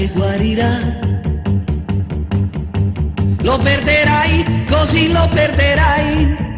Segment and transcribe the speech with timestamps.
[0.00, 0.98] che guarirà.
[3.42, 6.49] Lo perderai, così lo perderai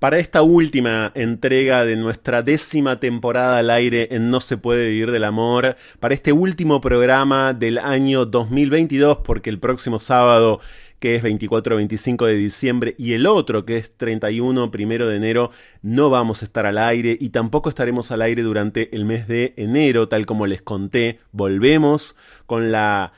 [0.00, 5.10] Para esta última entrega de nuestra décima temporada al aire en No se puede vivir
[5.10, 10.60] del amor, para este último programa del año 2022, porque el próximo sábado
[11.00, 15.50] que es 24-25 de diciembre, y el otro, que es 31 primero de enero,
[15.82, 19.52] no vamos a estar al aire y tampoco estaremos al aire durante el mes de
[19.58, 21.18] enero, tal como les conté.
[21.32, 22.16] Volvemos
[22.46, 23.12] con la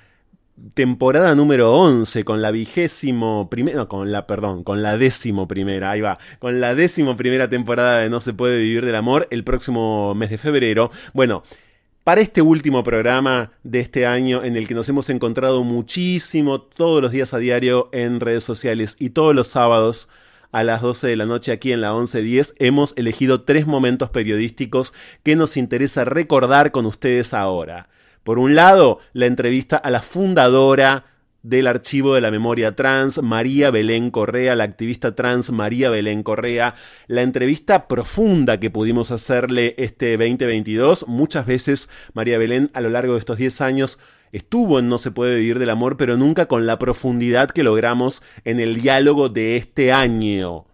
[0.75, 6.01] temporada número 11 con la vigésimo primera, con la, perdón, con la décimo primera, ahí
[6.01, 10.15] va, con la décimo primera temporada de No se puede vivir del amor el próximo
[10.15, 10.91] mes de febrero.
[11.13, 11.43] Bueno,
[12.05, 17.03] para este último programa de este año en el que nos hemos encontrado muchísimo todos
[17.03, 20.09] los días a diario en redes sociales y todos los sábados
[20.53, 24.93] a las 12 de la noche aquí en la 11.10 hemos elegido tres momentos periodísticos
[25.23, 27.89] que nos interesa recordar con ustedes ahora.
[28.25, 31.05] Por un lado, la entrevista a la fundadora
[31.43, 36.77] del archivo de la memoria trans, María Belén Correa, la activista trans María Belén Correa,
[37.09, 41.09] la entrevista profunda que pudimos hacerle este 2022.
[41.09, 43.99] Muchas veces María Belén a lo largo de estos 10 años
[44.31, 48.23] estuvo en No se puede vivir del amor, pero nunca con la profundidad que logramos
[48.45, 50.67] en el diálogo de este año.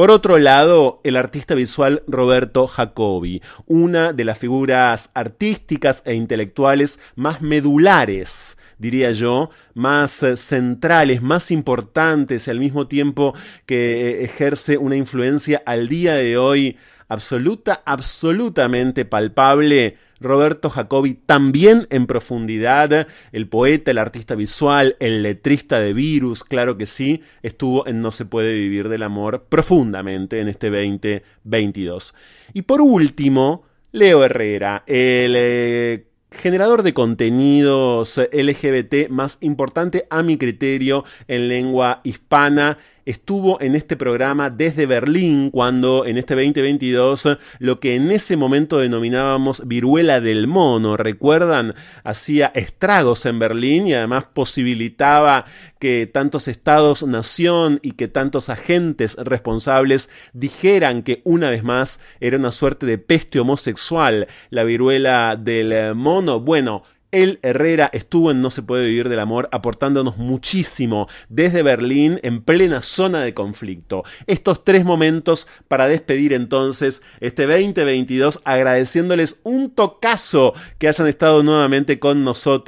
[0.00, 7.00] Por otro lado, el artista visual Roberto Jacobi, una de las figuras artísticas e intelectuales
[7.16, 13.34] más medulares, diría yo, más eh, centrales, más importantes, al mismo tiempo
[13.66, 16.78] que eh, ejerce una influencia al día de hoy
[17.10, 25.80] absoluta, absolutamente palpable Roberto Jacobi también en profundidad, el poeta, el artista visual, el letrista
[25.80, 30.48] de Virus, claro que sí, estuvo en No se puede vivir del amor profundamente en
[30.48, 32.14] este 2022.
[32.52, 40.36] Y por último, Leo Herrera, el eh, generador de contenidos LGBT más importante a mi
[40.36, 42.78] criterio en lengua hispana
[43.10, 48.78] estuvo en este programa desde Berlín cuando en este 2022 lo que en ese momento
[48.78, 51.74] denominábamos viruela del mono, recuerdan,
[52.04, 55.44] hacía estragos en Berlín y además posibilitaba
[55.78, 62.36] que tantos estados nación y que tantos agentes responsables dijeran que una vez más era
[62.36, 66.40] una suerte de peste homosexual la viruela del mono.
[66.40, 72.20] Bueno, el Herrera estuvo en No se puede vivir del amor aportándonos muchísimo desde Berlín
[72.22, 74.04] en plena zona de conflicto.
[74.26, 81.98] Estos tres momentos para despedir entonces este 2022 agradeciéndoles un tocazo que hayan estado nuevamente
[81.98, 82.60] con nosotros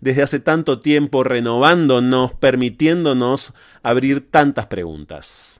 [0.00, 5.58] desde hace tanto tiempo renovándonos, permitiéndonos abrir tantas preguntas.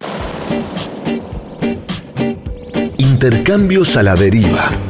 [2.98, 4.89] Intercambios a la deriva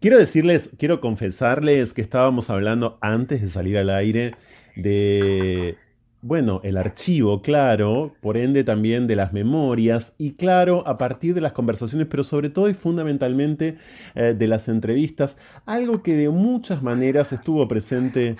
[0.00, 4.30] Quiero decirles, quiero confesarles que estábamos hablando antes de salir al aire
[4.76, 5.76] de,
[6.22, 11.40] bueno, el archivo, claro, por ende también de las memorias y claro, a partir de
[11.40, 13.78] las conversaciones, pero sobre todo y fundamentalmente
[14.14, 15.36] eh, de las entrevistas,
[15.66, 18.36] algo que de muchas maneras estuvo presente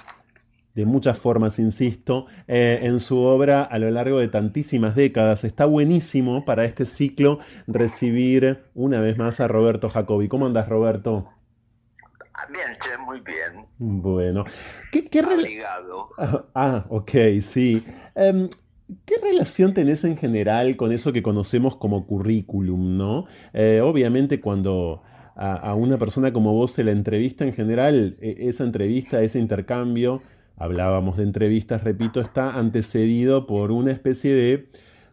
[0.77, 5.43] de muchas formas, insisto, eh, en su obra a lo largo de tantísimas décadas.
[5.43, 10.29] Está buenísimo para este ciclo recibir una vez más a Roberto Jacobi.
[10.29, 11.29] ¿Cómo andas, Roberto?
[12.51, 13.67] Bien, muy bien.
[13.79, 14.45] Bueno.
[14.93, 15.21] ¿Qué, qué
[16.19, 17.85] ah, ah, ok, sí.
[18.15, 18.49] Em,
[19.05, 23.27] ¿Qué relación tenés en general con eso que conocemos como currículum, no?
[23.53, 25.03] Eh, obviamente cuando
[25.39, 30.23] a, una persona como vos se la entrevista en general, e, esa entrevista, ese intercambio,
[30.57, 34.69] hablábamos de entrevistas, repito, está antecedido por una especie de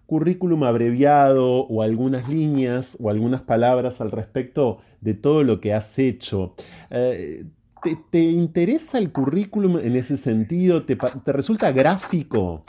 [0.08, 5.98] currículum abreviado o algunas líneas o algunas palabras al respecto de todo lo que has
[5.98, 6.54] hecho.
[6.90, 7.46] Eh,
[8.12, 10.84] ¿te, interesa el currículum en ese sentido?
[10.84, 10.98] ¿Te,
[11.32, 12.66] resulta gráfico?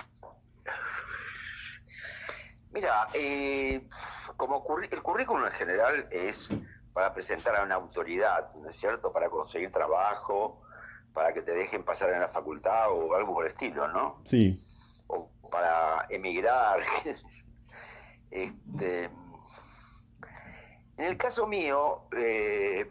[2.72, 3.88] Mira, eh,
[4.36, 4.62] como
[4.92, 6.54] el currículum en general es
[6.92, 9.12] para presentar a una autoridad, ¿no es cierto?
[9.12, 10.62] Para conseguir trabajo,
[11.12, 14.20] para que te dejen pasar en la facultad o algo por el estilo, ¿no?
[14.24, 14.62] Sí
[15.08, 16.80] o para emigrar.
[18.30, 19.10] este,
[20.96, 22.88] en el caso mío, eh,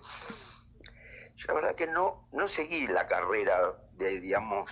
[1.35, 4.71] yo la verdad que no, no seguí la carrera de, digamos,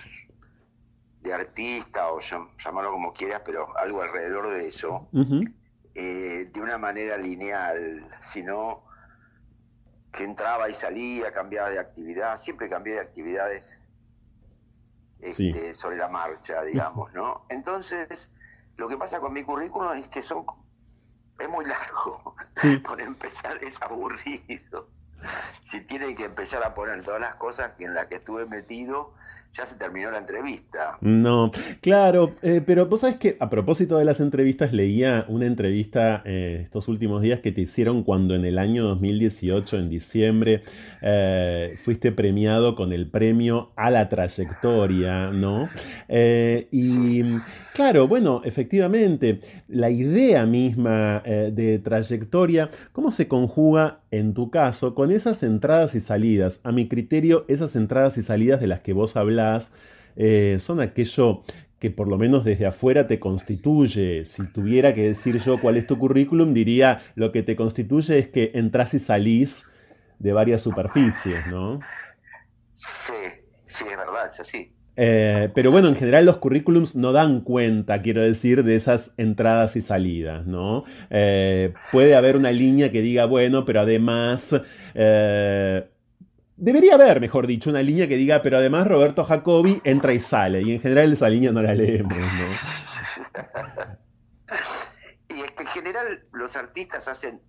[1.22, 5.08] de artista o llamarlo como quieras, pero algo alrededor de eso,
[5.96, 8.84] eh, de una manera lineal, sino
[10.12, 13.80] que entraba y salía, cambiaba de actividad, siempre cambié de actividades
[15.20, 17.46] este, sobre la marcha, digamos, ¿no?
[17.50, 18.32] Entonces,
[18.78, 20.46] lo que pasa con mi currículum es que son
[21.40, 22.36] es muy largo.
[22.84, 24.88] Por empezar es aburrido.
[25.64, 29.14] Si tienen que empezar a poner todas las cosas en las que estuve metido,
[29.54, 30.98] ya se terminó la entrevista.
[31.02, 36.24] No, claro, eh, pero vos sabés que a propósito de las entrevistas, leía una entrevista
[36.26, 40.64] eh, estos últimos días que te hicieron cuando en el año 2018, en diciembre,
[41.04, 45.70] eh, fuiste premiado con el premio a la trayectoria, ¿no?
[46.10, 47.24] y
[47.74, 55.12] claro, bueno, efectivamente, la idea misma de trayectoria, ¿cómo se conjuga en tu caso con
[55.12, 56.60] esas entradas y salidas?
[56.64, 59.16] A mi criterio, esas entradas y salidas de las que vos
[60.16, 61.44] eh, son aquello
[61.84, 64.24] que por lo menos desde afuera te constituye.
[64.24, 68.28] Si tuviera que decir yo cuál es tu currículum, diría lo que te constituye es
[68.30, 69.66] que entras y salís
[70.18, 71.82] de varias superficies, ¿no?
[72.74, 73.14] Sí,
[73.66, 74.72] sí, es verdad, es así.
[74.96, 79.76] Eh, pero bueno, en general los currículums no dan cuenta, quiero decir, de esas entradas
[79.76, 80.86] y salidas, ¿no?
[81.10, 84.56] Eh, puede haber una línea que diga, bueno, pero además
[86.56, 90.62] Debería haber, mejor dicho, una línea que diga, pero además Roberto Jacobi entra y sale,
[90.62, 92.26] y en general esa línea no la leemos, ¿no?
[95.36, 97.42] y es que en general los artistas hacen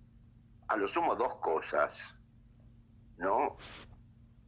[0.67, 2.15] a lo sumo dos cosas,
[3.17, 3.57] ¿no?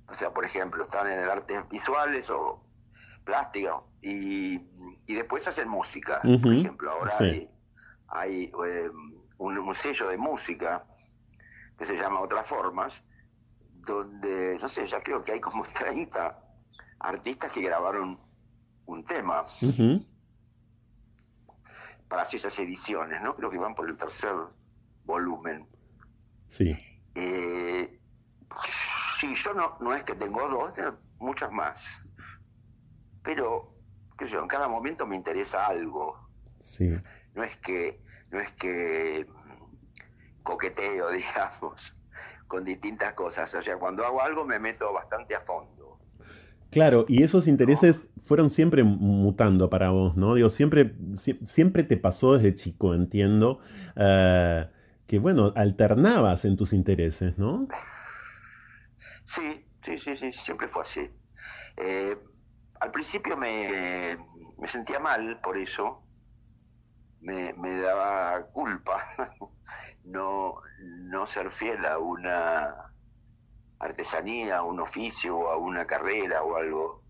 [0.07, 2.63] O sea, por ejemplo, están en el artes visuales o
[3.23, 4.57] plástica y,
[5.07, 6.19] después hacen música.
[6.21, 7.13] por ejemplo, ahora
[8.07, 8.89] hay, eh,
[9.37, 10.83] un sello de música
[11.77, 13.05] que se llama Otras Formas,
[13.87, 16.39] donde, no sé, ya creo que hay como 30
[16.99, 18.19] artistas que grabaron
[18.85, 19.45] un tema
[22.07, 23.35] para hacer esas ediciones, ¿no?
[23.35, 24.33] Creo que van por el tercer
[25.03, 25.67] volumen.
[26.47, 26.77] Sí.
[27.15, 27.99] Eh,
[29.19, 32.05] sí, yo no, no es que tengo dos, tengo muchas más.
[33.23, 33.75] Pero,
[34.17, 36.29] qué sé yo, en cada momento me interesa algo.
[36.61, 36.89] Sí.
[37.33, 38.01] No es que,
[38.31, 39.27] no es que
[40.43, 41.97] coqueteo, digamos
[42.47, 43.53] con distintas cosas.
[43.53, 45.99] O sea, cuando hago algo me meto bastante a fondo.
[46.69, 50.35] Claro, y esos intereses fueron siempre mutando para vos, ¿no?
[50.35, 53.61] Digo, siempre, siempre te pasó desde chico, entiendo,
[53.95, 54.67] eh,
[55.07, 57.67] que, bueno, alternabas en tus intereses, ¿no?
[59.23, 61.09] Sí, sí, sí, sí, siempre fue así.
[61.77, 62.17] Eh,
[62.81, 64.17] al principio me,
[64.59, 66.03] me, sentía mal por eso,
[67.21, 68.97] me, me daba culpa
[70.07, 72.93] no, no ser fiel a una
[73.79, 77.03] artesanía, a un oficio, a una carrera o algo.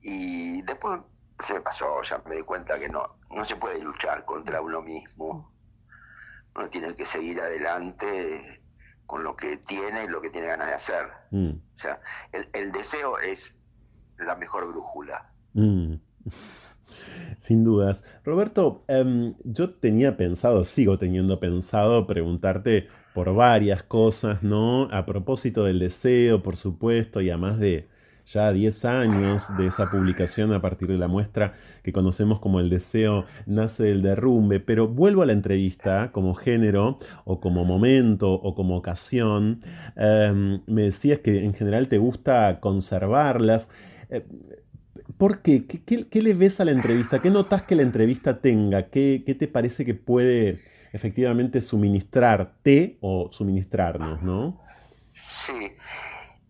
[0.00, 1.00] Y después
[1.40, 4.82] se me pasó, ya me di cuenta que no, no se puede luchar contra uno
[4.82, 5.52] mismo.
[6.54, 8.62] Uno tiene que seguir adelante
[9.06, 11.06] con lo que tiene y lo que tiene ganas de hacer.
[11.30, 11.50] Mm.
[11.50, 12.00] O sea,
[12.32, 13.56] el, deseo es
[14.18, 15.32] la mejor brújula.
[15.54, 15.94] Mm.
[17.38, 18.02] Sin dudas.
[18.24, 24.84] Roberto, em, yo tenía pensado, sigo teniendo pensado preguntarte por varias cosas, ¿no?
[24.90, 27.88] A propósito del deseo, por supuesto, y a más de
[28.26, 32.70] ya 10 años de esa publicación a partir de la muestra que conocemos como El
[32.70, 38.54] deseo nace del derrumbe, pero vuelvo a la entrevista como género o como momento o
[38.54, 39.62] como ocasión.
[39.96, 43.68] Em, me decías que en general te gusta conservarlas.
[44.10, 44.26] Eh,
[45.18, 45.66] ¿Por qué?
[45.66, 47.20] ¿Qué, le ves a la entrevista?
[47.20, 48.90] ¿Qué notas que la entrevista tenga?
[48.90, 50.60] ¿Qué, te parece que puede
[50.92, 54.60] efectivamente suministrarte o suministrarnos, no?
[55.12, 55.72] Sí.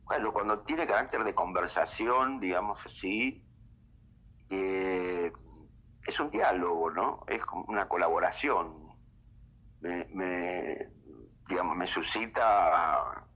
[0.04, 3.44] Bueno, cuando tiene carácter de conversación, digamos así,
[4.50, 5.30] eh,
[6.06, 7.24] es un diálogo, ¿no?
[7.28, 8.84] Es como una colaboración.
[9.80, 10.88] Me,
[11.48, 13.26] digamos, me suscita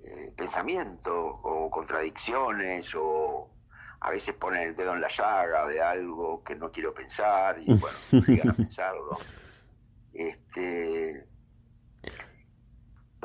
[0.00, 3.57] eh, pensamientos o contradicciones o
[4.00, 7.66] a veces ponen el dedo en la llaga de algo que no quiero pensar y
[7.74, 9.18] bueno, llegan a pensarlo.
[10.12, 11.26] Este,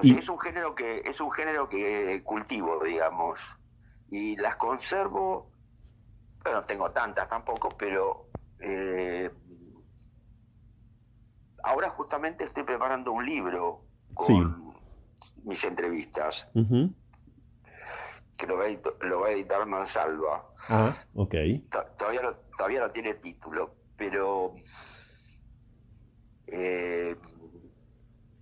[0.01, 3.39] es un género que es un género que cultivo, digamos,
[4.09, 5.51] y las conservo.
[6.43, 8.27] Bueno, no tengo tantas tampoco, pero
[8.59, 9.31] eh,
[11.63, 14.73] ahora justamente estoy preparando un libro con
[15.43, 16.51] mis entrevistas
[18.37, 18.65] que lo va,
[19.27, 20.45] a editar, Mansalva.
[20.69, 21.35] Ah, ok.
[21.97, 24.55] Todavía no, todavía no tiene título, pero...
[26.47, 27.15] Eh,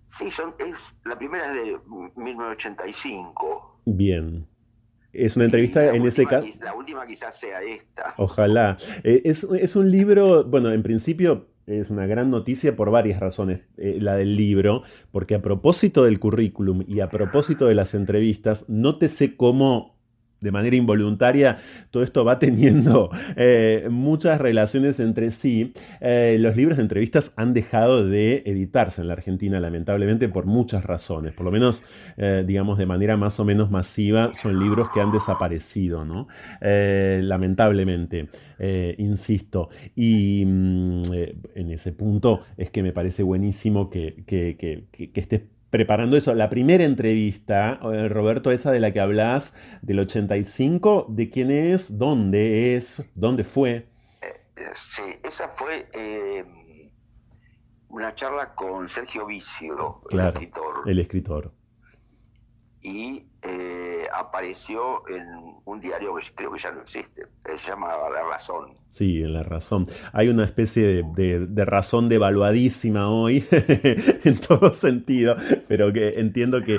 [0.08, 1.78] sí, son, es, la primera es de
[2.16, 3.80] 1985.
[3.86, 4.46] Bien.
[5.12, 6.46] Es una entrevista en ese caso.
[6.62, 8.14] La última quizás sea esta.
[8.16, 8.78] Ojalá.
[9.04, 13.62] Eh, es, es, un libro, bueno, en principio es una gran noticia por varias razones,
[13.76, 18.64] eh, la del libro, porque a propósito del currículum y a propósito de las entrevistas,
[18.68, 19.96] no te sé cómo
[20.42, 21.58] de manera involuntaria,
[21.90, 25.72] todo esto va teniendo eh, muchas relaciones entre sí.
[26.00, 30.84] Eh, los libros de entrevistas han dejado de editarse en la Argentina, lamentablemente, por muchas
[30.84, 31.32] razones.
[31.32, 31.84] Por lo menos,
[32.16, 36.26] eh, digamos, de manera más o menos masiva, son libros que han desaparecido, ¿no?
[36.60, 38.28] lamentablemente,
[38.98, 39.68] insisto.
[39.94, 41.02] Y mm,
[41.54, 46.34] en ese punto es que me parece buenísimo que, que, que, que estés preparando eso.
[46.34, 51.98] La primera entrevista, eh, Roberto, esa de la que hablas, del 85, ¿de quién es?
[51.98, 53.02] ¿Dónde es?
[53.14, 53.88] ¿Dónde fue?
[54.20, 56.44] Eh, sí, esa fue eh,
[57.88, 60.82] una charla con Sergio Vicio, el escritor.
[60.86, 61.52] El escritor.
[62.82, 63.24] Y
[64.12, 65.26] apareció en
[65.64, 68.70] un diario que creo que ya no existe, se llama La Razón.
[68.88, 69.88] Sí, en La Razón.
[70.12, 75.36] Hay una especie de, razón devaluadísima hoy, en todo sentido,
[75.66, 76.78] pero que entiendo que,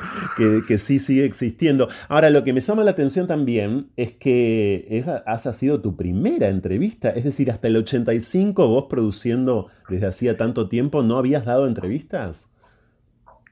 [0.67, 1.89] que, sí sigue existiendo.
[2.07, 6.49] Ahora, lo que me llama la atención también es que esa haya sido tu primera
[6.49, 11.67] entrevista, es decir, hasta el 85 vos produciendo desde hacía tanto tiempo, ¿no habías dado
[11.67, 12.49] entrevistas?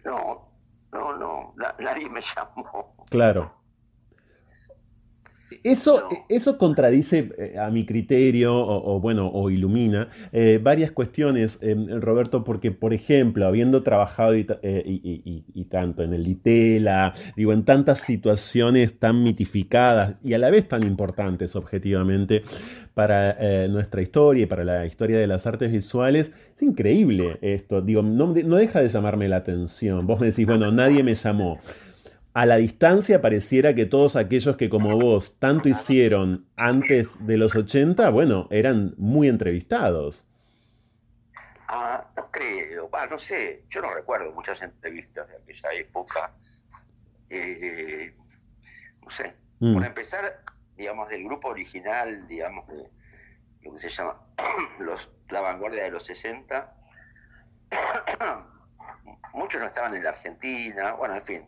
[0.03, 0.50] No,
[1.79, 2.95] nadie me llamó.
[3.09, 3.60] Claro.
[5.63, 11.75] Eso, eso contradice eh, a mi criterio, o, bueno, o ilumina eh, varias cuestiones, eh,
[11.99, 14.45] Roberto, porque, por ejemplo, habiendo trabajado y,
[15.69, 20.83] tanto en el ITELA, digo, en tantas situaciones tan mitificadas y a la vez tan
[20.83, 22.41] importantes objetivamente
[22.95, 28.01] para nuestra historia y para la historia de las artes visuales, es increíble esto, digo,
[28.01, 30.07] no, no deja de llamarme la atención.
[30.07, 31.59] Vos me decís, bueno, nadie me llamó
[32.33, 37.55] a la distancia pareciera que todos aquellos que como vos tanto hicieron antes de los
[37.55, 40.25] 80, bueno, eran muy entrevistados.
[41.67, 46.33] Ah, no creo, no sé, yo no recuerdo muchas entrevistas de aquella época.
[47.29, 48.13] Eh,
[49.01, 49.73] no sé, mm.
[49.73, 50.41] por empezar,
[50.75, 52.89] digamos, del grupo original, digamos, de
[53.61, 54.21] lo que se llama
[54.79, 56.75] los, la vanguardia de los 60,
[59.33, 61.45] muchos no estaban en la Argentina, bueno, en fin,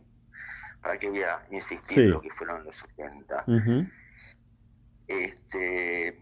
[0.84, 3.46] para que voy a insistir en lo que fueron los 80.
[5.08, 6.20] Este,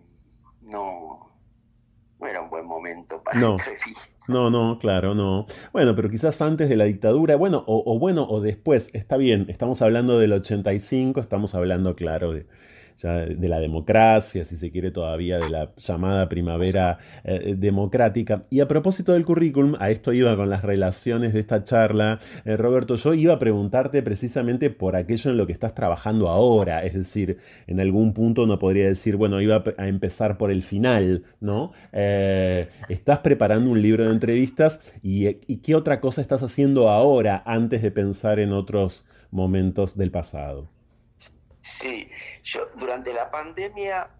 [0.60, 1.32] no,
[2.20, 3.56] no era un buen momento para no.
[4.28, 5.46] No, no, claro, no.
[5.72, 9.46] Bueno, pero quizás antes de la dictadura, bueno, o, o, bueno, o después, está bien,
[9.48, 12.46] estamos hablando del 85, estamos hablando, claro, de,
[13.02, 18.42] de la democracia, si se quiere todavía, de la llamada primavera eh, democrática.
[18.50, 22.56] Y a propósito del currículum, a esto iba con las relaciones de esta charla, eh,
[22.56, 26.94] Roberto, yo iba a preguntarte precisamente por aquello en lo que estás trabajando ahora, es
[26.94, 31.72] decir, en algún punto no podría decir, bueno, iba a empezar por el final, ¿no?
[31.92, 37.42] Eh, estás preparando un libro de entrevistas y, y qué otra cosa estás haciendo ahora
[37.46, 40.68] antes de pensar en otros momentos del pasado.
[41.60, 42.08] Sí,
[42.42, 44.10] yo durante la pandemia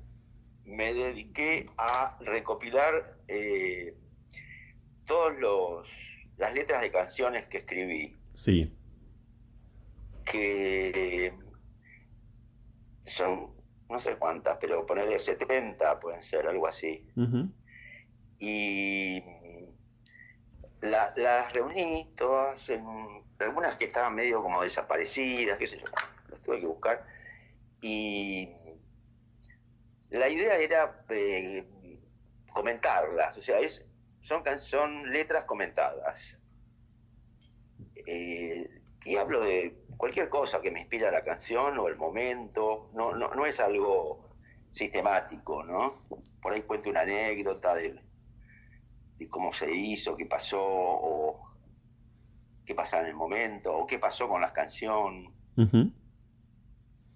[0.65, 3.97] me dediqué a recopilar eh,
[5.05, 5.37] todas
[6.37, 8.17] las letras de canciones que escribí.
[8.35, 8.73] Sí.
[10.25, 11.35] Que
[13.05, 13.53] son
[13.89, 17.07] no sé cuántas, pero ponerle 70 pueden ser, algo así.
[18.39, 19.23] Y
[20.81, 22.85] las reuní todas en
[23.39, 25.85] algunas que estaban medio como desaparecidas, qué sé yo,
[26.29, 27.05] las tuve que buscar
[27.83, 28.49] y
[30.11, 31.66] la idea era eh,
[32.53, 33.85] comentarlas, o sea, es,
[34.21, 36.38] son, son letras comentadas.
[38.07, 38.71] Eh,
[39.05, 43.35] y hablo de cualquier cosa que me inspira la canción o el momento, no, no,
[43.35, 44.31] no es algo
[44.71, 46.03] sistemático, ¿no?
[46.40, 48.01] Por ahí cuento una anécdota de,
[49.18, 51.49] de cómo se hizo, qué pasó, o
[52.64, 55.35] qué pasaba en el momento, o qué pasó con la canción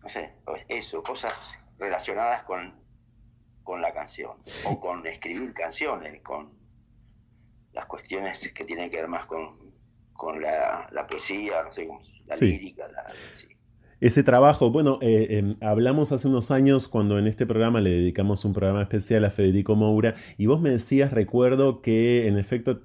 [0.07, 0.31] no sé,
[0.69, 2.73] eso, cosas relacionadas con,
[3.65, 6.53] con la canción, o con escribir canciones, con
[7.73, 9.49] las cuestiones que tienen que ver más con,
[10.13, 11.89] con la, poesía, no sé,
[12.25, 13.05] la lírica, la,
[14.01, 18.45] Ese trabajo, bueno, eh, em, hablamos hace unos años cuando en este programa le dedicamos
[18.45, 22.83] un programa especial a Federico Moura y vos me decías, recuerdo que en efecto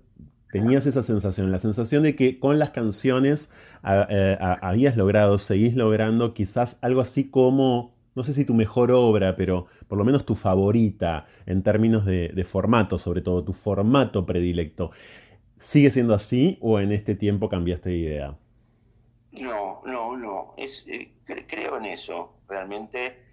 [0.52, 3.52] tenías esa sensación, la sensación de que con las canciones
[3.84, 9.36] eh, habías logrado, seguís logrando quizás algo así como, no sé si tu mejor obra,
[9.36, 14.92] pero por lo menos tu favorita en términos de, formato, sobre todo tu formato predilecto.
[15.58, 18.38] ¿Sigue siendo así o en este tiempo cambiaste de idea?
[19.32, 20.54] No, no, no.
[20.58, 21.14] Es, eh,
[21.48, 23.24] creo en eso, realmente,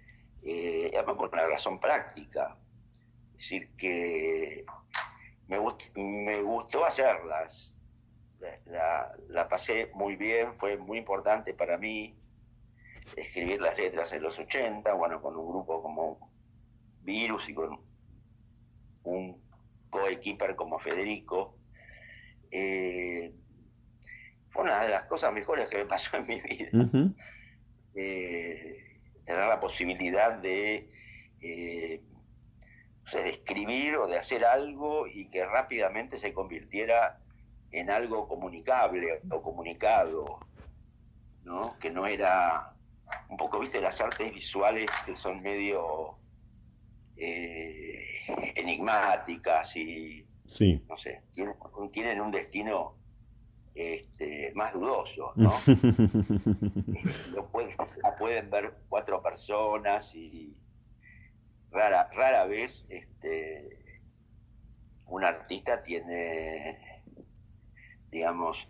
[0.43, 2.57] eh, por una razón práctica.
[3.31, 4.63] Es decir, que
[5.49, 7.73] me, gustó hacerlas.
[8.65, 12.15] La, pasé muy bien, fue muy importante para mí.
[13.15, 16.31] escribir las letras en los 80, bueno, con un grupo como
[17.01, 17.79] Virus y con
[19.03, 19.41] un
[19.89, 21.57] coequiper como Federico.
[22.51, 23.33] Eh,
[24.49, 26.69] fue una de las cosas mejores que me pasó en mi vida.
[27.95, 30.89] Eh, tener la posibilidad de,
[31.41, 32.01] eh,
[33.17, 37.19] de escribir o de hacer algo y que rápidamente se convirtiera
[37.71, 40.39] en algo comunicable o comunicado,
[41.43, 41.77] ¿no?
[41.79, 42.73] Que no era
[43.29, 46.15] un poco, viste, las artes visuales que son medio
[47.17, 50.83] eh, enigmáticas y, sí.
[50.87, 51.21] no sé,
[51.91, 52.95] tienen, un destino
[53.75, 55.53] este, más dudoso, ¿no?
[57.33, 57.75] Lo pueden,
[58.17, 60.55] pueden ver cuatro personas y
[61.71, 64.01] rara, rara vez este,
[65.05, 67.03] un artista tiene,
[68.11, 68.67] digamos,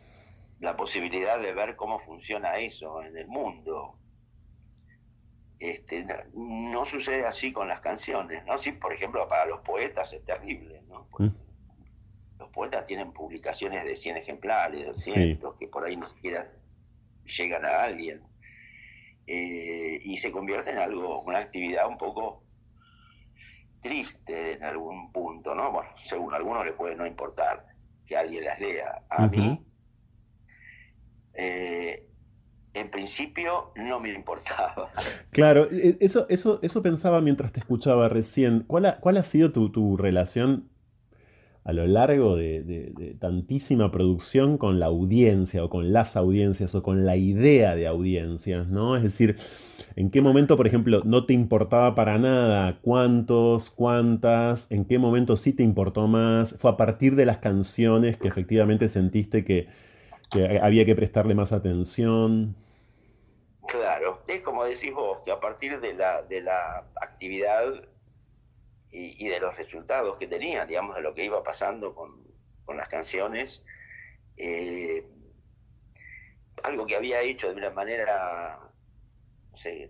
[0.59, 3.95] la posibilidad de ver cómo funciona eso en el mundo.
[5.59, 8.57] Este, no, sucede así con las canciones, ¿no?
[8.57, 11.07] Sí, por ejemplo, para los poetas es terrible, ¿no?
[11.17, 11.29] Mm.
[12.39, 16.49] Los poetas tienen publicaciones de 100 ejemplares, 200, que por ahí no siquiera
[17.25, 18.23] llegan a alguien.
[19.27, 22.43] Eh, y se convierte en algo, una actividad un poco
[23.81, 25.71] triste en algún punto, ¿no?
[25.71, 27.65] Bueno, según algunos le puede no importar
[28.05, 29.03] que alguien las lea.
[29.09, 29.63] A mí,
[31.33, 32.07] eh,
[32.73, 34.91] en principio no me importaba.
[35.31, 38.63] Claro, e, eso, eso, eso pensaba mientras te escuchaba recién.
[38.67, 40.69] ¿Cuál ha, cuál ha sido tu, tu relación
[41.69, 47.05] a lo largo de, tantísima producción con la audiencia o con las audiencias o con
[47.05, 48.95] la idea de audiencias, ¿no?
[48.95, 49.35] Es decir,
[49.99, 54.71] ¿en qué momento, por ejemplo, no te importaba para nada cuántos, cuántas?
[54.71, 56.55] ¿En qué momento sí te importó más?
[56.57, 59.67] ¿Fue a partir de las canciones que efectivamente sentiste que,
[60.62, 62.55] había que prestarle más atención?
[63.67, 67.65] Claro, es como decís vos, que a partir de la, de la actividad
[68.91, 72.25] y, de los resultados que tenía, digamos, de lo que iba pasando con,
[72.73, 73.65] las canciones,
[74.38, 75.05] eh,
[76.63, 78.59] algo que había hecho de una manera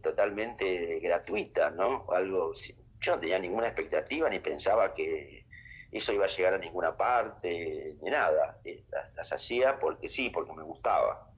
[0.01, 2.05] totalmente gratuita, ¿no?
[2.11, 2.53] Algo,
[2.99, 5.45] yo no tenía ninguna expectativa ni pensaba que
[5.91, 8.59] eso iba a llegar a ninguna parte, ni nada.
[8.63, 8.83] Eh,
[9.15, 11.31] las, hacía porque sí, porque me gustaba.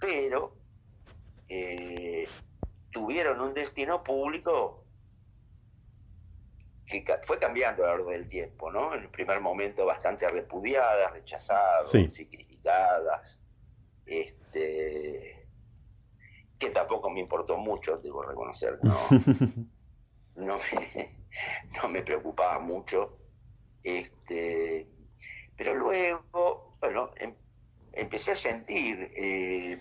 [0.00, 0.56] Pero
[1.48, 2.26] eh,
[2.90, 4.84] tuvieron un destino público
[6.86, 8.94] que fue cambiando a lo largo del tiempo, ¿no?
[8.94, 13.40] En el primer momento bastante repudiadas, rechazadas, y criticadas,
[14.04, 15.41] este,
[16.62, 18.96] que tampoco me importó mucho, debo reconocer, no,
[20.36, 21.16] no, me,
[21.82, 23.18] no me preocupaba mucho,
[23.82, 24.86] este,
[25.56, 27.34] pero luego, bueno, em,
[27.92, 29.76] empecé a sentir, eh,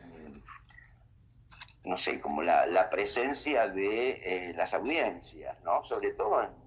[1.85, 5.83] no sé, como la, presencia de eh, las audiencias, ¿no?
[5.83, 6.61] Sobre todo en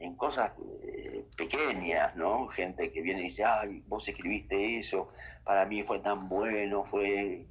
[0.00, 2.48] en cosas eh, pequeñas, ¿no?
[2.48, 5.08] Gente que viene y dice, ay, vos escribiste eso,
[5.44, 7.46] para mí fue tan bueno, fue,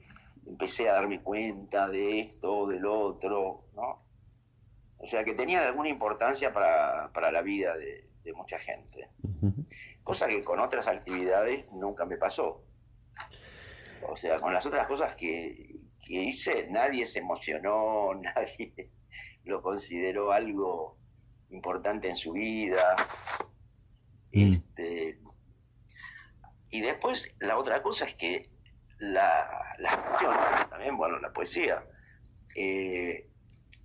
[0.49, 4.03] empecé a darme cuenta de esto, del otro, ¿no?
[4.97, 9.09] O sea, que tenían alguna importancia para, la vida de, mucha gente.
[10.03, 12.63] Cosa que con otras actividades nunca me pasó.
[14.07, 18.91] O sea, con las otras cosas que, que hice, nadie se emocionó, nadie
[19.45, 20.97] lo consideró algo
[21.49, 22.95] importante en su vida.
[24.31, 24.51] Mm.
[24.51, 25.19] Este,
[26.69, 28.49] y después la otra cosa es que
[28.99, 31.83] la, las también, bueno, la poesía,
[32.55, 33.27] eh,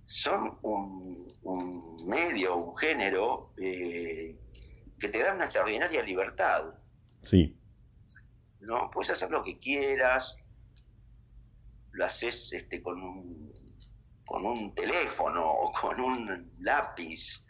[0.03, 4.35] son un, medio, un género eh,
[4.99, 6.65] que te da una extraordinaria libertad.
[7.23, 7.57] Sí.
[8.59, 8.89] ¿No?
[8.91, 10.37] Puedes hacer lo que quieras,
[11.91, 13.53] lo haces este, con un,
[14.25, 17.45] con un teléfono o con un lápiz,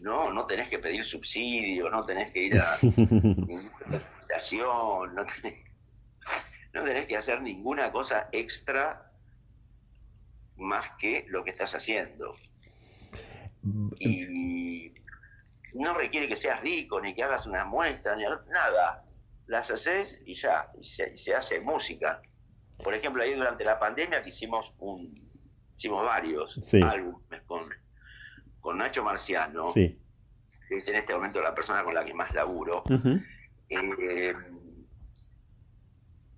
[0.00, 5.14] no, no tenés que pedir subsidio, no tenés que ir a ninguna estación,
[6.72, 9.10] no tenés, que hacer ninguna cosa extra
[10.56, 12.34] más que lo que estás haciendo.
[13.98, 14.88] Y
[15.74, 19.04] no requiere que seas rico, ni que hagas una muestra, ni nada.
[19.46, 22.22] Las haces y ya, se, hace música.
[22.82, 25.14] Por ejemplo, ahí durante la pandemia que hicimos un,
[25.76, 27.60] hicimos varios álbumes con
[28.62, 29.96] con Nacho Marciano, que
[30.70, 32.84] es en este momento la persona con la que más laburo.
[33.68, 34.34] Eh,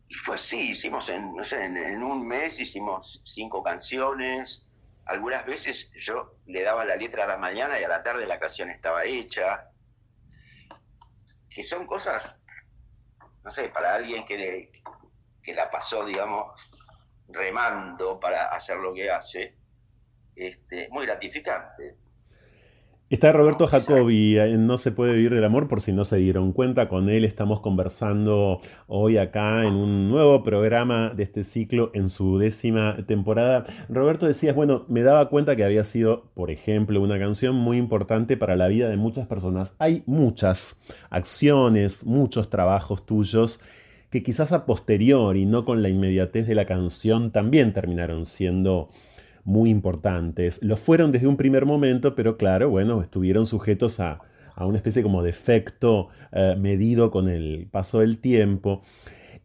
[0.08, 4.66] y fue así, hicimos en, no sé, en, un mes hicimos cinco canciones.
[5.06, 8.38] Algunas veces yo le daba la letra a la mañana y a la tarde la
[8.38, 9.70] canción estaba hecha.
[11.48, 12.34] Que son cosas,
[13.42, 14.70] no sé, para alguien que,
[15.42, 16.60] que la pasó, digamos,
[17.28, 19.56] remando para hacer lo que hace,
[20.36, 21.96] este, muy gratificante.
[23.10, 26.52] Está Roberto Jacobi en No se puede vivir del amor, por si no se dieron
[26.52, 32.08] cuenta, con él estamos conversando hoy acá en un nuevo programa de este ciclo en
[32.08, 33.66] su décima temporada.
[33.90, 38.38] Roberto decías, bueno, me daba cuenta que había sido, por ejemplo, una canción muy importante
[38.38, 39.74] para la vida de muchas personas.
[39.78, 43.60] Hay muchas acciones, muchos trabajos tuyos
[44.08, 48.88] que quizás a posteriori, no con la inmediatez de la canción, también terminaron siendo
[49.44, 50.58] muy importantes.
[50.62, 54.20] Lo fueron desde un primer momento, pero claro, bueno, estuvieron sujetos a,
[54.56, 58.82] una especie como de efecto eh, medido con el paso del tiempo.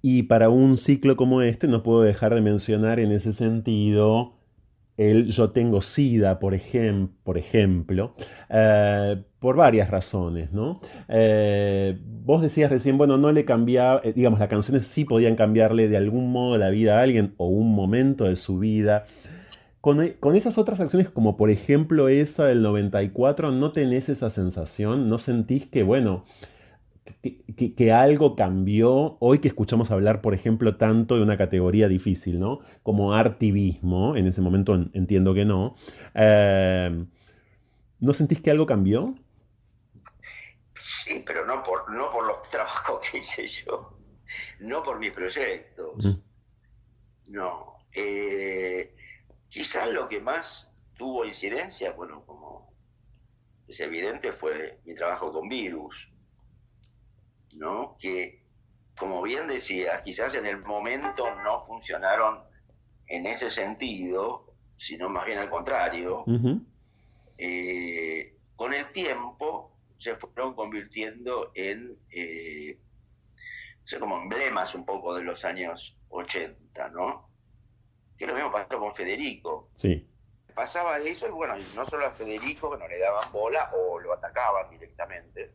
[0.02, 4.40] Y para un ciclo como este no puedo dejar de mencionar en ese sentido
[5.00, 6.54] el Yo tengo SIDA, por,
[7.24, 8.16] por ejemplo,
[8.50, 10.82] eh, por varias razones, ¿no?
[11.08, 15.96] Eh, vos decías recién, bueno, no le cambiaba, digamos, las canciones sí podían cambiarle de
[15.96, 19.06] algún modo la vida a alguien o un momento de su vida.
[19.82, 25.08] E, con, esas otras acciones, como por ejemplo esa del 94, ¿no tenés esa sensación?
[25.08, 26.26] ¿No sentís que, bueno,
[27.22, 32.60] que, algo cambió hoy que escuchamos hablar, por ejemplo, tanto de una categoría difícil, ¿no?
[32.84, 35.76] Como artivismo, en ese momento entiendo que no.
[36.14, 37.06] Eh,
[38.00, 39.16] ¿No sentís que algo cambió?
[40.80, 43.98] Sí, pero no por, no por los trabajos que hice yo,
[44.60, 46.06] no por mis proyectos.
[46.06, 47.32] Mm.
[47.32, 47.80] No.
[47.94, 48.96] Eh,
[49.50, 52.74] Quizás lo que más tuvo incidencia, bueno, como
[53.68, 56.10] es evidente, fue mi trabajo con virus,
[57.54, 57.96] ¿no?
[58.00, 58.44] Que,
[58.98, 62.44] como bien decías, quizás en el momento no funcionaron
[63.08, 66.24] en ese sentido, sino más bien al contrario.
[67.38, 72.78] Eh, con el tiempo se fueron convirtiendo en eh,
[74.00, 77.29] como emblemas un poco de los años 80, ¿no?
[78.20, 79.70] Que lo mismo pasó con Federico.
[79.76, 80.06] Sí.
[80.54, 84.14] Pasaba eso y bueno, no solo a Federico que no le daban bola o lo
[84.14, 85.54] atacaban directamente,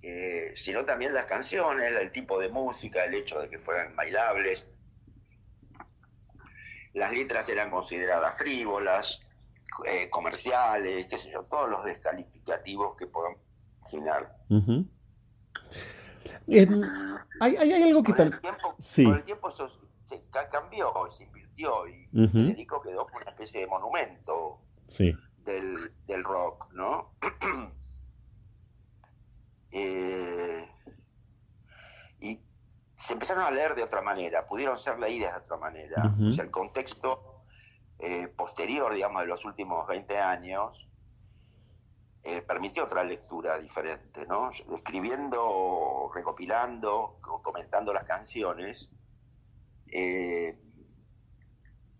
[0.00, 4.66] eh, sino también las canciones, el tipo de música, el hecho de que fueran bailables.
[6.94, 9.28] Las letras eran consideradas frívolas,
[9.84, 13.36] eh, comerciales, qué sé yo, todos los descalificativos que puedan
[13.80, 14.34] imaginar.
[16.46, 16.82] Em,
[17.40, 18.40] hay, algo que tal.
[18.78, 19.04] Sí.
[19.04, 19.68] Con el tiempo eso
[20.08, 24.60] se cambió, se invirtió y Federico quedó como una especie de monumento
[25.44, 27.12] del, rock, ¿no?
[29.70, 30.66] Eh,
[32.20, 32.40] y
[32.96, 36.14] se empezaron a leer de otra manera, pudieron ser leídas de otra manera.
[36.26, 37.42] O sea, el contexto
[37.98, 40.88] eh, posterior, digamos, de los últimos 20 años,
[42.22, 44.48] eh, permitió otra lectura diferente, ¿no?
[44.48, 48.90] Escribiendo, recopilando, comentando las canciones,
[49.92, 50.58] eh,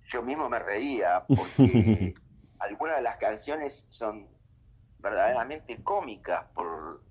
[0.08, 2.14] yo mismo me reía porque
[2.58, 4.28] algunas de las canciones son
[4.98, 7.02] verdaderamente cómicas por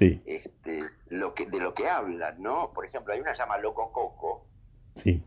[0.00, 2.72] este, lo que, de lo que hablan, ¿no?
[2.72, 4.46] Por ejemplo, hay una que llama Loco Coco,
[4.94, 5.22] sí.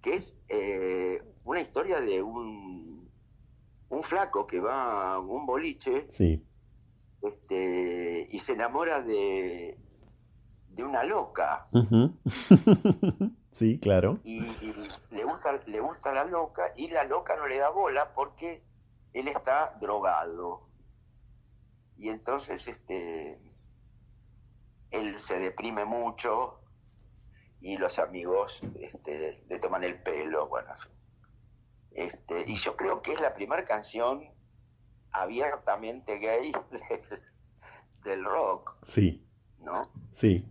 [0.00, 3.10] que es eh, una historia de un,
[3.90, 6.42] un flaco que va a un boliche sí.
[7.22, 9.78] este, y se enamora de,
[10.70, 11.66] de una loca.
[13.58, 14.20] Sí, claro.
[14.22, 14.40] Y,
[15.10, 18.62] le, gusta, le gusta la loca y la loca no le da bola porque
[19.12, 20.68] él está drogado.
[21.96, 23.36] Y entonces este
[24.92, 26.60] él se deprime mucho
[27.60, 30.72] y los amigos este, le toman el pelo, bueno,
[31.90, 34.24] este, y yo creo que es la primera canción
[35.10, 36.52] abiertamente gay
[38.04, 38.76] del rock.
[38.84, 39.26] Sí.
[39.58, 39.90] ¿No?
[40.12, 40.46] Sí.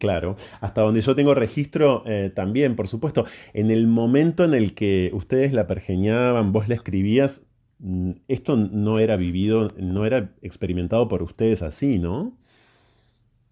[0.00, 3.26] Claro, hasta donde yo tengo registro eh, también, por supuesto.
[3.52, 7.46] En el momento en el que ustedes la pergeñaban, vos la escribías,
[7.80, 12.32] mm, esto no era vivido, no era experimentado por ustedes así, ¿no?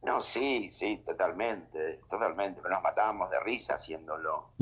[0.03, 2.63] No, sí, sí, totalmente, totalmente.
[2.63, 4.53] Nos matábamos de risa haciéndolo.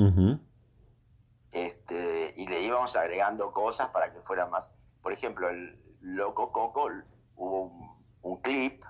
[1.53, 4.73] este, y le íbamos agregando cosas para que fuera más.
[5.03, 6.89] Por ejemplo, el Loco Coco
[7.37, 8.83] hubo un clip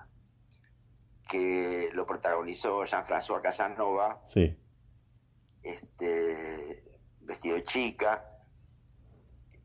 [1.27, 4.21] que lo protagonizó Jean-François Casanova.
[4.25, 4.57] Sí.
[5.63, 6.83] Este,
[7.21, 8.23] vestido de chica.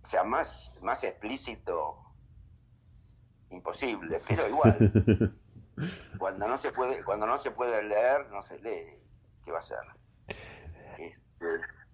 [0.03, 1.97] O sea, más, más explícito,
[3.51, 5.39] imposible, pero igual.
[6.19, 8.99] cuando no se puede, cuando no se puede leer, no se lee.
[9.45, 9.79] ¿Qué va a ser?
[10.99, 11.47] Este,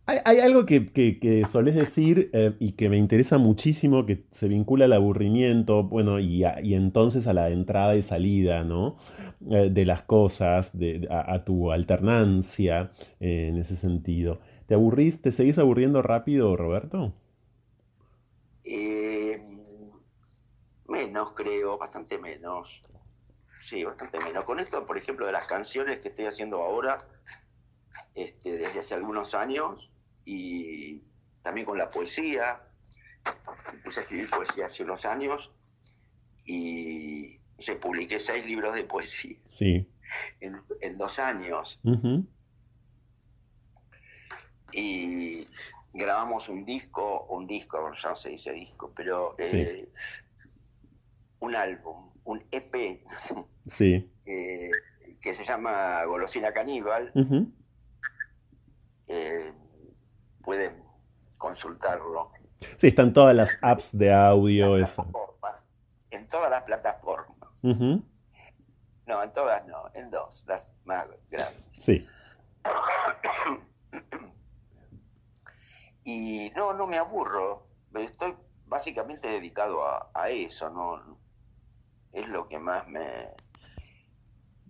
[0.08, 4.86] hay, algo que, que, solés decir eh, y que me interesa muchísimo, que se vincula
[4.86, 8.96] al aburrimiento, bueno, y, entonces a la entrada y salida, ¿no?
[9.50, 12.90] Eh, de las cosas, de, a, tu alternancia
[13.20, 14.40] eh, en ese sentido.
[14.66, 17.12] ¿Te aburrís, te seguís aburriendo rápido, Roberto?
[20.88, 22.82] Menos, creo, bastante menos.
[23.60, 24.44] Sí, bastante menos.
[24.44, 27.06] Con esto, por ejemplo, de las canciones que estoy haciendo ahora,
[28.14, 29.90] este, desde hace algunos años,
[30.30, 31.02] y
[31.42, 32.60] también con la poesía.
[33.82, 35.50] Puse a escribir poesía hace unos años
[36.44, 39.38] y se publiqué seis libros de poesía.
[39.44, 39.88] Sí.
[40.40, 41.80] En, dos años.
[44.72, 45.48] Y
[45.94, 49.88] grabamos un disco, un disco, ya no se dice disco, pero eh,
[51.40, 53.02] un álbum, un EP.
[53.66, 54.10] Sí.
[54.26, 54.70] Eh,
[55.20, 57.12] que se llama Golosina Caníbal.
[59.08, 59.52] Eh,
[60.48, 60.82] pueden
[61.37, 62.32] consultarlo.
[62.78, 64.78] Sí, están todas las apps de audio.
[64.78, 65.06] Eso.
[66.11, 67.62] En todas las plataformas.
[67.62, 71.62] No, en todas no, en dos, las más grandes.
[71.72, 72.08] Sí.
[76.04, 77.66] y no, no me aburro.
[77.92, 78.34] Estoy
[78.64, 81.18] básicamente dedicado a, a eso, ¿no?
[82.11, 83.28] Es lo que más me,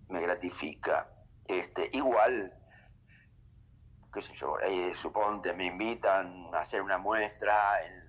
[0.08, 1.08] me gratifica.
[1.46, 2.57] Este, igual
[4.12, 8.08] qué sé yo, eh, suponte me invitan a hacer una muestra en,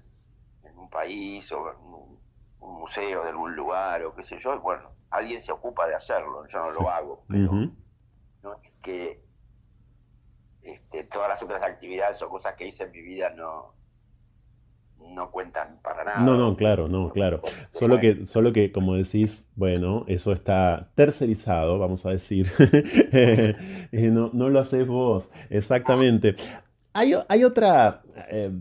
[0.77, 2.19] un país o en un,
[2.59, 6.59] museo de algún lugar o qué sé yo, bueno, alguien se ocupa de hacerlo, yo
[6.59, 7.51] no lo hago, pero
[8.41, 9.21] no es que
[10.61, 13.73] este, todas las otras actividades o cosas que hice en mi vida no,
[15.13, 16.19] no cuentan para nada.
[16.21, 17.41] No, no, claro, no, claro.
[17.71, 22.51] Solo que, solo que, como decís, bueno, eso está tercerizado, vamos a decir.
[23.91, 26.35] Eh, no, no, lo haces vos, exactamente.
[26.93, 28.51] Hay, hay otra, eh,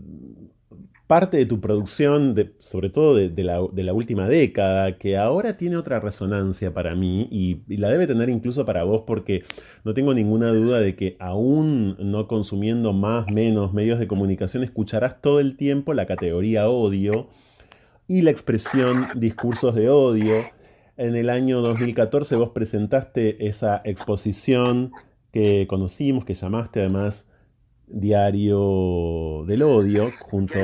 [1.09, 6.71] parte de tu producción, sobre todo de, la, última década, que ahora tiene otra resonancia
[6.71, 9.43] para mí y, la debe tener incluso para vos porque
[9.83, 15.19] no tengo ninguna duda de que aún no consumiendo más, menos medios de comunicación, escucharás
[15.19, 17.27] todo el tiempo la categoría odio
[18.07, 20.43] y la expresión discursos de odio.
[20.95, 24.91] En el año 2014 vos presentaste esa exposición
[25.31, 27.25] que conocimos, que llamaste además
[27.89, 30.59] Diario del Odio, junto,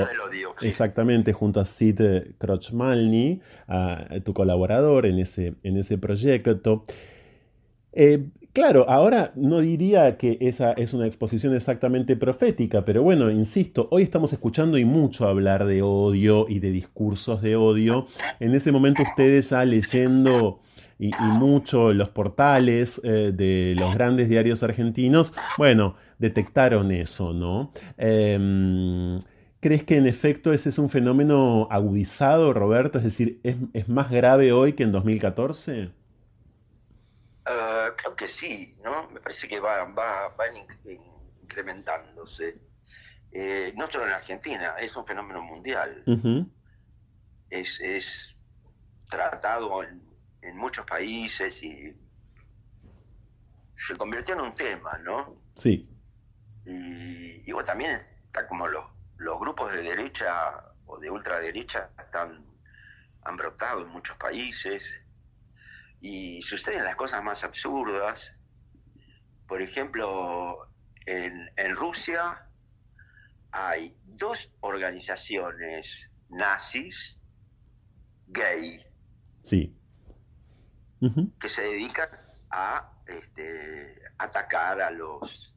[0.61, 1.99] exactamente, junto a Sid
[2.37, 6.85] Krochmalny, a, tu colaborador en ese, en ese proyecto.
[7.93, 13.87] Eh, claro, ahora no diría que esa es una exposición exactamente profética, pero bueno, insisto,
[13.91, 18.07] hoy estamos escuchando y mucho hablar de odio y de discursos de odio.
[18.39, 20.59] En ese momento ustedes ya leyendo
[20.97, 27.73] y, mucho los portales eh, de los grandes diarios argentinos, bueno, detectaron eso, ¿no?
[27.97, 29.19] Em,
[29.59, 32.99] ¿Crees que en efecto ese es un fenómeno agudizado, Roberto?
[32.99, 35.91] Es decir, ¿es, más grave hoy que en 2014?
[37.45, 39.09] Ah, creo que sí, ¿no?
[39.09, 40.31] Me parece que va, va,
[41.41, 42.57] incrementándose.
[43.31, 46.03] Eh, no solo en Argentina, es un fenómeno mundial.
[47.49, 48.35] es, es,
[49.09, 50.01] tratado en
[50.45, 51.93] en muchos países y
[53.75, 55.41] se convirtió en un tema, ¿no?
[55.55, 55.89] Sí.
[56.65, 57.91] Y, bueno, también
[58.25, 58.85] está como los,
[59.17, 62.45] los grupos de derecha o de ultraderecha están,
[63.23, 65.01] han brotado en muchos países
[66.01, 68.33] y suceden las cosas más absurdas.
[69.47, 70.67] Por ejemplo,
[71.05, 72.47] en, en Rusia
[73.51, 77.17] hay dos organizaciones nazis
[78.27, 78.83] gay.
[79.43, 79.75] Sí
[81.39, 82.09] que se dedican
[82.49, 85.53] a este, atacar a los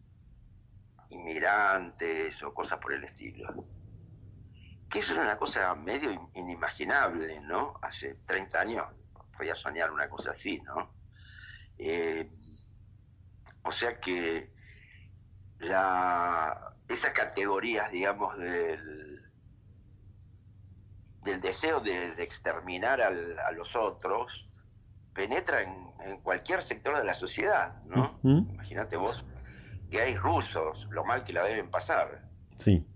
[1.10, 3.64] inmigrantes o cosas por el estilo.
[4.90, 7.78] Que eso era una cosa medio inimaginable, ¿no?
[7.82, 8.86] Hace 30 años
[9.36, 10.92] podía soñar una cosa así, ¿no?
[11.78, 12.30] Eh,
[13.62, 14.50] o sea que
[15.60, 19.22] la, esas categorías, digamos, del,
[21.22, 24.47] del deseo de, exterminar a los otros,
[25.18, 25.88] penetra en,
[26.22, 28.18] cualquier sector de la sociedad, ¿no?
[28.22, 29.24] Imagínate vos
[29.90, 32.22] que hay rusos, lo mal que la deben pasar.
[32.58, 32.86] Sí.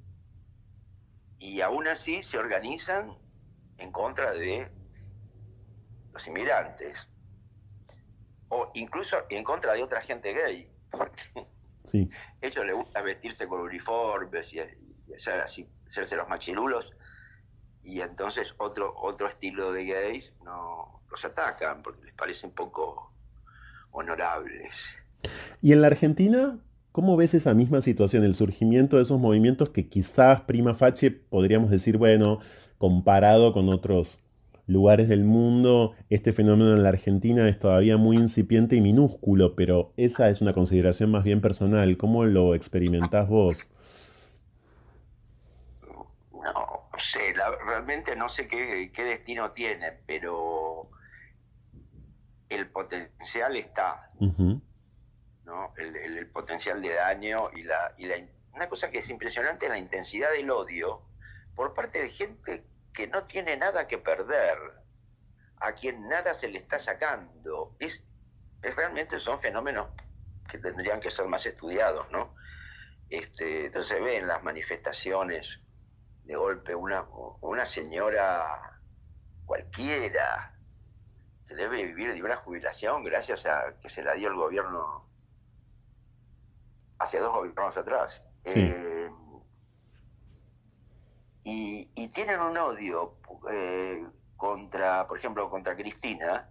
[1.39, 3.19] Y aún así se organizan
[3.77, 4.71] en contra de
[6.13, 7.09] los inmigrantes.
[8.49, 10.71] O incluso en contra de otra gente gay.
[11.85, 12.09] sí.
[12.41, 14.61] A ellos les gusta vestirse con uniformes y,
[15.13, 16.89] hacer así, hacerse los machirulos.
[17.83, 23.13] Y entonces otro, otro estilo de gays no, los atacan porque les parecen poco
[23.93, 24.87] honorables.
[25.61, 26.59] ¿Y en la Argentina?
[26.91, 31.71] ¿Cómo ves esa misma situación, el surgimiento de esos movimientos que quizás prima facie podríamos
[31.71, 32.41] decir, bueno,
[32.79, 34.19] comparado con otros
[34.67, 39.93] lugares del mundo, este fenómeno en la Argentina es todavía muy incipiente y minúsculo, pero
[39.97, 41.97] esa es una consideración más bien personal.
[41.97, 43.71] ¿Cómo lo experimentás vos?
[47.03, 47.35] sé,
[47.65, 50.89] realmente no sé qué, destino tiene, pero
[52.55, 55.75] el potencial está, ¿no?
[55.77, 58.17] El, potencial de daño y la, y la...
[58.53, 61.03] Una cosa que es impresionante es la intensidad del odio
[61.55, 64.59] por parte de gente que no tiene nada que perder,
[65.59, 67.75] a quien nada se le está sacando.
[67.79, 68.05] Es,
[68.63, 69.89] es realmente son fenómenos
[70.51, 72.35] que tendrían que ser más estudiados, ¿no?
[73.09, 75.61] Este, entonces se ve en las manifestaciones
[76.25, 77.07] de golpe una,
[77.41, 78.81] una señora
[79.45, 80.52] cualquiera
[81.47, 85.07] que debe vivir de una jubilación gracias a que se la dio el gobierno
[86.99, 88.25] hace dos gobiernos atrás.
[88.45, 89.11] Eh,
[91.45, 93.17] y, tienen un odio
[93.51, 96.49] eh, contra, por ejemplo, contra Cristina,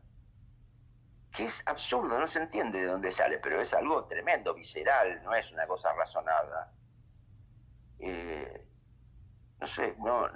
[1.32, 5.34] que es absurdo, no se entiende de dónde sale, pero es algo tremendo, visceral, no
[5.34, 6.74] es una cosa razonada.
[8.00, 8.66] Eh,
[9.60, 10.28] no sé, no,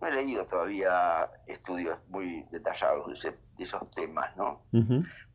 [0.00, 4.62] no he leído todavía estudios muy detallados de, esos temas, ¿no?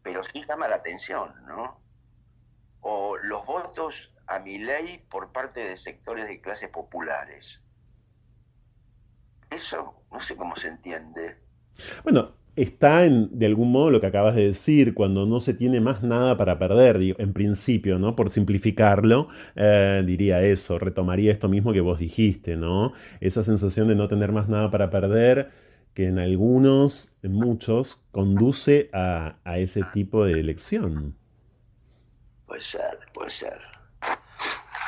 [0.01, 1.79] Pero sí llama la atención, ¿no?
[2.81, 7.61] O los votos a mi ley por parte de sectores de clases populares.
[9.49, 11.37] Eso no sé cómo se entiende.
[12.03, 15.81] Bueno, está en, de algún modo lo que acabas de decir, cuando no se tiene
[15.81, 18.15] más nada para perder, en principio, ¿no?
[18.15, 22.93] Por simplificarlo, eh, diría eso, retomaría esto mismo que vos dijiste, ¿no?
[23.21, 25.51] Esa sensación de no tener más nada para perder,
[25.93, 31.15] que en algunos, en muchos, conduce a, ese tipo de elección.
[32.47, 33.59] Puede ser, puede ser.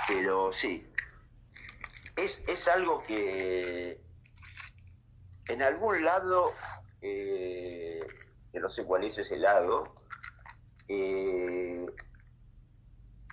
[0.07, 0.83] Pero sí,
[2.15, 3.99] es, es algo que
[5.47, 6.51] en algún lado
[7.07, 7.99] eh,
[8.51, 9.83] que no sé cuál es ese lado,
[10.87, 11.85] eh,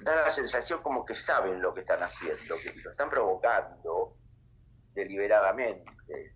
[0.02, 4.16] da la sensación como que saben lo que están haciendo, que lo están provocando
[4.94, 6.34] deliberadamente,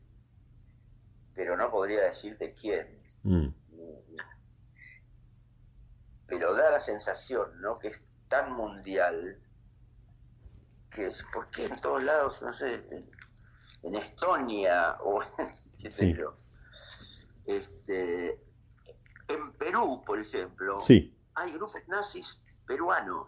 [1.34, 3.02] pero no podría decirte quién.
[3.22, 3.48] Mm.
[6.26, 7.78] Pero da la sensación, ¿no?
[7.78, 9.38] Que es tan mundial
[10.90, 12.82] que es, ¿por qué en todos lados, no sé,
[13.82, 15.20] en, Estonia o
[15.78, 16.32] qué sé yo?
[17.46, 18.40] Este,
[19.28, 20.78] en Perú, por ejemplo,
[21.34, 23.26] hay grupos nazis peruanos.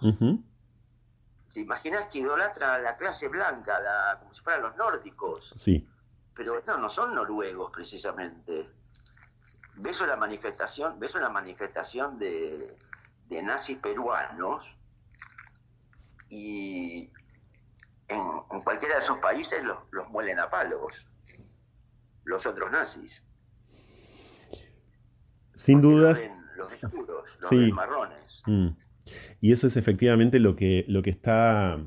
[1.53, 5.55] ¿Te imaginas que idolatran a la clase blanca, la, como si fueran los nórdicos?
[5.57, 5.89] Sí.
[6.35, 8.69] Pero no, no son noruegos precisamente.
[9.77, 12.77] ¿Ves una manifestación, ves una manifestación de,
[13.43, 14.77] nazis peruanos?
[16.29, 17.11] Y
[18.09, 21.07] en, cualquiera de esos países los, los muelen a palos,
[22.25, 23.25] los otros nazis.
[25.59, 26.31] Sin dudas.
[26.57, 28.43] Los los marrones.
[28.47, 28.69] Mm.
[29.41, 31.81] Y eso es efectivamente lo que, lo que está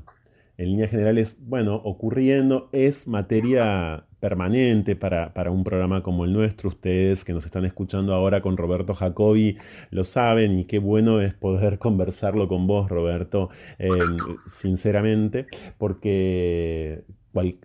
[0.58, 6.68] en líneas generales, bueno, ocurriendo, es materia permanente para, un programa como el nuestro.
[6.68, 9.58] Ustedes que nos están escuchando ahora con Roberto Jacobi
[9.90, 14.18] lo saben y qué bueno es poder conversarlo con vos, Roberto, em,
[14.48, 15.48] sinceramente,
[15.78, 17.06] porque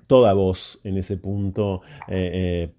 [0.07, 2.75] toda voz en ese punto eh, eh,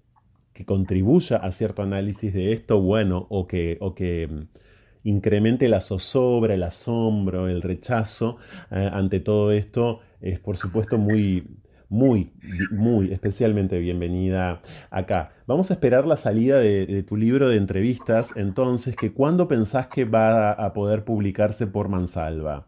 [0.58, 5.80] que contribuya a cierto análisis de esto, bueno, o que, o que mm, incremente la
[5.80, 8.38] zozobra, el asombro, el rechazo
[8.72, 11.46] eh, ante todo esto, es por supuesto muy,
[11.88, 12.32] muy,
[12.72, 15.30] muy especialmente bienvenida acá.
[15.46, 20.04] Vamos a esperar la salida de, tu libro de entrevistas, entonces, que ¿cuándo pensás que
[20.06, 22.66] va a poder publicarse por Mansalva?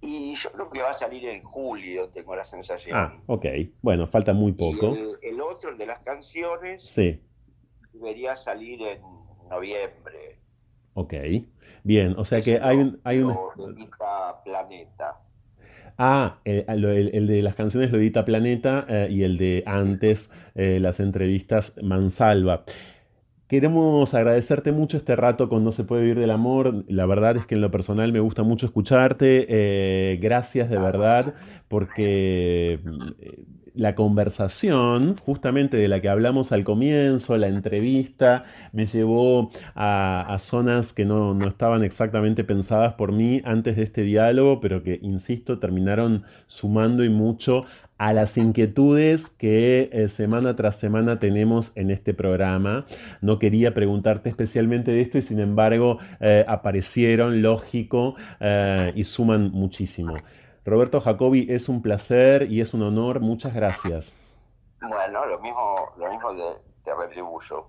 [0.00, 2.96] Y yo creo que va a salir en julio, tengo la sensación.
[2.96, 3.46] Ah, ok.
[3.82, 4.94] Bueno, falta muy poco.
[5.22, 7.20] el, otro, el de las canciones, sí.
[7.92, 9.00] debería salir en
[9.50, 10.38] noviembre.
[10.94, 11.14] Ok.
[11.82, 13.00] Bien, o sea que hay un...
[13.04, 13.36] Hay un...
[14.44, 15.20] Planeta.
[16.00, 21.00] Ah, el, de las canciones lo edita Planeta eh, y el de antes, eh, las
[21.00, 22.64] entrevistas Mansalva.
[23.48, 26.84] Queremos agradecerte mucho este rato con No se puede vivir del amor.
[26.86, 29.46] La verdad es que en lo personal me gusta mucho escucharte.
[29.48, 31.32] Eh, gracias de verdad
[31.68, 32.78] porque
[33.20, 33.44] eh,
[33.74, 40.92] la conversación, justamente de la que hablamos al comienzo, la entrevista, me llevó a, zonas
[40.92, 45.58] que no, no, estaban exactamente pensadas por mí antes de este diálogo, pero que, insisto,
[45.58, 47.64] terminaron sumando y mucho
[47.98, 52.86] a las inquietudes que eh, semana tras semana tenemos en este programa.
[53.20, 59.50] No quería preguntarte especialmente de esto y sin embargo eh, aparecieron, lógico, eh, y suman
[59.50, 60.14] muchísimo.
[60.64, 63.20] Roberto Jacobi, es un placer y es un honor.
[63.20, 64.14] Muchas gracias.
[64.80, 66.30] Bueno, lo mismo, lo mismo
[66.84, 67.66] te, retribuyo.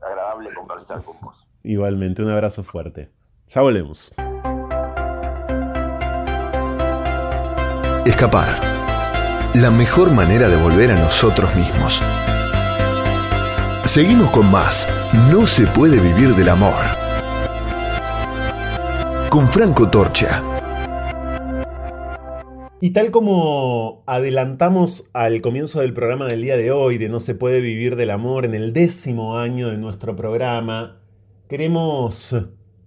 [0.00, 1.46] agradable conversar con vos.
[1.64, 3.10] Igualmente, un abrazo fuerte.
[3.48, 4.14] Ya volvemos.
[8.04, 8.75] Escapar
[9.60, 11.98] la mejor manera de volver a nosotros mismos.
[13.84, 14.86] Seguimos con más.
[15.32, 16.74] No se puede vivir del amor.
[19.30, 20.42] Con Franco Torcha.
[22.82, 27.34] Y tal como adelantamos al comienzo del programa del día de hoy, de No se
[27.34, 31.00] puede vivir del amor, en el décimo año de nuestro programa,
[31.48, 32.36] queremos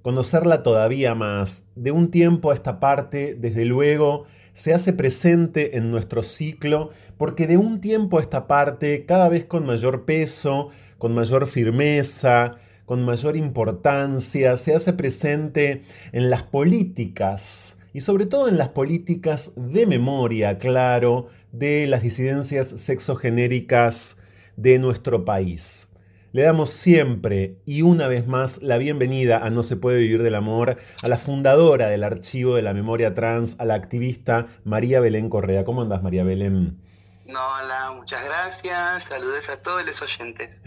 [0.04, 1.68] conocerla todavía más.
[1.76, 4.28] De un tiempo a esta parte, desde luego,
[4.60, 9.46] se hace presente en nuestro ciclo, porque de un tiempo a esta parte, cada vez
[9.46, 17.78] con mayor peso, con mayor firmeza, con mayor importancia, se hace presente en las políticas
[17.94, 24.18] y sobre todo en las políticas de memoria, claro, de las disidencias sexogenéricas
[24.58, 25.89] de nuestro país.
[26.32, 30.36] Le damos siempre y una vez más la bienvenida a No se puede vivir del
[30.36, 35.28] amor, a la fundadora del Archivo de la Memoria Trans, a la activista María Belén
[35.28, 35.66] Correa.
[35.66, 36.78] ¿Cómo andas, María Belén?
[37.26, 39.06] No, hola, muchas gracias.
[39.06, 40.62] Saludos a todos los oyentes.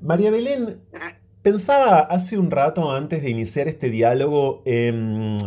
[0.00, 0.80] María Belén,
[1.42, 5.38] pensaba hace un rato antes de iniciar este diálogo en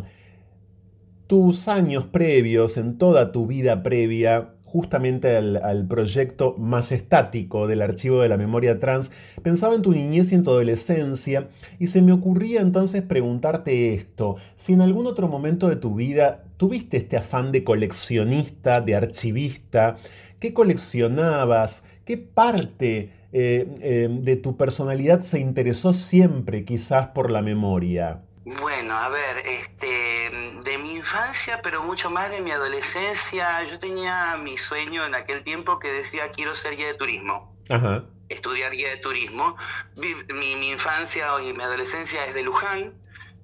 [1.28, 8.24] tus años previos, en toda tu vida previa, justamente al, proyecto más estático del archivo
[8.24, 9.12] de la memoria trans,
[9.44, 14.38] pensaba en tu niñez y en tu adolescencia y se me ocurría entonces preguntarte esto,
[14.58, 19.98] si en algún otro momento de tu vida tuviste este afán de coleccionista, de archivista,
[20.40, 21.84] ¿qué coleccionabas?
[22.04, 28.22] ¿Qué parte eh, eh, de tu personalidad se interesó siempre quizás por la memoria?
[28.46, 34.36] Bueno, a ver, este, de mi infancia, pero mucho más de mi adolescencia, yo tenía
[34.36, 37.58] mi sueño en aquel tiempo que decía quiero ser guía de turismo.
[37.70, 38.04] Ajá.
[38.28, 39.56] Estudiar guía de turismo.
[39.96, 42.94] Mi, mi, infancia y mi adolescencia es de Luján,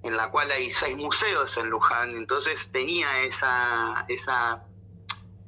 [0.03, 4.65] en la cual hay seis museos en Luján, entonces tenía esa, esa,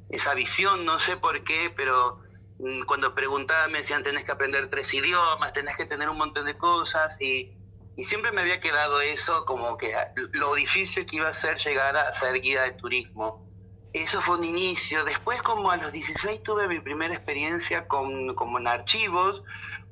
[0.08, 2.20] esa visión, no sé por qué, pero
[2.58, 6.46] mm, cuando preguntaba me decían tenés que aprender tres idiomas, tenés que tener un montón
[6.46, 7.54] de cosas y
[7.96, 9.94] y siempre me había quedado eso como que
[10.32, 13.46] lo difícil que iba a ser llegar a ser guía de turismo.
[13.92, 15.04] Eso fue un inicio.
[15.04, 19.42] Después, como a los 16, tuve mi primera experiencia con, como en archivos,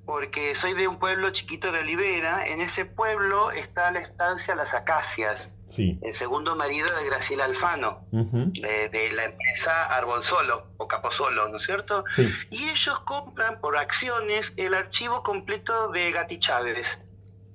[0.07, 2.46] porque soy de un pueblo chiquito de Olivera.
[2.46, 5.98] En ese pueblo está la estancia Las Acacias, sí.
[6.03, 11.64] el segundo marido de Graciela Alfano, de, la empresa Árbol Solo o Caposolo, ¿no es
[11.64, 12.05] cierto?
[12.16, 12.32] Sí.
[12.48, 16.98] Y ellos compran por acciones el archivo completo de Gati Chávez.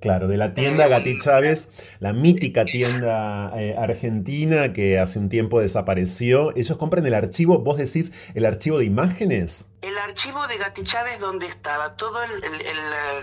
[0.00, 1.70] Claro, de la tienda Gati Chávez,
[2.00, 6.54] la mítica tienda eh, argentina que hace un tiempo desapareció.
[6.54, 9.64] Ellos compran el archivo, vos decís, el archivo de imágenes.
[9.80, 12.18] El archivo de Gati Chávez donde estaba todo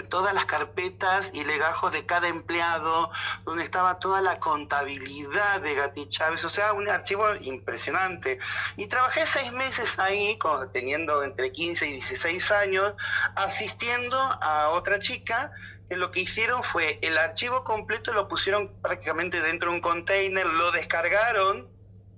[0.10, 3.10] todas las carpetas y legajos de cada empleado,
[3.44, 8.40] donde estaba toda la contabilidad de Gati Chávez, o sea, un archivo impresionante.
[8.78, 10.38] Y trabajé seis meses ahí,
[10.72, 12.94] teniendo entre 15 y 16 años,
[13.36, 15.52] asistiendo a otra chica
[15.96, 20.72] lo que hicieron fue el archivo completo lo pusieron prácticamente dentro de un container, lo
[20.72, 21.70] descargaron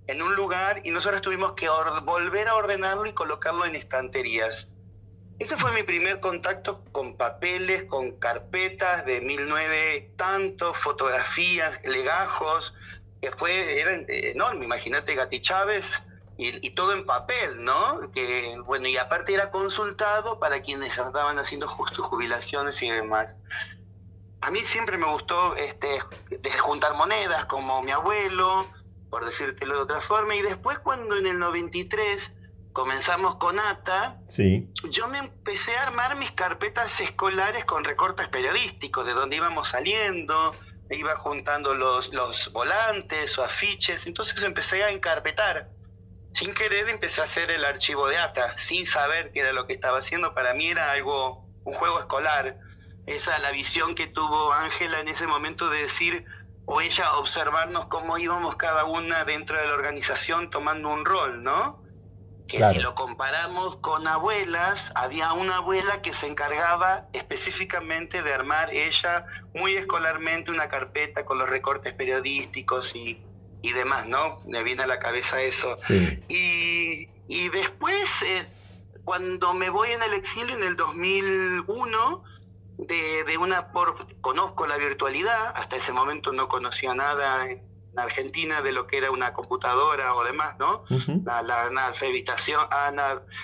[0.08, 1.68] en un lugar y nosotros tuvimos que
[2.04, 4.70] volver a ordenarlo y colocarlo en estanterías.
[5.40, 12.74] Ese fue mi primer contacto con papeles, con carpetas de 1009, tantos, fotografías, legajos,
[13.22, 14.64] que fue, era enorme.
[14.64, 16.02] Imagínate Gati Chávez,
[16.38, 18.00] y, todo en papel, ¿no?
[18.14, 23.36] Que, bueno, y aparte era consultado para quienes estaban haciendo justo jubilaciones y demás.
[24.42, 26.00] A mí siempre me gustó este,
[26.60, 28.68] juntar monedas, como mi abuelo,
[29.10, 32.34] por decírtelo de otra forma, y después cuando en el 93
[32.74, 34.70] comenzamos con ATA, sí.
[34.92, 40.54] yo me empecé a armar mis carpetas escolares con recortes periodísticos, de donde íbamos saliendo,
[40.90, 45.70] iba juntando los, los volantes o afiches, entonces empecé a encarpetar
[46.36, 49.74] sin querer empecé a hacer el archivo de ATA, sin saber qué era lo que
[49.74, 50.34] estaba haciendo.
[50.34, 52.58] Para mí era algo, un juego escolar.
[53.06, 56.26] Esa la visión que tuvo Ángela en ese momento de decir,
[56.66, 61.82] o ella observarnos cómo íbamos cada una dentro de la organización tomando un rol, ¿no?
[62.50, 68.74] Que si lo comparamos con abuelas, había una abuela que se encargaba específicamente de armar
[68.74, 73.24] ella muy escolarmente una carpeta con los recortes periodísticos y
[73.66, 74.38] y demás, ¿no?
[74.46, 75.76] Me viene a la cabeza eso.
[76.30, 78.48] Y, y, después, eh,
[79.04, 82.24] cuando me voy en el exilio en el 2001,
[82.78, 87.64] de, de, una por conozco la virtualidad, hasta ese momento no conocía nada en
[87.98, 90.84] Argentina de lo que era una computadora o demás, ¿no?
[91.26, 92.68] la, la, analfabetación,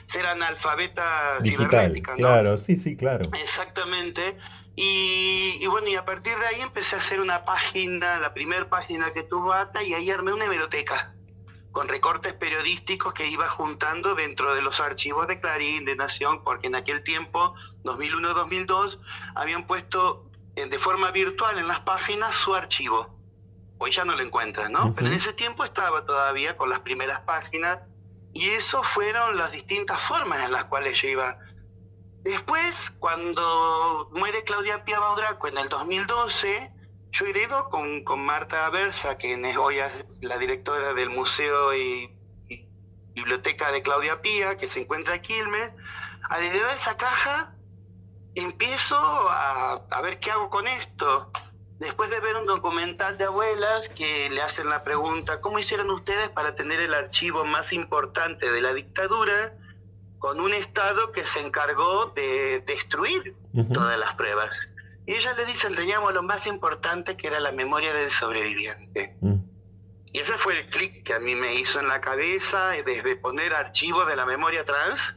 [0.06, 2.18] ser analfabeta cibernética, ¿no?
[2.18, 3.28] Claro, sí, sí, claro.
[3.42, 4.38] Exactamente.
[4.76, 9.12] Y, bueno, y a partir de ahí empecé a hacer una página, la primera página
[9.14, 11.14] que tuvo ATA, y ahí armé una hemeroteca.
[11.72, 16.68] con recortes periodísticos que iba juntando dentro de los archivos de Clarín, de Nación, porque
[16.68, 17.56] en aquel tiempo,
[17.86, 19.00] 2001-2002,
[19.36, 23.18] habían puesto eh, de forma virtual en las páginas su archivo.
[23.78, 24.94] Hoy ya no lo encuentras, ¿no?
[24.94, 27.80] Pero en ese tiempo estaba todavía con las primeras páginas
[28.34, 31.40] y eso fueron las distintas formas en las cuales yo iba.
[32.24, 36.72] Después, cuando muere Claudia Pia Baudraco en el 2012,
[37.12, 39.78] yo he ido con, con Marta Bersa, que es hoy
[40.22, 42.16] la directora del Museo y,
[43.14, 45.72] Biblioteca de Claudia Pía, que se encuentra en Quilmes.
[46.30, 47.56] Al heredar esa caja,
[48.36, 51.32] empiezo a, a ver qué hago con esto.
[51.80, 56.30] Después de ver un documental de abuelas que le hacen la pregunta, ¿cómo hicieron ustedes
[56.30, 59.54] para tener el archivo más importante de la dictadura
[60.22, 63.36] con un Estado que se encargó de destruir
[63.74, 64.70] todas las pruebas?
[65.08, 69.18] Y ella le dice, teníamos lo más importante que era la memoria del sobreviviente.
[69.20, 69.40] Mm.
[70.14, 73.56] Y ese fue el clic que a mí me hizo en la cabeza, desde poner
[73.56, 75.16] archivos de la memoria trans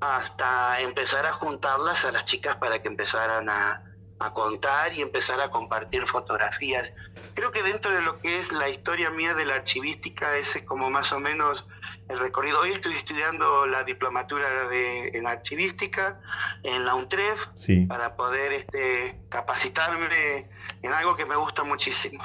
[0.00, 3.84] hasta empezar a juntarlas a las chicas para que empezaran a,
[4.18, 6.92] a contar y empezar a compartir fotografías.
[7.32, 10.64] Creo que dentro de lo que es la historia mía de la archivística, ese es
[10.66, 11.64] como más o menos
[12.08, 12.60] el recorrido.
[12.60, 16.20] Hoy estoy estudiando la diplomatura de, en archivística
[16.62, 17.46] en la UNTREF
[17.88, 20.48] para poder este, capacitarme
[20.82, 22.22] en algo que me gusta muchísimo.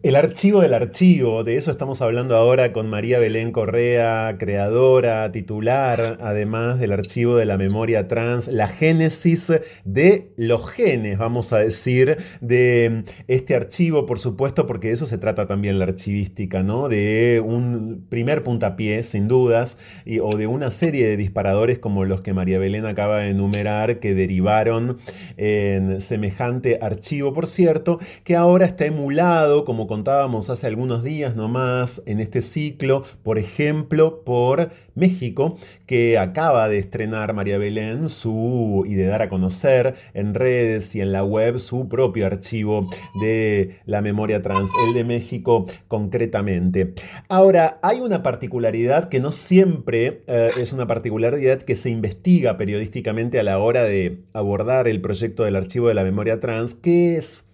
[0.00, 6.18] El archivo del archivo, de eso estamos hablando ahora con María Belén Correa, creadora, titular,
[6.20, 9.52] además del archivo de la memoria trans, la génesis
[9.84, 15.18] de los genes, vamos a decir, de este archivo, por supuesto, porque de eso se
[15.18, 16.88] trata también la archivística, ¿no?
[16.88, 22.20] De un primer puntapié, sin dudas, y, o de una serie de disparadores como los
[22.20, 24.98] que María Belén acaba de enumerar, que derivaron
[25.36, 32.02] en semejante archivo, por cierto, que ahora está emulado como contábamos hace algunos días nomás
[32.06, 38.94] en este ciclo, por ejemplo, por México, que acaba de estrenar María Belén su y
[38.94, 44.02] de dar a conocer en redes y en la web su propio archivo de la
[44.02, 46.94] memoria trans, el de México concretamente.
[47.28, 53.40] Ahora, hay una particularidad que no siempre eh, es una particularidad que se investiga periodísticamente
[53.40, 57.44] a la hora de abordar el proyecto del archivo de la memoria trans, es,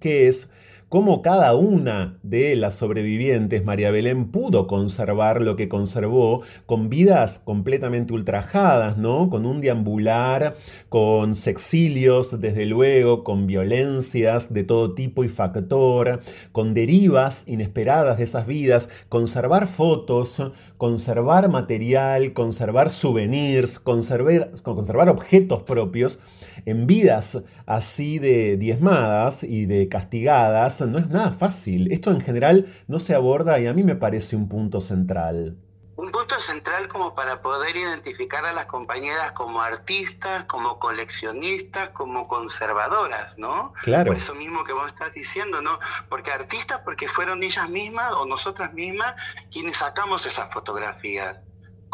[0.00, 0.50] que es
[0.88, 7.38] cómo cada una de las sobrevivientes, María Belén, pudo conservar lo que conservó con vidas
[7.38, 9.28] completamente ultrajadas, ¿no?
[9.30, 10.56] Con un deambular,
[10.88, 16.20] con sexilios, desde luego, con violencias de todo tipo y factor,
[16.52, 20.42] con derivas inesperadas de esas vidas, conservar fotos,
[20.84, 26.20] conservar material, conservar souvenirs, conservar, conservar objetos propios
[26.66, 31.90] en vidas así de diezmadas y de castigadas no es nada fácil.
[31.90, 35.56] Esto en general no se aborda y a mí me parece un punto central.
[35.96, 42.26] Un punto central como para poder identificar a las compañeras como artistas, como coleccionistas, como
[42.26, 43.72] conservadoras, ¿no?
[43.82, 44.06] Claro.
[44.12, 45.78] Por eso mismo que vos estás diciendo, ¿no?
[46.08, 49.14] Porque artistas porque fueron ellas mismas o nosotras mismas
[49.50, 51.36] quienes sacamos esas fotografías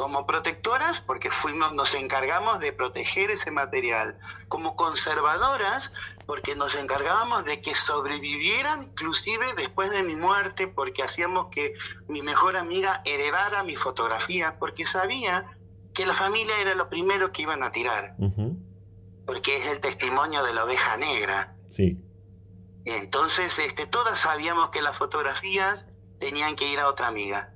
[0.01, 5.93] como protectoras porque fuimos nos encargamos de proteger ese material, como conservadoras
[6.25, 11.75] porque nos encargábamos de que sobrevivieran inclusive después de mi muerte porque hacíamos que
[12.09, 15.55] mi mejor amiga heredara mis fotografías porque sabía
[15.93, 18.17] que la familia era lo primero que iban a tirar.
[19.27, 21.57] Porque es el testimonio de la oveja negra.
[21.69, 21.99] Sí.
[22.87, 25.85] Entonces, este, todas sabíamos que las fotografías
[26.19, 27.53] tenían que ir a otra amiga.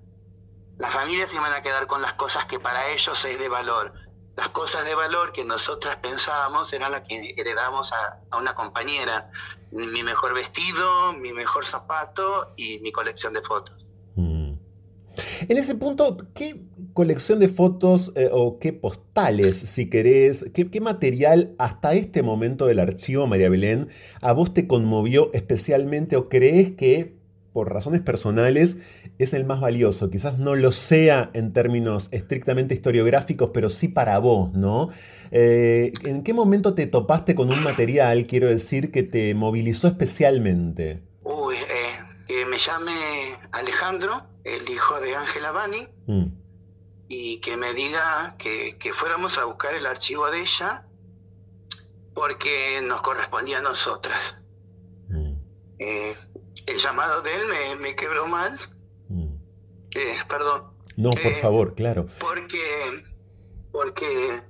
[0.78, 3.92] Las familias se iban a quedar con las cosas que para ellos es de valor.
[4.36, 9.30] Las cosas de valor que nosotras pensábamos eran las que heredamos a, una compañera.
[9.70, 13.86] Mi mejor vestido, mi mejor zapato y mi colección de fotos.
[14.16, 14.54] Mm.
[15.48, 16.60] En ese punto, ¿qué
[16.92, 22.66] colección de fotos eh, o qué postales, si querés, qué, qué, material hasta este momento
[22.66, 27.23] del archivo, María Belén, a vos te conmovió especialmente o crees que
[27.54, 28.78] por razones personales,
[29.18, 30.10] es el más valioso.
[30.10, 34.90] Quizás no lo sea en términos estrictamente historiográficos, pero sí para vos, ¿no?
[35.30, 41.04] Eh, ¿En qué momento te topaste con un material, quiero decir, que te movilizó especialmente?
[41.22, 42.92] Uy, eh, que me llame
[43.52, 46.26] Alejandro, el hijo de Ángela Bani, mm.
[47.06, 50.86] y que me diga que, fuéramos a buscar el archivo de ella
[52.14, 54.38] porque nos correspondía a nosotras.
[55.08, 55.34] Mm.
[55.78, 56.16] Eh,
[56.66, 58.58] el llamado de él me, quebró mal.
[59.08, 59.34] Mm.
[59.94, 60.72] Eh, perdón.
[60.96, 62.06] No, por eh, favor, claro.
[62.20, 63.04] Porque,
[63.72, 64.42] porque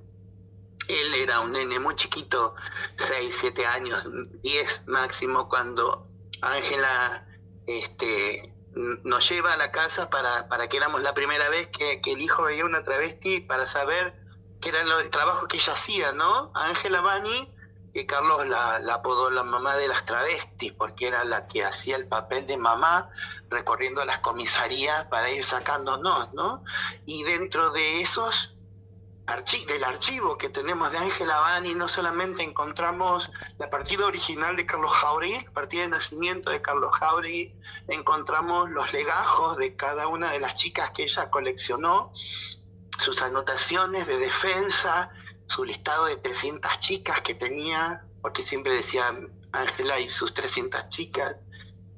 [0.88, 2.54] él era un nene muy chiquito,
[2.96, 4.04] 6, 7 años,
[4.42, 6.06] 10 máximo, cuando
[6.42, 7.26] Ángela
[7.66, 12.20] este, nos lleva a la casa para, para que éramos la primera vez que, el
[12.20, 14.14] hijo veía una travesti para saber
[14.60, 16.50] qué era el trabajo que ella hacía, ¿no?
[16.54, 17.53] Ángela Bani,
[17.94, 22.08] que Carlos la, apodó la mamá de las travestis, porque era la que hacía el
[22.08, 23.08] papel de mamá
[23.48, 26.64] recorriendo las comisarías para ir sacándonos, ¿no?
[27.06, 28.50] Y dentro de esos
[29.66, 34.92] del archivo que tenemos de Ángela Bani, no solamente encontramos la partida original de Carlos
[34.92, 37.54] Jauregui, la partida de nacimiento de Carlos Jauregui,
[37.88, 42.10] encontramos los legajos de cada una de las chicas que ella coleccionó,
[42.98, 45.10] sus anotaciones de defensa,
[45.54, 49.14] su listado de 300 chicas que tenía, porque siempre decía
[49.52, 51.36] Ángela y sus 300 chicas,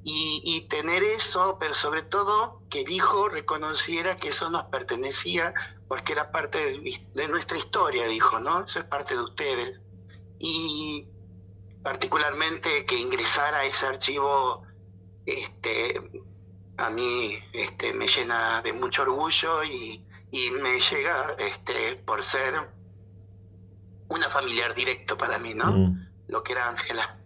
[0.03, 5.53] y, y, tener eso, pero sobre todo que el hijo reconociera que eso nos pertenecía
[5.87, 6.59] porque era parte
[7.13, 8.63] de, nuestra historia, dijo, ¿no?
[8.63, 9.81] Eso es parte de ustedes.
[10.39, 11.07] Y
[11.83, 14.63] particularmente que ingresara a ese archivo,
[15.25, 16.23] este,
[16.77, 20.03] a mí este, me llena de mucho orgullo y,
[20.61, 22.76] me llega este, por ser
[24.09, 25.71] una familiar directo para mí, ¿no?
[25.71, 26.07] Mm.
[26.27, 27.17] Lo que era Ángela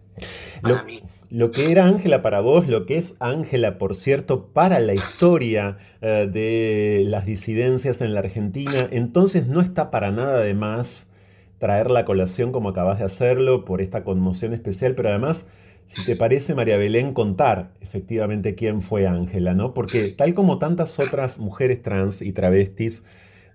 [0.62, 1.02] para mí
[1.32, 5.78] lo que era Ángela para vos, lo que es Ángela, por cierto, para la historia
[6.02, 11.10] eh, de las disidencias en la Argentina, entonces no está para nada de más
[11.56, 15.48] traer la colación como acabas de hacerlo por esta conmoción especial, pero además,
[15.86, 19.72] si te parece, María Belén, contar efectivamente quién fue Ángela, ¿no?
[19.72, 23.04] Porque tal como tantas otras mujeres trans y travestis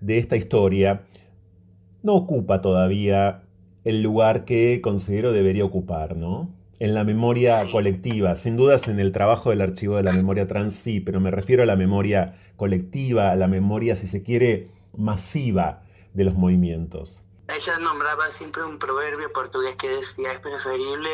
[0.00, 1.02] de esta historia,
[2.08, 3.42] no ocupa todavía
[3.84, 6.48] el lugar que considero debería ocupar, ¿no?
[6.80, 8.34] en la memoria colectiva.
[8.34, 11.64] Sin dudas en el trabajo del archivo de la memoria trans, sí, pero me refiero
[11.64, 15.82] a la memoria colectiva, a la memoria, si se quiere, masiva
[16.14, 17.26] de los movimientos.
[17.48, 21.10] Ella nombraba siempre un proverbio portugués que decía, es preferible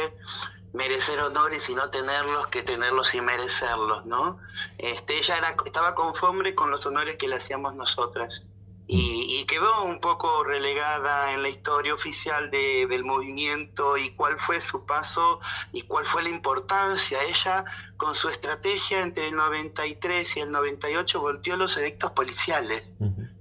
[0.75, 4.39] merecer honores y no tenerlos que tenerlos y merecerlos, ¿no?
[4.79, 8.45] Este, ella era, estaba conforme con los honores que le hacíamos nosotras
[8.87, 14.85] y, quedó un poco relegada en la historia oficial del movimiento y cuál fue su
[14.85, 15.41] paso
[15.73, 17.23] y cuál fue la importancia.
[17.23, 17.65] Ella,
[17.97, 22.83] con su estrategia entre el 93 y el 98, volteó los edictos policiales.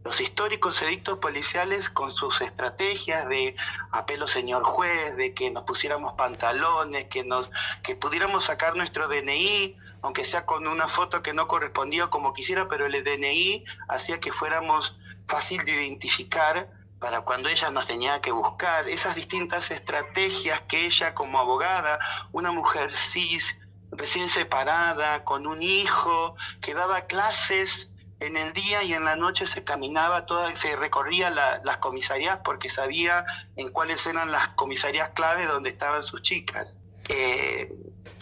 [0.03, 3.55] Los históricos edictos policiales con sus estrategias de
[3.91, 7.49] apelo señor juez, de que nos pusiéramos pantalones, que, nos,
[7.81, 12.67] que pudiéramos sacar nuestro DNI, aunque sea con una foto que no correspondía como quisiera,
[12.67, 14.97] pero el DNI hacía que fuéramos
[15.27, 16.69] fácil de identificar
[16.99, 21.99] para cuando ella nos tenía que buscar, esas distintas estrategias que ella como abogada,
[22.31, 23.57] una mujer cis,
[23.91, 27.89] recién separada, con un hijo, que daba clases
[28.21, 32.69] en el día y en la noche se caminaba, toda, se recorría las comisarías porque
[32.69, 33.25] sabía
[33.57, 36.73] en cuáles eran las comisarías clave donde estaban sus chicas.
[37.09, 37.69] Eh,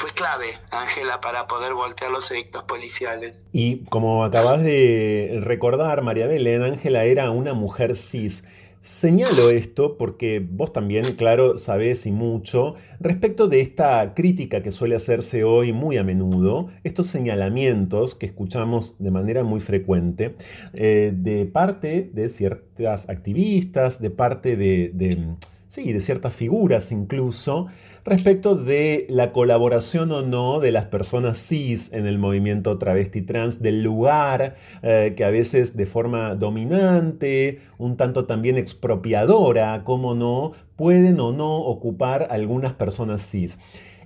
[0.01, 3.35] fue clave, Ángela, para poder voltear los edictos policiales.
[3.51, 8.43] Y como acabas de recordar, María Belén, Ángela era una mujer cis.
[8.81, 14.95] Señalo esto porque vos también, claro, sabés y mucho respecto de esta crítica que suele
[14.95, 20.35] hacerse hoy muy a menudo, estos señalamientos que escuchamos de manera muy frecuente
[20.73, 25.35] eh, de parte de ciertas activistas, de parte de,
[25.67, 27.67] sí, de ciertas figuras incluso,
[28.03, 33.61] respecto de la colaboración o no de las personas cis en el movimiento travesti trans,
[33.61, 40.53] del lugar eh, que a veces de forma dominante, un tanto también expropiadora, como no,
[40.75, 43.57] pueden o no ocupar algunas personas cis.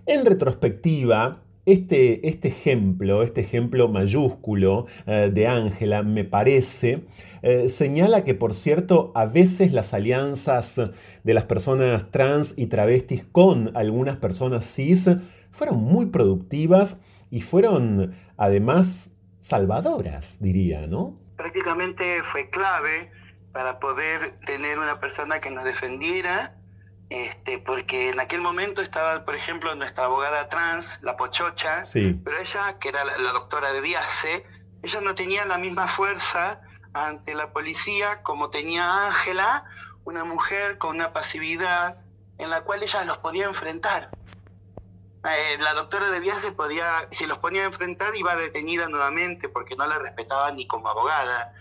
[0.05, 7.05] En retrospectiva, este, este, ejemplo, este ejemplo mayúsculo eh, de Ángela, me parece,
[7.41, 10.81] eh, señala que, por cierto, a veces las alianzas
[11.23, 15.09] de las personas trans y travestis con algunas personas cis
[15.51, 16.99] fueron muy productivas
[17.31, 21.17] y fueron, además, salvadoras, diría, ¿no?
[21.35, 23.09] Prácticamente fue clave
[23.51, 26.55] para poder tener una persona que nos defendiera
[27.15, 32.77] este, porque en aquel momento estaba, por ejemplo, nuestra abogada trans, la Pochocha, pero ella,
[32.77, 34.45] que era la, doctora de Viace,
[34.83, 36.59] ella no tenía la misma fuerza
[36.91, 39.63] ante la policía como tenía Ángela,
[40.03, 41.99] una mujer con una pasividad
[42.37, 44.09] en la cual ella los podía enfrentar.
[45.23, 49.77] Eh, la doctora de Viace podía, si los ponía a enfrentar, iba detenida nuevamente porque
[49.77, 51.53] no la respetaba ni como abogada.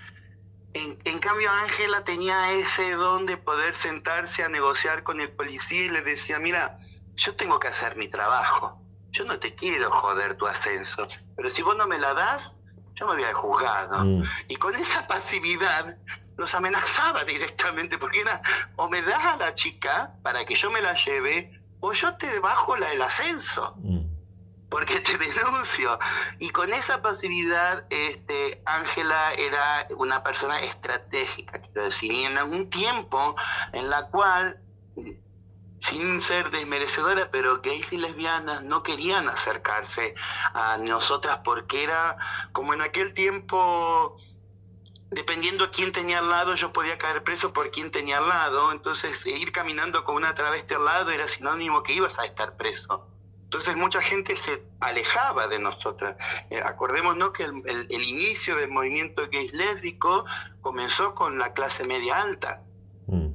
[0.74, 5.88] En, cambio, Ángela tenía ese don de poder sentarse a negociar con el policía y
[5.88, 6.78] le decía, mira,
[7.14, 11.06] yo tengo que hacer mi trabajo, yo no te quiero joder tu ascenso,
[11.36, 12.56] pero si vos no me la das,
[12.96, 14.04] yo me voy al juzgado.
[14.04, 14.22] Mm.
[14.48, 15.96] Y con esa pasividad
[16.36, 18.42] los amenazaba directamente, porque era,
[18.74, 22.40] o me das a la chica para que yo me la lleve, o yo te
[22.40, 23.76] bajo la, el ascenso.
[23.78, 24.03] Mm
[24.74, 26.00] porque te denuncio.
[26.40, 32.68] Y con esa pasividad, este, Ángela era una persona estratégica, quiero decir, y en algún
[32.70, 33.36] tiempo
[33.72, 34.58] en la cual
[35.78, 40.16] sin ser desmerecedora, pero gays y lesbianas no querían acercarse
[40.54, 42.16] a nosotras porque era
[42.50, 44.16] como en aquel tiempo
[45.10, 48.72] dependiendo a quién tenía al lado, yo podía caer preso por quién tenía al lado.
[48.72, 53.13] Entonces, ir caminando con una travesti al lado era sinónimo que ibas a estar preso.
[53.54, 56.16] Entonces, mucha gente se alejaba de nosotras.
[56.50, 60.24] Eh, acordémonos que el, el, inicio del movimiento gay lésbico
[60.60, 62.64] comenzó con la clase media alta.
[63.06, 63.28] Mm.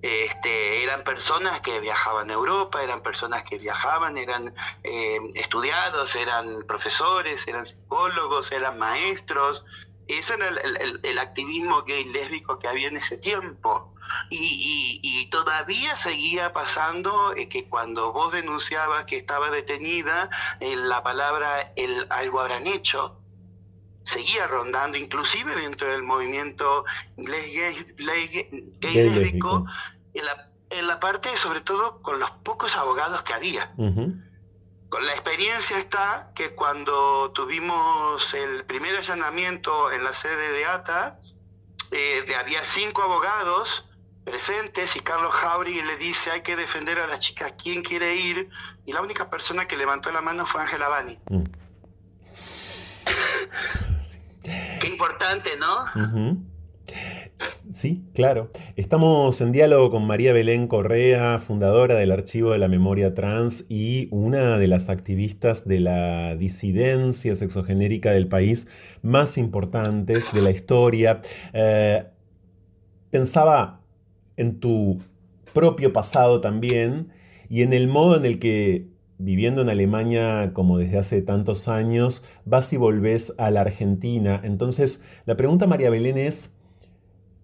[0.00, 6.62] Este, eran personas que viajaban a Europa, eran personas que viajaban, eran eh, estudiados, eran
[6.66, 9.66] profesores, eran psicólogos, eran maestros,
[10.08, 13.94] ese era el, activismo gay lésbico que había en ese tiempo.
[14.30, 20.28] Y, todavía seguía pasando eh, que cuando vos denunciabas que estaba detenida,
[20.60, 23.18] eh, la palabra el algo habrán hecho.
[24.04, 26.84] Seguía rondando, inclusive dentro del movimiento
[27.16, 27.94] gay,
[28.80, 29.64] lésbico,
[30.12, 33.72] en la, parte, sobre todo, con los pocos abogados que había
[35.00, 41.18] la experiencia está que cuando tuvimos el primer allanamiento en la sede de ATA,
[41.90, 43.88] eh, había cinco abogados
[44.24, 48.50] presentes y Carlos Jauri le dice hay que defender a la chica, ¿quién quiere ir?
[48.84, 51.18] Y la única persona que levantó la mano fue Ángela Bani.
[51.28, 51.44] Mm.
[54.80, 55.86] Qué importante, ¿no?
[57.82, 58.52] Sí, claro.
[58.76, 64.06] Estamos en diálogo con María Belén Correa, fundadora del Archivo de la Memoria Trans y
[64.12, 68.68] una de las activistas de la disidencia sexogenérica del país
[69.02, 71.22] más importantes de la historia.
[71.52, 72.04] Eh,
[73.10, 73.80] pensaba
[74.36, 75.00] en tu
[75.52, 77.08] propio pasado también
[77.48, 78.86] y en el modo en el que
[79.18, 84.40] viviendo en Alemania como desde hace tantos años, vas y volvés a la Argentina.
[84.44, 86.52] Entonces, la pregunta, María Belén, es,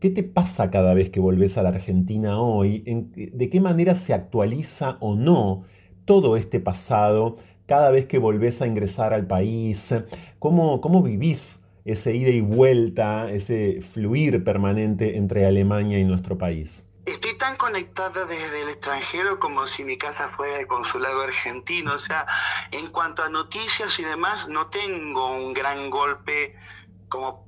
[0.01, 2.85] ¿Qué te pasa cada vez que volvés a la Argentina hoy?
[2.87, 5.65] ¿De qué manera se actualiza o no
[6.05, 7.37] todo este pasado
[7.67, 9.93] cada vez que volvés a ingresar al país?
[10.39, 16.85] ¿Cómo, cómo vivís ese ida y vuelta, ese fluir permanente entre Alemania y nuestro país?
[17.05, 21.95] Estoy tan conectada desde el extranjero como si mi casa fuera el consulado argentino.
[21.95, 22.25] O sea,
[22.71, 26.55] en cuanto a noticias y demás, no tengo un gran golpe
[27.09, 27.48] como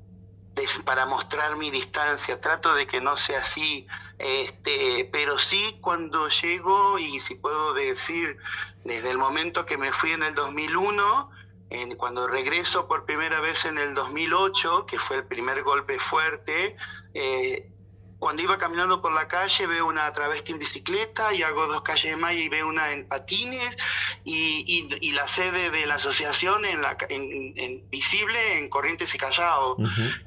[0.84, 3.86] para mostrar mi distancia, trato de que no sea así,
[4.18, 8.36] este, pero sí cuando llego y si puedo decir
[8.84, 11.30] desde el momento que me fui en el 2001,
[11.70, 16.76] en, cuando regreso por primera vez en el 2008, que fue el primer golpe fuerte,
[17.14, 17.70] eh,
[18.20, 22.18] cuando iba caminando por la calle veo una travesti en bicicleta y hago dos calles
[22.18, 23.76] más y veo una en patines
[24.24, 29.76] y, la sede de la asociación en la, en, visible en Corrientes y Callao.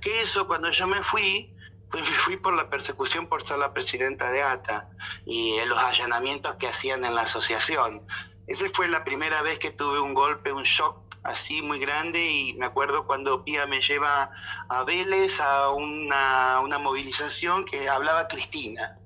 [0.02, 1.54] Que eso cuando yo me fui,
[1.92, 4.90] pues me fui por la persecución por ser la presidenta de ATA
[5.26, 8.02] y en los allanamientos que hacían en la asociación.
[8.48, 12.54] Esa fue la primera vez que tuve un golpe, un shock así muy grande y
[12.56, 14.30] me acuerdo cuando Pía me lleva
[14.70, 19.00] a Vélez a una, una movilización que hablaba Cristina.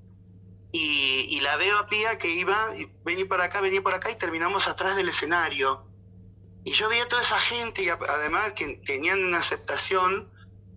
[0.70, 4.16] Y, y, la veo a Pía que iba, venía para acá, venía por acá y
[4.16, 5.86] terminamos atrás del escenario.
[6.64, 10.30] Y yo veía a toda esa gente y además que tenían una aceptación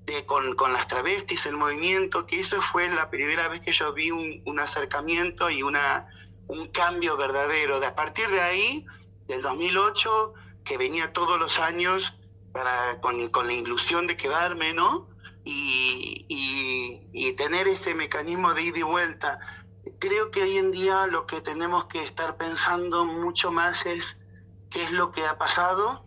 [0.05, 3.91] de, con, con, las travestis, el movimiento, que eso fue la primera vez que yo
[3.91, 6.07] vi un, un acercamiento y una,
[6.47, 7.81] un cambio verdadero.
[7.81, 8.85] De, a partir de ahí,
[9.27, 10.33] del 2008,
[10.63, 12.13] que venía todos los años
[12.51, 15.07] para, con, con la ilusión de quedarme, ¿no?
[15.43, 19.39] Y, y, tener ese mecanismo de ida y vuelta.
[19.99, 24.17] Creo que hoy en día lo que tenemos que estar pensando mucho más es
[24.69, 26.05] qué es lo que ha pasado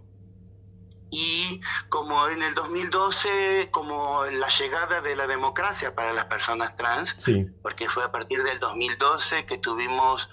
[1.14, 1.60] y
[1.90, 7.14] como en el 2012, como la llegada de la democracia para las personas trans,
[7.62, 10.28] porque fue a partir del 2012 que tuvimos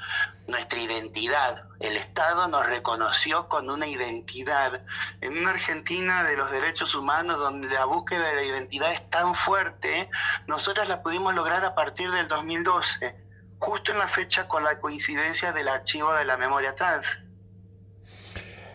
[0.47, 1.65] nuestra identidad.
[1.79, 4.81] El Estado nos reconoció con una identidad.
[5.21, 9.35] En una Argentina de los derechos humanos donde la búsqueda de la identidad es tan
[9.35, 10.09] fuerte,
[10.47, 13.15] nosotras la pudimos lograr a partir del 2012,
[13.59, 17.19] justo en la fecha con la coincidencia del archivo de la memoria trans.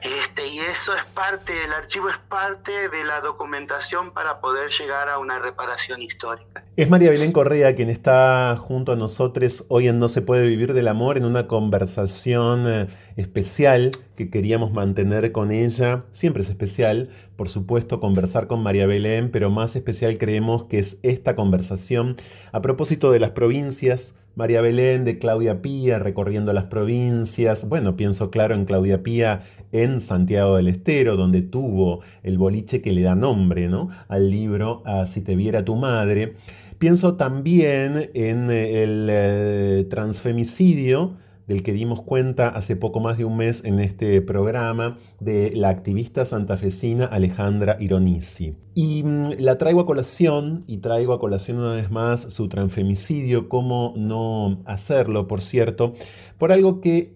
[0.02, 5.08] Este, y eso es parte, el archivo es parte de la documentación para poder llegar
[5.08, 6.64] a una reparación histórica.
[6.76, 10.74] Es María Belén Correa quien está junto a nosotros hoy en No se puede vivir
[10.74, 16.04] del amor en una conversación eh, especial que queríamos mantener con ella.
[16.10, 20.98] Siempre es especial, por supuesto, conversar con María Belén, pero más especial creemos que es
[21.02, 22.16] esta conversación
[22.52, 24.14] a propósito de las provincias.
[24.36, 27.66] María Belén de Claudia Pía recorriendo las provincias.
[27.66, 32.92] Bueno, pienso claro en Claudia Pía en Santiago del Estero, donde tuvo el boliche que
[32.92, 33.90] le da nombre ¿no?
[34.08, 36.34] al libro Si te viera tu madre.
[36.78, 43.36] Pienso también en el eh, transfemicidio del que dimos cuenta hace poco más de un
[43.36, 48.56] mes en este programa de la activista santafesina Alejandra Ironisi.
[48.74, 53.48] Y mm, la traigo a colación, y traigo a colación una vez más su transfemicidio,
[53.48, 55.94] cómo no hacerlo, por cierto,
[56.38, 57.14] por algo que,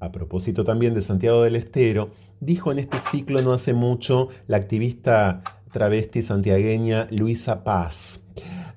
[0.00, 4.56] a propósito también de Santiago del Estero, dijo en este ciclo no hace mucho la
[4.56, 5.42] activista
[5.72, 8.24] travesti santiagueña Luisa Paz.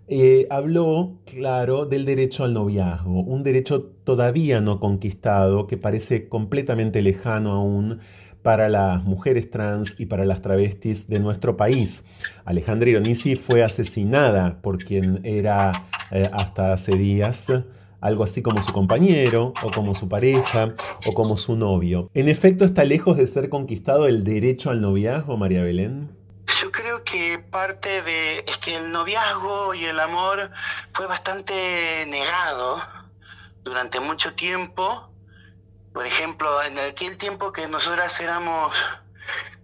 [0.07, 7.01] Eh, habló, claro, del derecho al noviazgo, un derecho todavía no conquistado que parece completamente
[7.01, 7.99] lejano aún
[8.41, 12.03] para las mujeres trans y para las travestis de nuestro país.
[12.43, 15.71] Alejandra Ironisi fue asesinada por quien era
[16.11, 17.47] eh, hasta hace días
[18.01, 20.69] algo así como su compañero, o como su pareja,
[21.05, 22.09] o como su novio.
[22.13, 26.09] En efecto, está lejos de ser conquistado el derecho al noviazgo, María Belén.
[26.59, 30.51] Yo creo que parte de es que el noviazgo y el amor
[30.93, 31.53] fue bastante
[32.07, 32.81] negado
[33.63, 35.09] durante mucho tiempo.
[35.93, 38.75] Por ejemplo, en aquel tiempo que nosotras éramos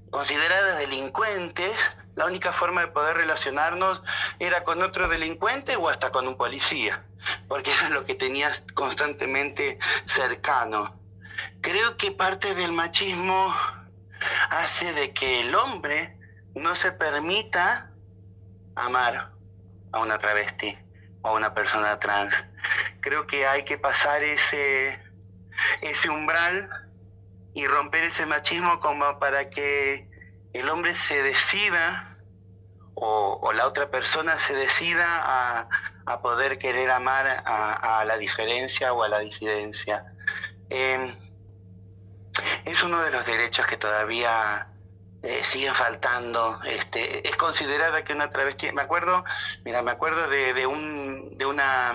[0.09, 1.73] consideradas delincuentes,
[2.15, 4.01] la única forma de poder relacionarnos
[4.39, 7.05] era con otro delincuente o hasta con un policía,
[7.47, 10.99] porque es lo que tenías constantemente cercano.
[11.61, 13.53] Creo que parte del machismo
[14.49, 16.17] hace de que el hombre
[16.55, 17.91] no se permita
[18.75, 19.31] amar
[19.91, 20.77] a una travesti
[21.21, 22.33] o a una persona trans.
[23.01, 24.99] Creo que hay que pasar ese,
[25.81, 26.69] ese umbral
[27.53, 30.07] y romper ese machismo como para que
[30.53, 32.06] el hombre se decida
[32.99, 39.09] o, la otra persona se decida a, poder querer amar a, la diferencia o a
[39.09, 40.05] la disidencia.
[40.69, 41.15] Em,
[42.65, 44.69] es uno de los derechos que todavía
[45.21, 46.59] eh, siguen faltando.
[46.63, 48.71] Este, es considerada que una travesti.
[48.71, 49.23] Me acuerdo,
[49.63, 51.93] mira, me acuerdo de, un de una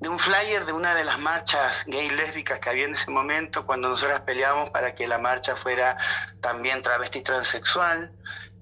[0.00, 3.66] de un flyer de una de las marchas gay lésbicas que había en ese momento
[3.66, 5.98] cuando nosotras peleábamos para que la marcha fuera
[6.40, 8.10] también travesti transexual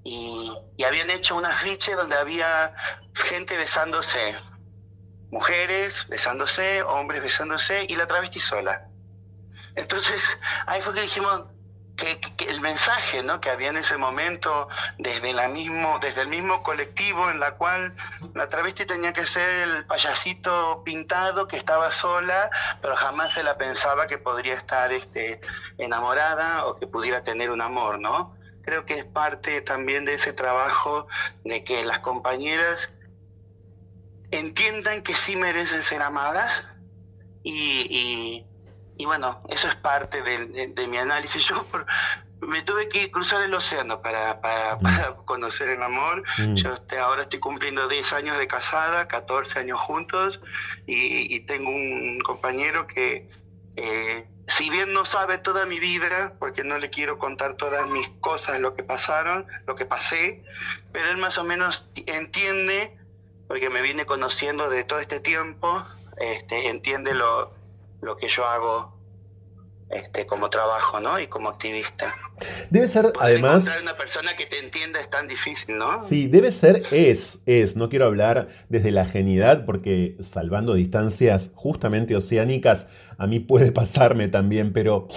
[0.09, 2.73] y, habían hecho un afiche donde había
[3.13, 4.35] gente besándose,
[5.29, 8.87] mujeres besándose, hombres besándose y la travesti sola.
[9.75, 10.19] Entonces
[10.65, 11.45] ahí fue que dijimos,
[11.95, 13.39] que, el mensaje ¿no?
[13.39, 17.93] que había en ese momento desde, la mismo, desde el mismo colectivo en la cual
[18.33, 22.49] la travesti tenía que ser el payasito pintado que estaba sola,
[22.81, 25.41] pero jamás se la pensaba que podría estar este,
[25.77, 28.38] enamorada o que pudiera tener un amor, ¿no?
[28.69, 31.07] Creo que es parte también de ese trabajo
[31.43, 32.89] de que las compañeras
[34.31, 36.63] entiendan que sí merecen ser amadas
[37.43, 38.45] y
[38.99, 41.41] y bueno, eso es parte de, mi análisis.
[41.47, 41.65] Yo
[42.41, 45.23] me tuve que cruzar el océano para, para, mm.
[45.23, 46.21] conocer el amor.
[46.37, 46.55] Mm.
[46.55, 50.41] Yo ahora estoy cumpliendo 10 años de casada, 14 años juntos,
[50.85, 53.29] y, tengo un compañero que,
[53.77, 58.09] eh, si bien no sabe toda mi vida, porque no le quiero contar todas mis
[58.19, 60.43] cosas, lo que pasaron, lo que pasé,
[60.91, 62.97] pero él más o menos entiende,
[63.47, 65.85] porque me viene conociendo de todo este tiempo,
[66.17, 67.53] este, entiende lo,
[68.01, 68.99] lo que yo hago
[69.89, 71.19] este, como trabajo, ¿no?
[71.19, 72.15] Y como activista.
[72.69, 73.63] Debe ser, además...
[73.63, 76.01] Encontrar una persona que te entienda es tan difícil, ¿no?
[76.03, 77.75] Sí, debe ser, es, es.
[77.75, 82.87] No quiero hablar desde la genialidad porque salvando distancias justamente oceánicas,
[83.17, 85.07] a mí puede pasarme también, pero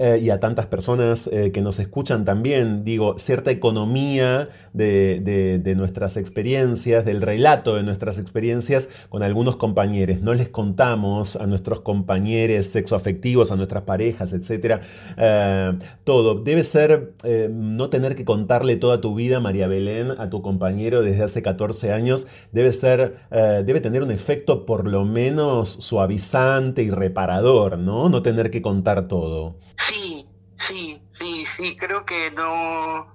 [0.00, 6.16] eh, y a tantas personas eh, que nos escuchan también, digo, cierta economía de, nuestras
[6.16, 10.20] experiencias, del relato de nuestras experiencias con algunos compañeros.
[10.20, 14.80] No les contamos a nuestros compañeros sexoafectivos, a nuestras parejas, etcétera,
[15.16, 16.42] eh, todo.
[16.42, 17.12] Debe ser
[17.50, 21.92] no tener que contarle toda tu vida, María Belén, a tu compañero desde hace 14
[21.92, 28.08] años, debe ser, debe tener un efecto por lo menos suavizante y reparador, ¿no?
[28.08, 29.56] No tener que contar todo.
[29.76, 33.14] Sí, sí, sí, sí, creo que no,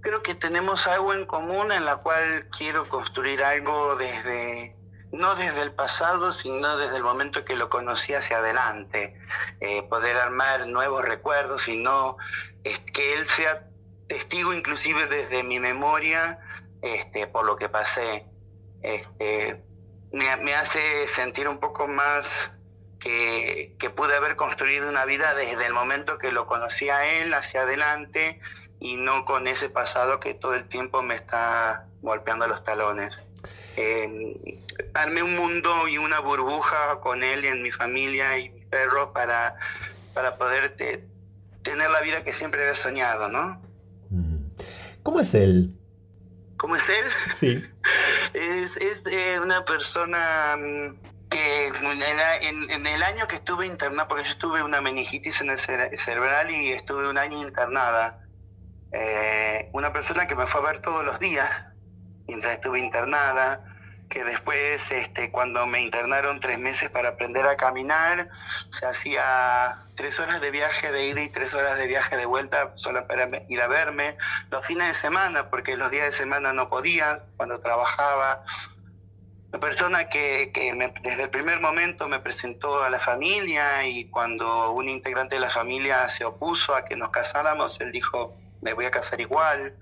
[0.00, 4.76] creo que tenemos algo en común en la cual quiero construir algo desde,
[5.12, 9.16] no desde el pasado, sino desde el momento que lo conocí hacia adelante,
[9.60, 12.16] eh, poder armar nuevos recuerdos y no
[12.92, 13.68] que él sea
[14.08, 16.38] testigo inclusive desde mi memoria
[16.80, 18.26] este, por lo que pasé.
[18.82, 19.64] Este,
[20.12, 22.52] me hace sentir un poco más
[23.02, 27.34] que, que, pude haber construido una vida desde el momento que lo conocí a él
[27.34, 28.38] hacia adelante
[28.78, 33.20] y no con ese pasado que todo el tiempo me está golpeando los talones.
[33.76, 34.60] Eh,
[34.94, 39.08] armé un mundo y una burbuja con él y en mi familia y mis perros
[39.14, 39.56] para,
[40.14, 43.62] para poder tener la vida que siempre había soñado, ¿no?
[44.10, 44.48] Mm.
[45.02, 45.74] ¿Cómo es él?
[46.56, 47.04] ¿Cómo es él?
[47.36, 47.64] Sí.
[48.34, 54.30] es, es eh, una persona mm, que en, el año que estuve internada, porque yo
[54.30, 58.20] estuve una meningitis en el cerebral y estuve un año internada,
[58.92, 61.64] eh, una persona que me fue a ver todos los días
[62.28, 63.64] mientras estuve internada,
[64.08, 68.28] que después, este, cuando me internaron tres meses para aprender a caminar,
[68.70, 72.72] se hacía tres horas de viaje de ida y tres horas de viaje de vuelta
[72.74, 74.18] solo para ir a verme,
[74.50, 78.44] los fines de semana, porque los días de semana no podía, cuando trabajaba.
[79.62, 80.72] Una persona que, que
[81.04, 85.50] desde el primer momento me presentó a la familia y cuando un integrante de la
[85.50, 89.76] familia se opuso a que nos casáramos, él dijo, me voy a casar igual.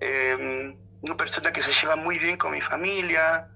[0.00, 3.50] Eh, una persona que se lleva muy bien con mi familia,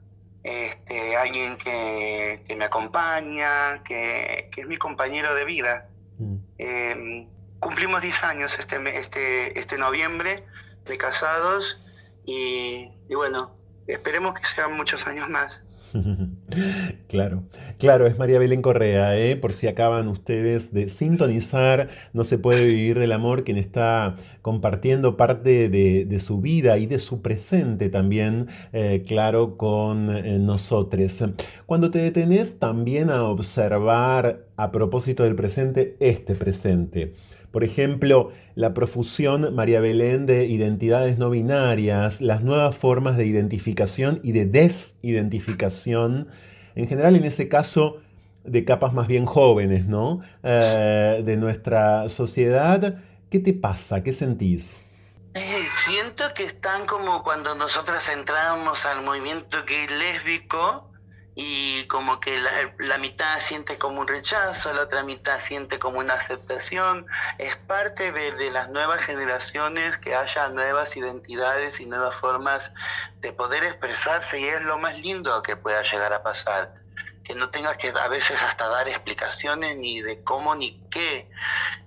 [0.45, 5.89] este, alguien que, me acompaña, que, es mi compañero de vida.
[6.19, 6.37] Mm.
[6.59, 7.29] Em,
[7.59, 10.47] cumplimos 10 años este, este, este noviembre
[10.85, 11.81] de casados
[12.25, 13.58] y, y bueno,
[13.89, 15.63] esperemos que sean muchos años más.
[17.09, 17.45] Claro,
[17.79, 19.37] claro, es María Belén Correa, ¿eh?
[19.37, 25.17] por si acaban ustedes de sintonizar, no se puede vivir del amor, quien está compartiendo
[25.17, 31.25] parte de, su vida y de su presente también, eh, claro, con eh, nosotros.
[31.67, 37.15] Cuando te detenés también a observar a propósito del presente, este presente,
[37.51, 44.21] por ejemplo, la profusión María Belén de identidades no binarias, las nuevas formas de identificación
[44.23, 46.29] y de desidentificación,
[46.75, 48.01] en general en ese caso
[48.45, 50.21] de capas más bien jóvenes, ¿no?
[50.43, 52.97] Eh, de nuestra sociedad.
[53.31, 54.03] ¿Qué te pasa?
[54.03, 54.81] ¿Qué sentís?
[55.89, 60.91] Siento que están como cuando nosotros entramos al movimiento gay lésbico,
[61.41, 62.37] y como que
[62.79, 67.07] la, mitad siente como un rechazo, la otra mitad siente como una aceptación.
[67.39, 72.73] Es parte de, las nuevas generaciones que haya nuevas identidades y nuevas formas
[73.21, 76.75] de poder expresarse y es lo más lindo que pueda llegar a pasar.
[77.23, 81.31] Que no tengas que a veces hasta dar explicaciones ni de cómo ni qué.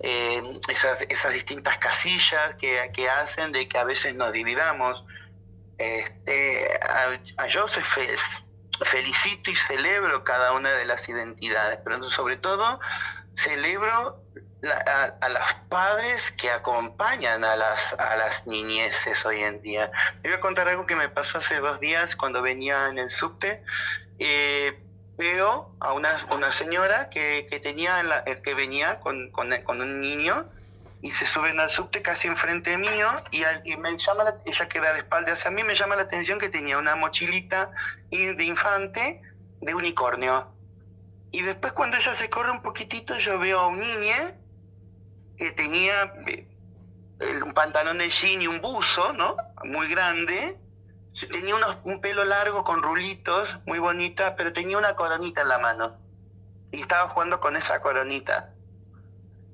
[0.00, 5.04] Eh, esas, distintas casillas que, que hacen de que a veces nos dividamos.
[5.76, 7.84] Este, a, a Joseph
[8.84, 12.80] felicito y celebro cada una de las identidades, pero sobre todo
[13.34, 14.22] celebro
[14.70, 19.90] a, los padres que acompañan a las, a las niñeces hoy en día.
[20.22, 23.10] Me voy a contar algo que me pasó hace dos días cuando venía en el
[23.10, 23.62] subte.
[24.18, 24.78] Eh,
[25.18, 30.48] veo a una, una señora que, que tenía el que venía con, con un niño
[31.02, 33.42] y se suben al subte casi enfrente mío y,
[33.76, 36.78] me llama la, ella queda de espaldas hacia mí, me llama la atención que tenía
[36.78, 37.72] una mochilita
[38.10, 39.20] de infante
[39.60, 40.48] de unicornio.
[41.32, 44.14] Y después cuando ella se corre un poquitito yo veo a un niño
[45.36, 49.36] que tenía eh, un pantalón de jean y un buzo, ¿no?
[49.64, 50.56] Muy grande.
[51.30, 55.58] Tenía unos, un pelo largo con rulitos, muy bonita, pero tenía una coronita en la
[55.58, 55.98] mano.
[56.70, 58.54] Y estaba jugando con esa coronita.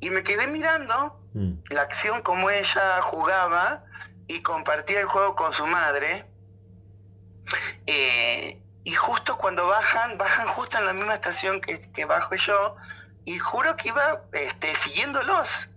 [0.00, 1.54] Y me quedé mirando Mm.
[1.70, 3.84] la acción como ella jugaba
[4.26, 6.26] y compartía el juego con su madre.
[7.86, 12.76] Eh, y justo cuando bajan, bajan justo en la misma estación que, que bajo yo,
[13.24, 15.68] y juro que iba este, siguiéndolos.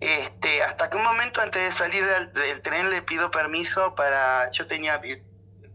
[0.00, 2.04] Este, hasta que un momento antes de salir
[2.34, 5.00] del, tren le pido permiso para, yo tenía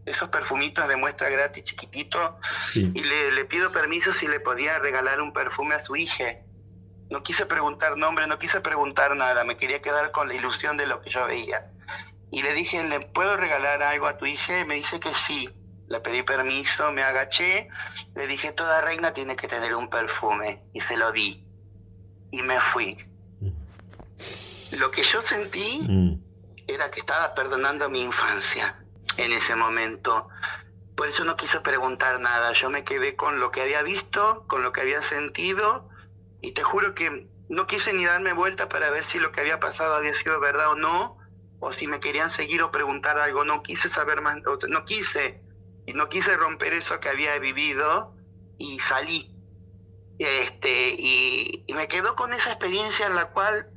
[0.06, 2.38] esos perfumitos de muestra gratis chiquitito,
[2.74, 6.24] y le, le, pido permiso si le podía regalar un perfume a su hija.
[7.12, 10.86] No quise preguntar nombre, no quise preguntar nada, me quería quedar con la ilusión de
[10.86, 11.70] lo que yo veía.
[12.30, 14.60] Y le dije, ¿le puedo regalar algo a tu hija?
[14.60, 15.46] Y me dice que sí.
[15.88, 17.68] Le pedí permiso, me agaché,
[18.14, 20.64] le dije, toda reina tiene que tener un perfume.
[20.72, 21.46] Y se lo di.
[22.30, 22.96] Y me fui.
[24.70, 26.14] Lo que yo sentí mm.
[26.66, 28.82] era que estaba perdonando mi infancia
[29.18, 30.30] en ese momento.
[30.96, 32.54] Por eso no quise preguntar nada.
[32.54, 35.91] Yo me quedé con lo que había visto, con lo que había sentido
[36.42, 39.60] y te juro que no quise ni darme vuelta para ver si lo que había
[39.60, 41.16] pasado había sido verdad o no,
[41.60, 44.36] o si me querían seguir o preguntar algo, no quise saber más,
[44.68, 45.40] no quise,
[45.86, 48.14] y no quise romper eso que había vivido
[48.58, 49.30] y salí.
[50.18, 53.70] Este, y, me quedo con esa experiencia en la cual,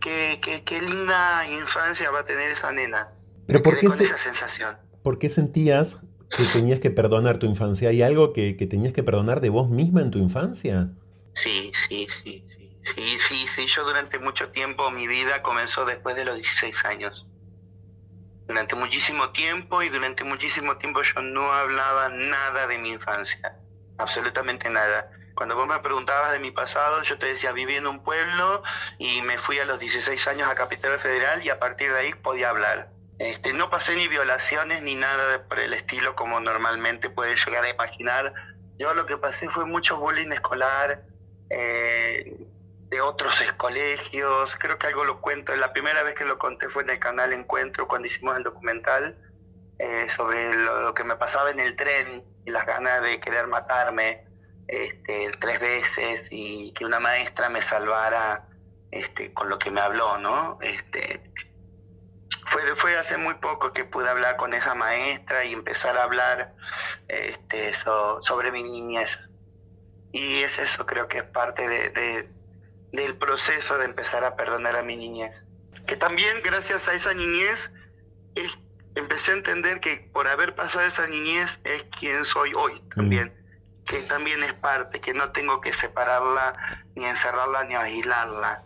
[0.00, 3.12] qué linda infancia va a tener esa nena.
[3.46, 4.76] Pero ¿por qué, esa sensación.
[5.02, 6.00] ¿por qué sentías
[6.36, 7.88] que tenías que perdonar tu infancia.
[7.88, 10.90] ¿Hay algo que, que tenías que perdonar de vos misma en tu infancia?
[11.38, 12.80] Sí, sí, sí, sí.
[12.82, 13.66] Sí, sí, sí.
[13.66, 17.26] Yo durante mucho tiempo, mi vida comenzó después de los 16 años.
[18.48, 23.52] Durante muchísimo tiempo y durante muchísimo tiempo yo no hablaba nada de mi infancia.
[23.98, 25.10] Absolutamente nada.
[25.36, 28.64] Cuando vos me preguntabas de mi pasado, yo te decía, viví en un pueblo
[28.98, 32.14] y me fui a los 16 años a Capital Federal y a partir de ahí
[32.14, 32.90] podía hablar.
[33.20, 37.70] Este, no pasé ni violaciones ni nada por el estilo como normalmente puedes llegar a
[37.70, 38.32] imaginar.
[38.78, 41.04] Yo lo que pasé fue mucho bullying escolar
[41.50, 42.46] eh,
[42.90, 44.56] de otros colegios.
[44.56, 45.54] Creo que algo lo cuento.
[45.56, 49.16] La primera vez que lo conté fue en el canal Encuentro cuando hicimos el documental
[49.78, 54.24] eh, sobre lo, que me pasaba en el tren y las ganas de querer matarme
[54.66, 58.48] este, tres veces y que una maestra me salvara
[58.90, 60.58] este, con lo que me habló, ¿no?
[60.62, 61.32] Este,
[62.46, 66.54] fue, fue hace muy poco que pude hablar con esa maestra y empezar a hablar
[67.08, 69.18] este, sobre mi niñez.
[70.12, 72.28] Y es eso, creo que es parte de,
[72.92, 75.32] del proceso de empezar a perdonar a mi niñez.
[75.86, 77.72] Que también gracias a esa niñez
[78.94, 83.32] empecé a entender que por haber pasado esa niñez es quien soy hoy también
[83.88, 86.52] que también es parte, que no tengo que separarla,
[86.94, 88.64] ni encerrarla, ni aislarla,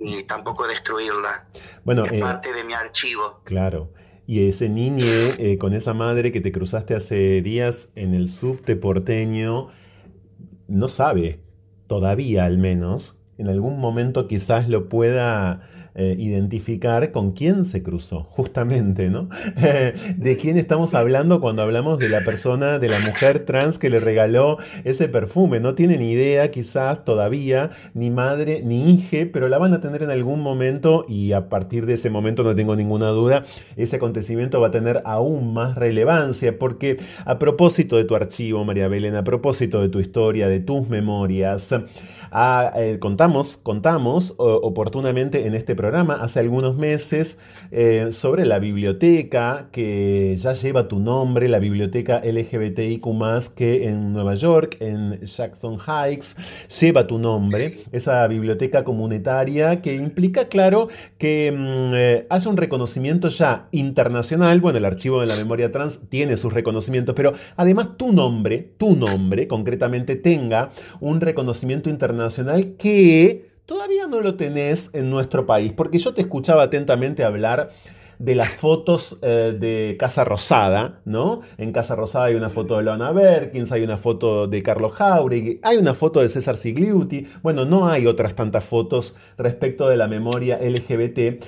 [0.00, 1.46] ni tampoco destruirla.
[1.84, 3.40] Bueno, es eh, parte de mi archivo.
[3.44, 3.92] Claro.
[4.26, 5.06] Y ese niño
[5.38, 9.70] eh, con esa madre que te cruzaste hace días en el subte porteño,
[10.68, 11.40] no sabe,
[11.86, 18.24] todavía al menos, en algún momento quizás lo pueda eh, identificar con quién se cruzó,
[18.24, 19.28] justamente, ¿no?
[20.16, 23.98] de quién estamos hablando cuando hablamos de la persona, de la mujer trans que le
[23.98, 25.58] regaló ese perfume.
[25.58, 30.02] No tiene ni idea, quizás todavía, ni madre, ni hija, pero la van a tener
[30.02, 33.44] en algún momento y a partir de ese momento, no tengo ninguna duda,
[33.76, 38.88] ese acontecimiento va a tener aún más relevancia, porque a propósito de tu archivo, María
[38.88, 41.74] Belén, a propósito de tu historia, de tus memorias,
[42.34, 47.38] Eh, contamos, contamos oportunamente en este programa hace algunos meses
[47.70, 53.06] eh, sobre la biblioteca que ya lleva tu nombre, la biblioteca LGBTIQ
[53.54, 56.36] que en Nueva York, en Jackson Heights,
[56.80, 60.88] lleva tu nombre, esa biblioteca comunitaria que implica, claro,
[61.18, 66.00] que mm, eh, hace un reconocimiento ya internacional, bueno, el archivo de la memoria trans
[66.08, 70.70] tiene sus reconocimientos, pero además tu nombre, tu nombre concretamente tenga
[71.00, 72.15] un reconocimiento internacional
[72.78, 77.70] que todavía no lo tenés en nuestro país, porque yo te escuchaba atentamente hablar
[78.18, 81.42] de las fotos eh, de Casa Rosada, ¿no?
[81.58, 85.60] En Casa Rosada hay una foto de Lana Berkins, hay una foto de Carlos Jauregui,
[85.62, 90.08] hay una foto de César Sigliuti, bueno, no hay otras tantas fotos respecto de la
[90.08, 91.44] memoria LGBT.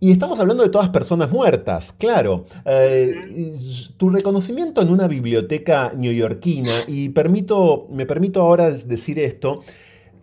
[0.00, 2.46] Y estamos hablando de todas personas muertas, claro.
[2.64, 3.56] Eh,
[3.96, 9.62] tu reconocimiento en una biblioteca neoyorquina, y permito, me permito ahora decir esto,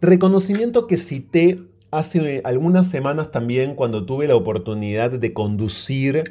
[0.02, 1.60] Reconocimiento que cité
[1.92, 6.24] hace algunas semanas también cuando tuve la oportunidad de conducir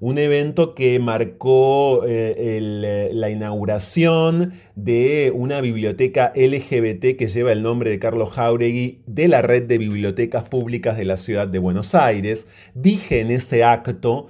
[0.00, 7.62] un evento que marcó eh, eh, la inauguración de una biblioteca LGBT que lleva el
[7.62, 11.96] nombre de Carlos Jauregui de la red de bibliotecas públicas de la ciudad de Buenos
[11.96, 12.46] Aires.
[12.74, 14.28] Dije en ese acto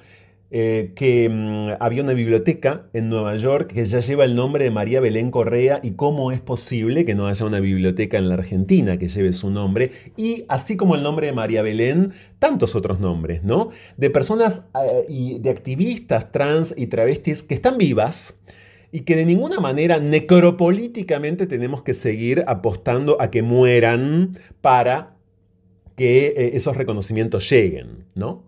[0.50, 4.70] eh, que mm, había una biblioteca en Nueva York que ya lleva el nombre de
[4.70, 8.96] María Belén Correa y cómo es posible que no haya una biblioteca en la Argentina
[8.96, 13.44] que lleve su nombre y así como el nombre de María Belén, tantos otros nombres,
[13.44, 13.72] ¿no?
[13.98, 18.38] De personas eh, y de activistas trans y travestis que están vivas
[18.90, 25.14] y que de ninguna manera necropolíticamente tenemos que seguir apostando a que mueran para
[25.94, 28.44] que eh, esos reconocimientos lleguen, ¿no?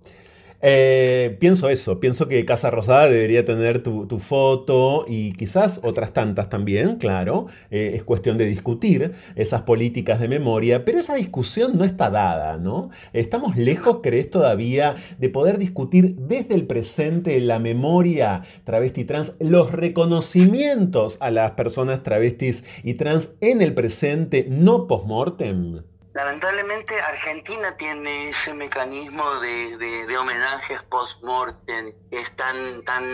[0.63, 6.51] Eh, pienso eso, pienso que Casa Rosada debería tener tu, foto y quizás otras tantas
[6.51, 7.47] también, claro.
[7.71, 12.59] Eh, es cuestión de discutir esas políticas de memoria, pero esa discusión no está dada,
[12.59, 12.91] ¿no?
[13.15, 19.73] Estamos lejos, ¿crees todavía, de poder discutir desde el presente la memoria travesti trans, los
[19.73, 25.90] reconocimientos a las personas travestis y trans en el presente, no post-mortem?
[26.13, 33.05] Lamentablemente Argentina tiene ese mecanismo de, homenajes post-mortem que es tan, tan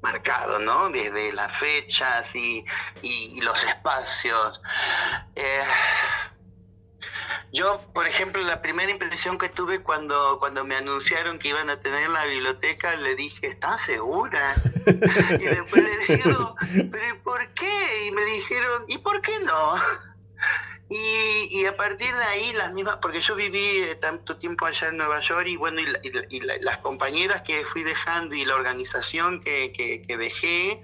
[0.00, 0.88] marcado, ¿no?
[0.90, 2.64] Desde las fechas y,
[3.40, 4.62] los espacios.
[5.34, 5.64] Eh,
[7.52, 11.80] yo, por ejemplo, la primera impresión que tuve cuando, cuando me anunciaron que iban a
[11.80, 14.54] tener la biblioteca, le dije, ¿estás segura?
[15.40, 16.54] y después le digo,
[16.90, 18.06] ¿pero por qué?
[18.06, 19.74] Y me dijeron, ¿y por qué no?
[20.88, 24.88] Y, y, a partir de ahí, las mismas, porque yo viví eh, tanto tiempo allá
[24.88, 29.72] en Nueva York y bueno, y, las compañeras que fui dejando y la organización que,
[29.72, 30.80] que, dejé,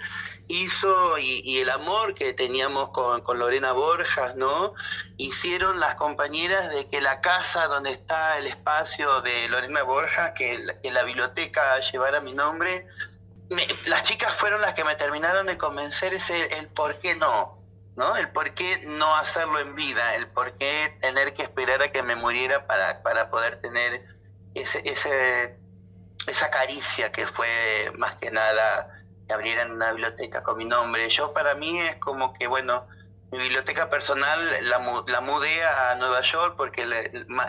[0.48, 4.74] hizo y, el amor que teníamos con, Lorena Borjas, ¿no?
[5.18, 10.64] Hicieron las compañeras de que la casa donde está el espacio de Lorena Borjas, que,
[10.82, 12.88] la biblioteca llevara mi nombre,
[13.86, 17.61] las chicas fueron las que me terminaron de convencer ese, el por qué no,
[17.96, 18.16] ¿no?
[18.16, 22.02] El por qué no hacerlo en vida, el por qué tener que esperar a que
[22.02, 24.04] me muriera para, para poder tener
[24.54, 25.58] ese, ese,
[26.26, 28.88] esa caricia que fue más que nada
[29.26, 31.08] que abrieran una biblioteca con mi nombre.
[31.10, 32.86] Yo para mí es como que, bueno,
[33.30, 34.38] mi biblioteca personal
[34.68, 36.84] la, la mudé a Nueva York porque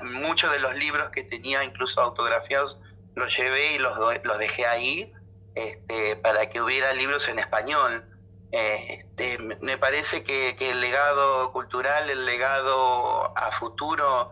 [0.03, 2.79] muchos de los libros que tenía, incluso autografiados,
[3.15, 5.13] los llevé y los, los dejé ahí
[5.55, 8.05] este, para que hubiera libros en español.
[8.53, 14.29] Este, me parece que, el legado cultural, el legado a futuro,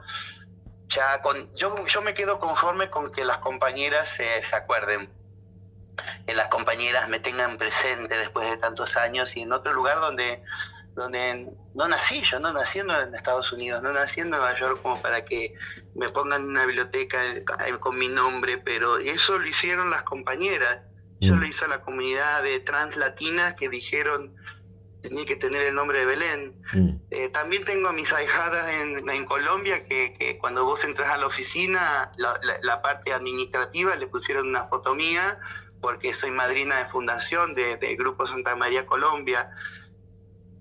[0.89, 5.11] ya con, yo, yo me quedo conforme con que las compañeras se, acuerden,
[6.27, 10.43] que las compañeras me tengan presente después de tantos años y en otro lugar donde,
[10.93, 15.01] donde no nací, yo no nací en Estados Unidos, no nací en Nueva York como
[15.01, 15.55] para que
[15.95, 17.19] me pongan una biblioteca
[17.79, 20.90] con mi nombre, pero eso lo hicieron las compañeras
[21.21, 24.35] yo lo hice a la comunidad de trans latinas que dijeron
[25.01, 26.61] tenía que tener el nombre de Belén.
[26.73, 26.89] Mm.
[27.09, 31.17] Eh, también tengo a mis ahijadas en, en Colombia que, que, cuando vos entras a
[31.17, 35.39] la oficina, la, la, parte administrativa le pusieron una foto mía
[35.81, 39.49] porque soy madrina de fundación de, de Grupo Santa María Colombia.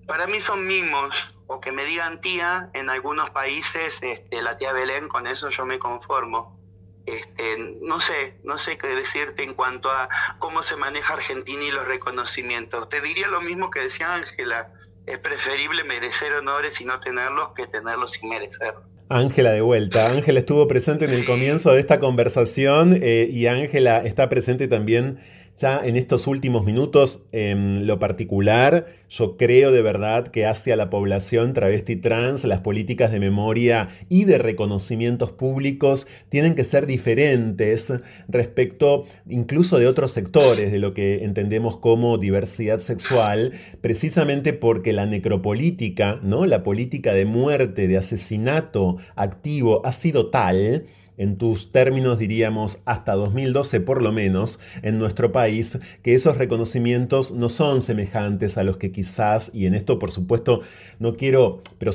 [0.07, 1.15] Para mí son mimos,
[1.47, 5.65] o que me digan tía, en algunos países este, la tía Belén, con eso yo
[5.65, 6.60] me conformo.
[7.05, 10.07] Este, no sé, no sé qué decirte en cuanto a
[10.39, 12.89] cómo se maneja Argentina y los reconocimientos.
[12.89, 14.71] Te diría lo mismo que decía Ángela,
[15.07, 18.75] es preferible merecer honores y no tenerlos que tenerlos sin merecer.
[19.09, 20.07] Ángela de vuelta.
[20.09, 25.19] Ángela estuvo presente en el comienzo de esta conversación eh, y Ángela está presente también
[25.61, 30.89] ya en estos últimos minutos, en lo particular, yo creo de verdad que hacia la
[30.89, 37.93] población travesti trans las políticas de memoria y de reconocimientos públicos tienen que ser diferentes
[38.27, 45.05] respecto incluso de otros sectores de lo que entendemos como diversidad sexual, precisamente porque la
[45.05, 46.45] necropolítica, ¿no?
[46.45, 50.87] la política de muerte, de asesinato activo ha sido tal
[51.21, 57.31] en tus términos diríamos hasta 2012 por lo menos, en nuestro país, que esos reconocimientos
[57.31, 60.61] no son semejantes a los que quizás, y en esto por supuesto
[60.97, 61.91] no quiero, pero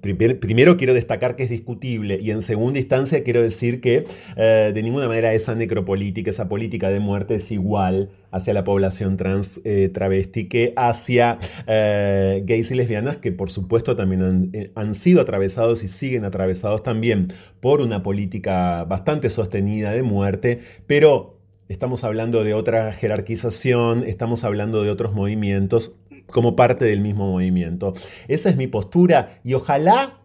[0.00, 4.82] primero quiero destacar que es discutible y en segunda instancia quiero decir que eh, de
[4.82, 9.90] ninguna manera esa necropolítica, esa política de muerte es igual hacia la población trans eh,
[9.92, 15.82] travesti que hacia eh, gays y lesbianas que por supuesto también han, han, sido atravesados
[15.82, 21.39] y siguen atravesados también por una política bastante sostenida de muerte, pero
[21.70, 27.94] estamos hablando de otra jerarquización, estamos hablando de otros movimientos como parte del mismo movimiento.
[28.26, 30.19] Esa es mi postura y ojalá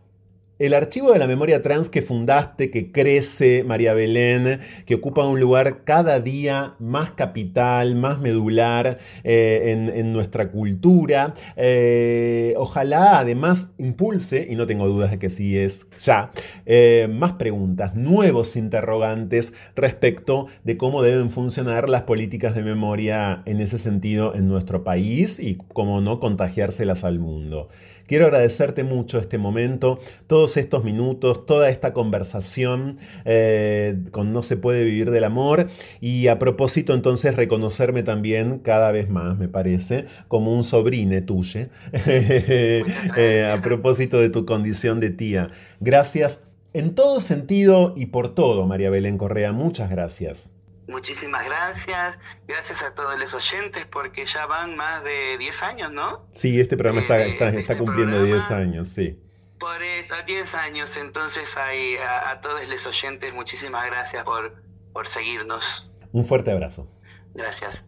[0.58, 5.40] el archivo de la memoria trans que fundaste, que crece, María Belén, que ocupa un
[5.40, 14.48] lugar cada día más capital, más medular eh, en, nuestra cultura, eh, ojalá además impulse,
[14.50, 16.32] y no tengo dudas de que sí es ya,
[16.66, 23.60] eh, más preguntas, nuevos interrogantes respecto de cómo deben funcionar las políticas de memoria en
[23.60, 27.70] ese sentido en nuestro país y cómo no contagiárselas al mundo.
[28.08, 34.58] Quiero agradecerte mucho este momento, todos estos minutos, toda esta conversación eh, con No se
[34.58, 35.68] puede vivir del amor
[36.02, 41.46] y a propósito entonces reconocerme también cada vez más, me parece, como un sobrine tuyo,
[41.94, 45.50] eh, a propósito de tu condición de tía.
[45.80, 49.52] Gracias en todo sentido y por todo, María Belén Correa.
[49.52, 50.50] Muchas gracias.
[50.88, 52.20] Muchísimas gracias.
[52.48, 56.28] Gracias a todos los oyentes porque ya van más de 10 años, ¿no?
[56.34, 59.20] Sí, este programa está, eh, está, este cumpliendo 10 años, sí.
[59.60, 60.96] Por eso, 10 años.
[60.98, 64.62] Entonces hay, a, todos los oyentes, muchísimas gracias por,
[64.94, 65.90] por seguirnos.
[66.12, 66.88] Un fuerte abrazo.
[67.34, 67.84] Gracias.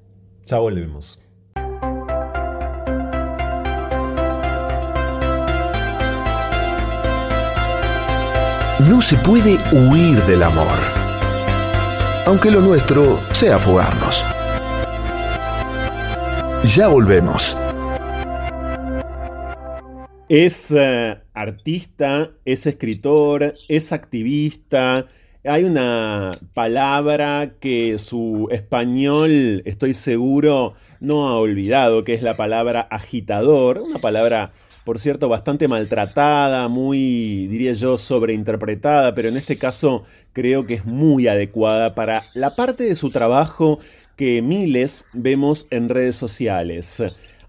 [0.45, 1.21] Ya volvemos.
[8.79, 11.06] No se puede huir del amor
[12.27, 14.21] aunque lo nuestro sea fugarnos.
[16.75, 17.57] Ya volvemos.
[20.27, 25.05] Es eh, artista, es escritor, es activista.
[25.45, 32.81] Hay una palabra que su español, estoy seguro, no ha olvidado, que es la palabra
[32.91, 34.51] agitador, una palabra
[34.87, 40.85] por cierto, bastante maltratada, muy, diría yo, sobreinterpretada, pero en este caso creo que es
[40.85, 43.79] muy adecuada para la parte de su trabajo
[44.15, 47.03] que miles vemos en redes sociales.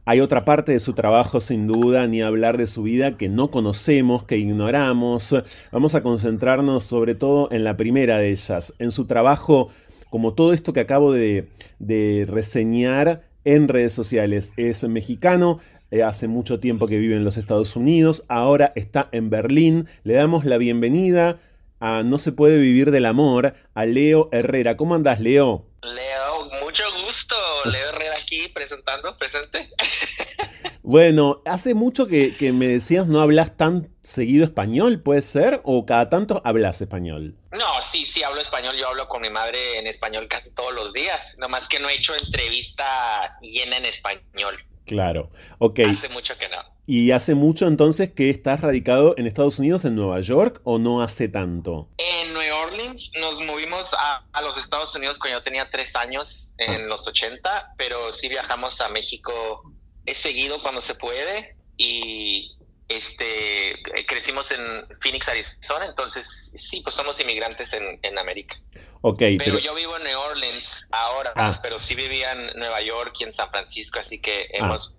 [0.04, 3.52] Hay otra parte de su trabajo, sin duda, ni hablar de su vida que no
[3.52, 5.36] conocemos, que ignoramos.
[5.70, 9.68] Vamos a concentrarnos sobre todo en la primera de ellas, en su trabajo,
[10.10, 11.46] como todo esto que acabo de,
[11.78, 14.52] de reseñar en redes sociales.
[14.56, 15.60] Es mexicano,
[15.90, 19.88] eh, hace mucho tiempo que vive en los Estados Unidos, ahora está en Berlín.
[20.04, 21.38] Le damos la bienvenida
[21.80, 24.76] a No se puede vivir del amor a Leo Herrera.
[24.76, 25.64] ¿Cómo andás, Leo?
[25.82, 27.34] Leo, mucho gusto.
[27.64, 29.70] Leo Herrera aquí presentando, presente.
[30.88, 35.60] Bueno, hace mucho que, me decías no hablas tan seguido español, ¿puede ser?
[35.64, 37.34] ¿O cada tanto hablas español?
[37.52, 38.74] No, sí, sí, hablo español.
[38.74, 41.20] Yo hablo con mi madre en español casi todos los días.
[41.36, 44.64] Nomás que no he hecho entrevista llena en español.
[44.88, 45.80] Claro, ok.
[45.90, 46.56] Hace mucho que no.
[46.86, 51.02] ¿Y hace mucho entonces que estás radicado en Estados Unidos, en Nueva York, o no
[51.02, 51.86] hace tanto?
[51.98, 56.84] En Nueva Orleans nos movimos a, los Estados Unidos cuando yo tenía tres años, en
[56.84, 56.86] ah.
[56.86, 59.70] los 80, pero sí viajamos a México,
[60.06, 62.56] he seguido cuando se puede, y
[62.88, 63.74] este
[64.06, 68.56] crecimos en Phoenix, Arizona, entonces sí, pues somos inmigrantes en, en América.
[69.02, 69.22] Ok.
[69.38, 71.58] Pero, yo vivo en New Orleans ahora, ah.
[71.62, 74.56] pero sí vivía en Nueva York y en San Francisco, así que ah.
[74.58, 74.94] hemos...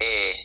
[0.00, 0.44] Eh,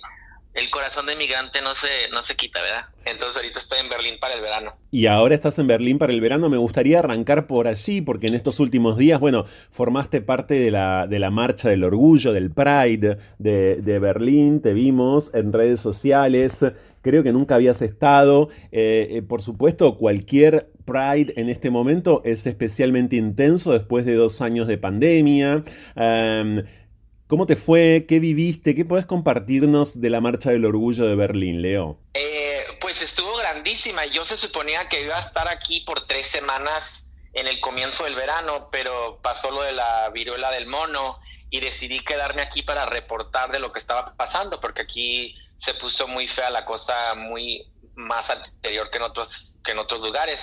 [0.55, 2.85] el corazón de inmigrante no se, no se quita, ¿verdad?
[3.05, 4.76] Entonces ahorita estoy en Berlín para el verano.
[4.91, 6.49] Y ahora estás en Berlín para el verano.
[6.49, 11.05] Me gustaría arrancar por allí, porque en estos últimos días, bueno, formaste parte de la,
[11.07, 14.61] de la marcha del orgullo, del Pride de, de Berlín.
[14.61, 16.65] Te vimos en redes sociales.
[17.10, 18.49] Creo que nunca habías estado.
[18.72, 24.41] Eh, eh, por supuesto, cualquier Pride en este momento es especialmente intenso después de dos
[24.41, 25.64] años de pandemia.
[27.30, 28.06] ¿Cómo te fue?
[28.07, 28.73] ¿Qué viviste?
[28.73, 31.99] ¿Qué puedes compartirnos de la Marcha del Orgullo de Berlín, Leo?
[32.15, 34.07] Eh, pues estuvo grandísima.
[34.07, 38.15] Yo se suponía que iba a estar aquí por tres semanas en el comienzo del
[38.15, 41.19] verano, pero pasó lo de la viruela del mono
[41.52, 46.07] y decidí quedarme aquí para reportar de lo que estaba pasando, porque aquí se puso
[46.07, 50.41] muy fea la cosa, muy más anterior que en otros, que en otros lugares.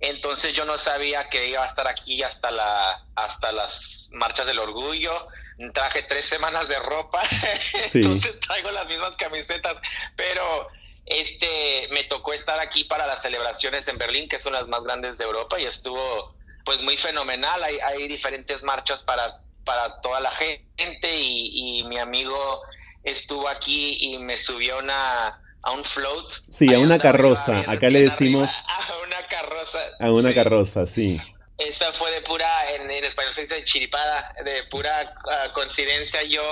[0.00, 4.58] Entonces yo no sabía que iba a estar aquí hasta, la, hasta las marchas del
[4.58, 5.26] orgullo
[5.72, 7.22] traje tres semanas de ropa,
[7.94, 9.76] entonces traigo las mismas camisetas,
[10.16, 10.68] pero
[11.06, 15.18] este me tocó estar aquí para las celebraciones en Berlín, que son las más grandes
[15.18, 16.34] de Europa, y estuvo
[16.64, 17.62] pues muy fenomenal.
[17.62, 22.62] Hay, hay diferentes marchas para, para toda la gente, y, y mi amigo
[23.04, 26.32] estuvo aquí y me subió una a un float.
[26.50, 27.64] Sí, a una carroza.
[27.66, 28.52] Acá le decimos.
[28.66, 29.78] a una carroza.
[30.00, 31.20] A una carroza, sí.
[31.56, 36.22] Esa fue de pura, en, español se dice chiripada, de pura ah, coincidencia.
[36.24, 36.42] Yo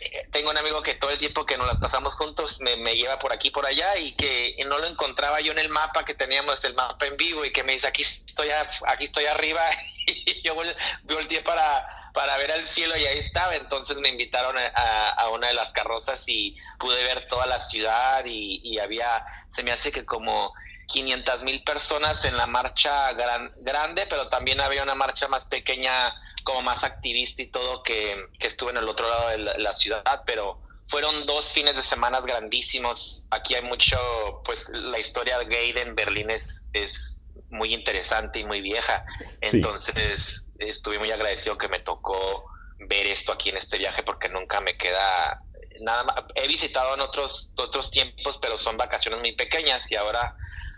[0.00, 2.94] eh, tengo un amigo que todo el tiempo que nos las pasamos juntos me, me,
[2.94, 6.14] lleva por aquí por allá y que no lo encontraba yo en el mapa que
[6.14, 8.50] teníamos, el mapa en vivo, y que me dice, aquí estoy,
[8.86, 9.62] aquí estoy arriba,
[10.06, 10.54] y yo
[11.02, 13.56] volteé para, para ver al cielo y ahí estaba.
[13.56, 18.24] Entonces me invitaron a, a, una de las carrozas y pude ver toda la ciudad
[18.24, 20.52] y, y había, se me hace que como
[20.88, 26.14] 500 mil personas en la marcha gran, grande, pero también había una marcha más pequeña,
[26.44, 30.22] como más activista y todo, que, que estuvo en el otro lado de la, ciudad,
[30.24, 33.22] pero fueron dos fines de semana grandísimos.
[33.30, 33.98] Aquí hay mucho,
[34.46, 37.20] pues la historia gay en Berlín es, es
[37.50, 39.04] muy interesante y muy vieja.
[39.42, 42.44] Entonces estuve muy agradecido que me tocó
[42.78, 45.42] ver esto aquí en este viaje porque nunca me queda
[45.80, 46.16] nada más.
[46.34, 50.34] He visitado en otros, otros tiempos, pero son vacaciones muy pequeñas y ahora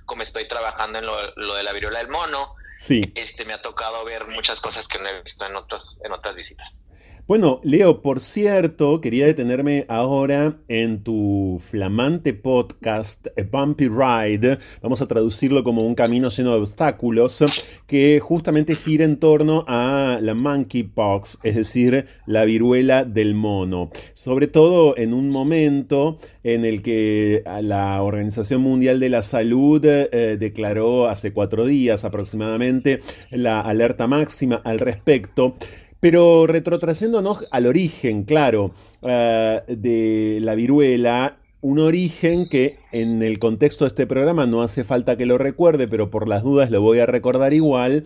[0.07, 3.13] como estoy trabajando en lo, de la viruela del mono, sí.
[3.15, 6.35] este, me ha tocado ver muchas cosas que no he visto en, otros, en otras
[6.35, 6.89] visitas.
[7.31, 15.01] Bueno, Leo, por cierto, quería detenerme ahora en tu flamante podcast, A Bumpy Ride, vamos
[15.01, 17.45] a traducirlo como un camino lleno de obstáculos,
[17.87, 23.91] que justamente gira en torno a la monkeypox, es decir, la viruela del mono.
[24.13, 30.37] Sobre todo en un momento en el que la Organización Mundial de la Salud eh,
[30.37, 32.99] declaró hace cuatro días aproximadamente
[33.31, 35.55] la alerta máxima al respecto.
[36.01, 38.73] Pero retrotrayéndonos al origen, claro,
[39.03, 44.83] eh, de la viruela, un origen que en el contexto de este programa no hace
[44.83, 48.05] falta que lo recuerde, pero por las dudas lo voy a recordar igual,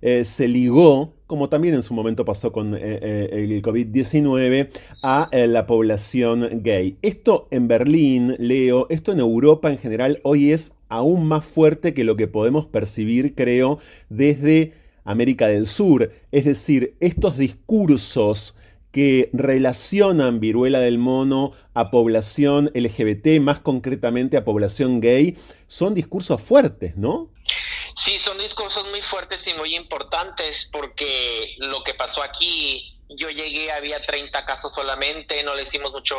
[0.00, 4.70] eh, se ligó, como también en su momento pasó con eh, el COVID-19,
[5.02, 6.96] a la población gay.
[7.02, 12.04] Esto en Berlín, Leo, esto en Europa en general hoy es aún más fuerte que
[12.04, 16.12] lo que podemos percibir, creo, desde América del Sur.
[16.32, 18.54] Es decir, estos discursos
[18.92, 26.40] que relacionan viruela del mono a población LGBT, más concretamente a población gay, son discursos
[26.40, 27.30] fuertes, ¿no?
[27.96, 33.70] Sí, son discursos muy fuertes y muy importantes porque lo que pasó aquí yo llegué,
[33.70, 36.16] había 30 casos solamente, no le hicimos mucho,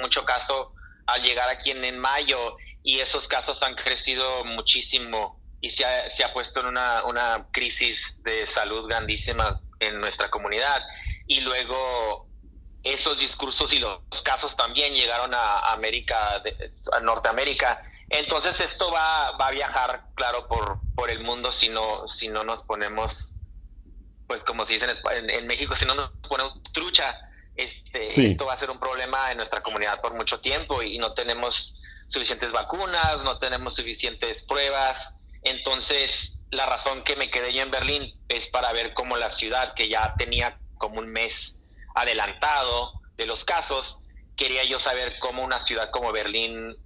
[0.00, 0.72] mucho caso
[1.06, 6.10] al llegar aquí en, en mayo y esos casos han crecido muchísimo y se ha,
[6.10, 10.82] se ha puesto en una, una, crisis de salud grandísima en nuestra comunidad.
[11.28, 12.26] Y luego
[12.82, 16.42] esos discursos y los casos también llegaron a América,
[16.92, 17.80] a Norteamérica.
[18.10, 22.42] Entonces esto va, va a viajar, claro, por, por el mundo si no, si no
[22.42, 23.36] nos ponemos,
[24.26, 27.16] pues como se dice en, en México, si no nos ponemos trucha,
[27.54, 31.14] este, esto va a ser un problema en nuestra comunidad por mucho tiempo y no
[31.14, 35.14] tenemos suficientes vacunas, no tenemos suficientes pruebas.
[35.42, 39.74] Entonces, la razón que me quedé yo en Berlín es para ver cómo la ciudad,
[39.74, 41.58] que ya tenía como un mes
[41.94, 44.00] adelantado de los casos,
[44.36, 46.76] quería yo saber cómo una ciudad como Berlín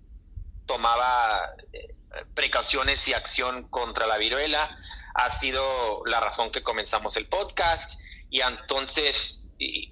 [0.66, 1.94] tomaba eh,
[2.34, 4.76] precauciones y acción contra la viruela.
[5.14, 7.98] Ha sido la razón que comenzamos el podcast.
[8.30, 9.42] Y entonces,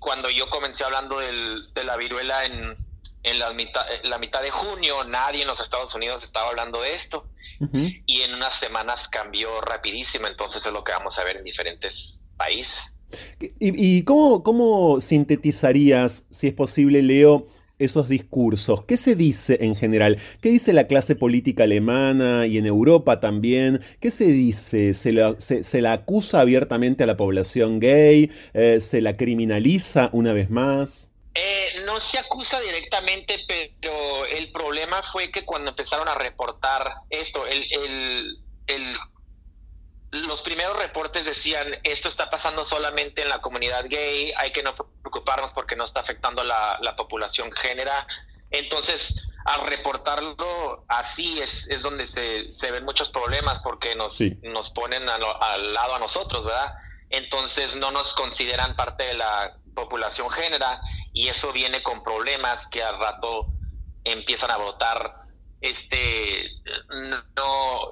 [0.00, 2.74] cuando yo comencé hablando de la viruela en,
[3.22, 6.94] en la mitad, la mitad de junio, nadie en los Estados Unidos estaba hablando de
[6.94, 7.28] esto
[8.06, 12.24] y en unas semanas cambió rapidísimo, entonces es lo que vamos a ver en diferentes
[12.36, 12.96] países.
[13.60, 17.46] ¿Y, cómo, cómo, sintetizarías, si es posible, Leo,
[17.78, 18.84] esos discursos?
[18.84, 20.18] ¿Qué se dice en general?
[20.40, 23.80] ¿Qué dice la clase política alemana y en Europa también?
[24.00, 24.94] ¿Qué se dice?
[24.94, 28.30] ¿Se la, se, la acusa abiertamente a la población gay?
[28.52, 31.13] Eh, ¿Se la criminaliza una vez más?
[31.36, 37.44] Eh, no se acusa directamente, pero el problema fue que cuando empezaron a reportar esto,
[37.46, 38.38] el,
[40.12, 44.76] los primeros reportes decían esto está pasando solamente en la comunidad gay, hay que no
[44.76, 48.06] preocuparnos porque no está afectando a la, población génera.
[48.52, 54.70] Entonces, al reportarlo así es, es donde se, se, ven muchos problemas porque nos, nos
[54.70, 56.74] ponen al lado a nosotros, ¿verdad?
[57.10, 60.80] Entonces no nos consideran parte de la población génera
[61.12, 63.54] y eso viene con problemas que al rato
[64.04, 65.14] empiezan a votar
[65.60, 66.50] este
[66.90, 67.88] no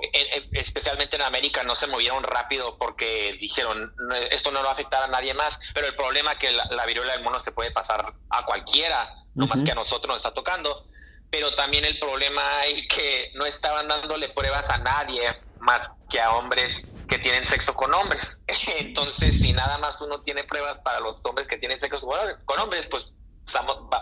[0.52, 3.94] especialmente en América no se movieron rápido porque dijeron
[4.30, 7.14] esto no va a afectar a nadie más pero el problema es que la, viruela
[7.14, 10.86] del mono se puede pasar a cualquiera no más que a nosotros nos está tocando
[11.32, 16.34] pero también el problema es que no estaban dándole pruebas a nadie más que a
[16.34, 18.42] hombres que tienen sexo con hombres.
[18.66, 22.06] Entonces, si nada más uno tiene pruebas para los hombres que tienen sexo
[22.44, 23.14] con hombres, pues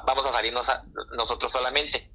[0.05, 0.67] vamos a salirnos
[1.13, 2.11] nosotros solamente.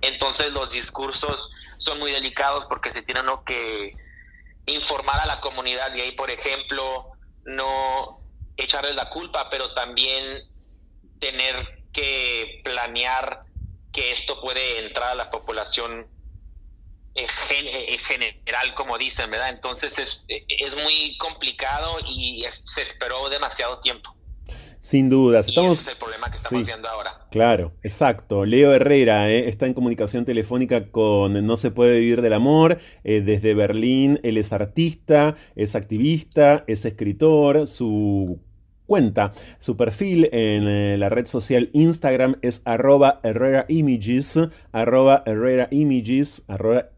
[0.00, 3.96] Entonces, los discursos son muy delicados porque se tiene que
[4.66, 7.08] informar a la comunidad y ahí, por ejemplo,
[7.46, 8.20] no
[8.56, 10.40] echarles la culpa, pero también
[11.18, 13.42] tener que planear
[13.92, 16.06] que esto puede entrar a la población
[17.14, 17.28] en
[17.98, 19.50] general, como dicen, ¿verdad?
[19.50, 24.16] Entonces es, es muy complicado y se esperó demasiado tiempo.
[24.82, 25.46] Sin dudas.
[25.46, 25.78] Estamos...
[25.78, 27.28] ese es el problema que estamos viendo ahora.
[27.30, 28.44] Claro, exacto.
[28.44, 29.48] Leo Herrera ¿eh?
[29.48, 32.78] está en comunicación telefónica con No se puede vivir del amor.
[33.04, 37.68] Eh, desde Berlín, él es artista, es activista, es escritor.
[37.68, 38.40] Su
[39.58, 44.38] Su perfil en eh, la red social Instagram es arroba Herrera Images,
[44.70, 46.44] arroba Herrera Images,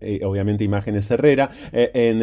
[0.01, 2.21] eh, obviamente imágenes Herrera, eh, en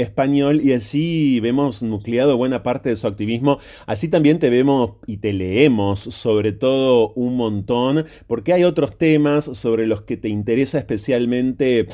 [0.00, 3.58] español y así vemos nucleado buena parte de su activismo.
[3.84, 9.44] Así también te vemos y te leemos sobre todo un montón porque hay otros temas
[9.44, 11.88] sobre los que te interesa especialmente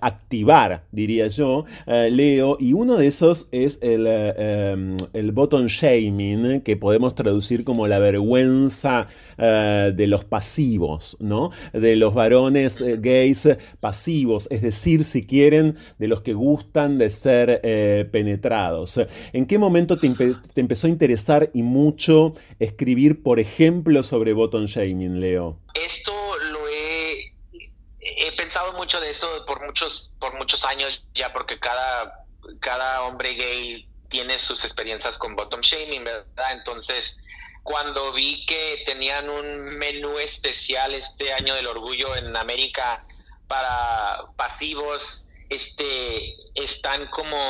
[0.00, 6.76] activar, diría yo, Leo, y uno de esos es el, em, el button shaming que
[6.76, 9.08] podemos traducir como la vergüenza
[9.38, 11.50] eh, de los pasivos, ¿no?
[11.72, 13.48] De los varones eh, gays
[13.80, 18.98] pasivos, es decir, si quieren, de los que gustan de ser eh, penetrados.
[19.32, 20.06] ¿En qué momento te,
[20.56, 25.58] empezó a interesar y mucho escribir, por ejemplo, sobre bottom shaming, Leo?
[25.74, 27.34] Esto lo he,
[28.00, 32.24] he pensado mucho de eso por muchos, por muchos años ya, porque cada,
[32.60, 36.52] cada hombre gay tiene sus experiencias con bottom shaming, ¿verdad?
[36.52, 37.16] Entonces,
[37.62, 43.06] cuando vi que tenían un menú especial este año del orgullo en América
[43.48, 47.40] para pasivos, este, están como,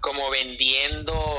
[0.00, 1.38] como vendiendo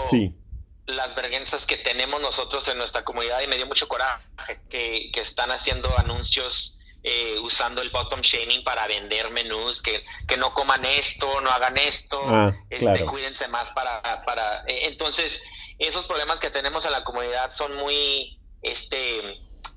[0.86, 5.22] las vergüenzas que tenemos nosotros en nuestra comunidad y me dio mucho coraje que, que
[5.22, 10.86] están haciendo anuncios eh, usando el bottom shaming para vender menús, que, que no coman
[10.86, 14.24] esto, no hagan esto, ah, este, cuídense más para...
[14.26, 15.42] para eh, entonces,
[15.80, 19.22] esos problemas que tenemos en la comunidad son muy, este,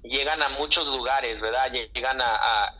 [0.05, 1.73] llegan a muchos lugares, ¿verdad?
[1.73, 2.75] Llegan a,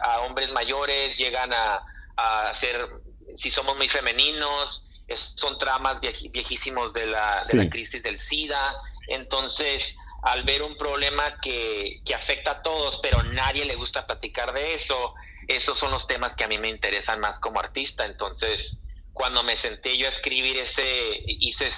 [0.00, 1.80] a, hombres mayores, llegan a,
[2.16, 2.88] a ser,
[3.34, 8.74] si somos muy femeninos, son tramas viejísimos de la, de la crisis del SIDA.
[9.08, 14.52] Entonces, al ver un problema que, que, afecta a todos, pero nadie le gusta platicar
[14.52, 15.14] de eso,
[15.46, 18.04] esos son los temas que a mí me interesan más como artista.
[18.04, 21.68] Entonces, cuando me senté yo a escribir ese, hice,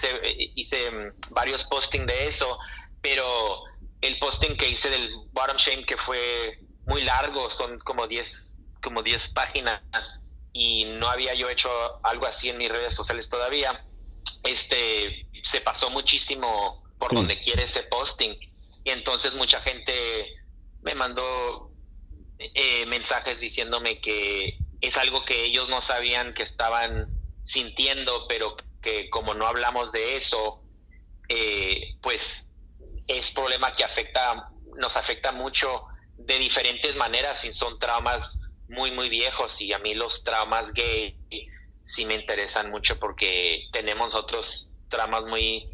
[0.54, 2.58] hice mm, varios postings de eso,
[3.02, 3.64] pero
[4.00, 9.02] el posting que hice del Bottom Shame, que fue muy largo, son como 10 como
[9.02, 10.22] 10 páginas
[10.54, 11.68] y no había yo hecho
[12.02, 13.84] algo así en mis redes sociales todavía,
[14.42, 18.34] este se pasó muchísimo por donde quiere ese posting.
[18.84, 20.26] Y entonces mucha gente
[20.82, 21.70] me mandó
[22.38, 27.08] eh, mensajes diciéndome que es algo que ellos no sabían que estaban
[27.44, 30.62] sintiendo, pero que como no hablamos de eso,
[31.28, 32.54] eh, pues
[33.06, 35.84] es problema que afecta, nos afecta mucho
[36.16, 38.38] de diferentes maneras y son traumas
[38.68, 39.60] muy, muy viejos.
[39.60, 41.16] Y a mí los traumas gay
[41.84, 45.68] sí me interesan mucho porque tenemos otros traumas muy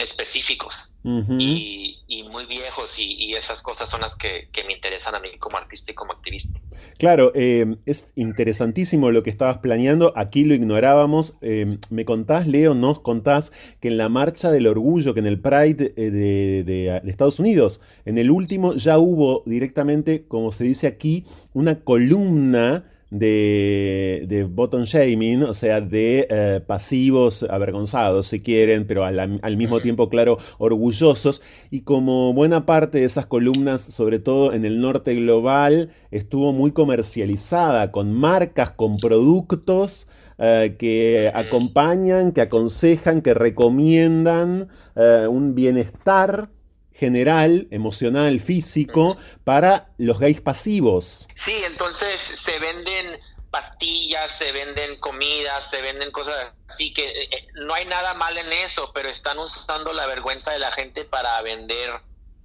[0.00, 5.56] específicos y, muy viejos y, esas cosas son las que, me interesan a mí como
[5.56, 6.60] artista y como activista.
[6.98, 11.36] Claro, eh, es interesantísimo lo que estabas planeando, aquí lo ignorábamos.
[11.40, 15.40] Eh, me contás, Leo, nos contás que en la marcha del orgullo, que en el
[15.40, 20.86] Pride eh, de, de Estados Unidos, en el último ya hubo directamente, como se dice
[20.86, 28.86] aquí, una columna de, de bottom shaming, o sea, de eh, pasivos avergonzados, si quieren,
[28.86, 31.42] pero al, mismo tiempo, claro, orgullosos.
[31.70, 36.72] Y como buena parte de esas columnas, sobre todo en el norte global, estuvo muy
[36.72, 40.08] comercializada, con marcas, con productos.
[40.38, 46.50] Eh, que acompañan, que aconsejan, que recomiendan eh, un bienestar
[46.98, 51.28] general, emocional, físico, para los gays pasivos.
[51.34, 53.20] Sí, entonces se venden
[53.50, 58.36] pastillas, se venden comidas, se venden cosas así que eh, eh, no hay nada mal
[58.36, 62.00] en eso, pero están usando la vergüenza de la gente para vender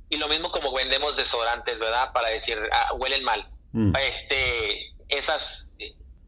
[0.10, 2.12] y lo mismo como vendemos desodorantes, ¿verdad?
[2.12, 3.48] Para decir, ah, huelen mal.
[3.72, 3.96] Mm.
[3.96, 5.70] Este, esas,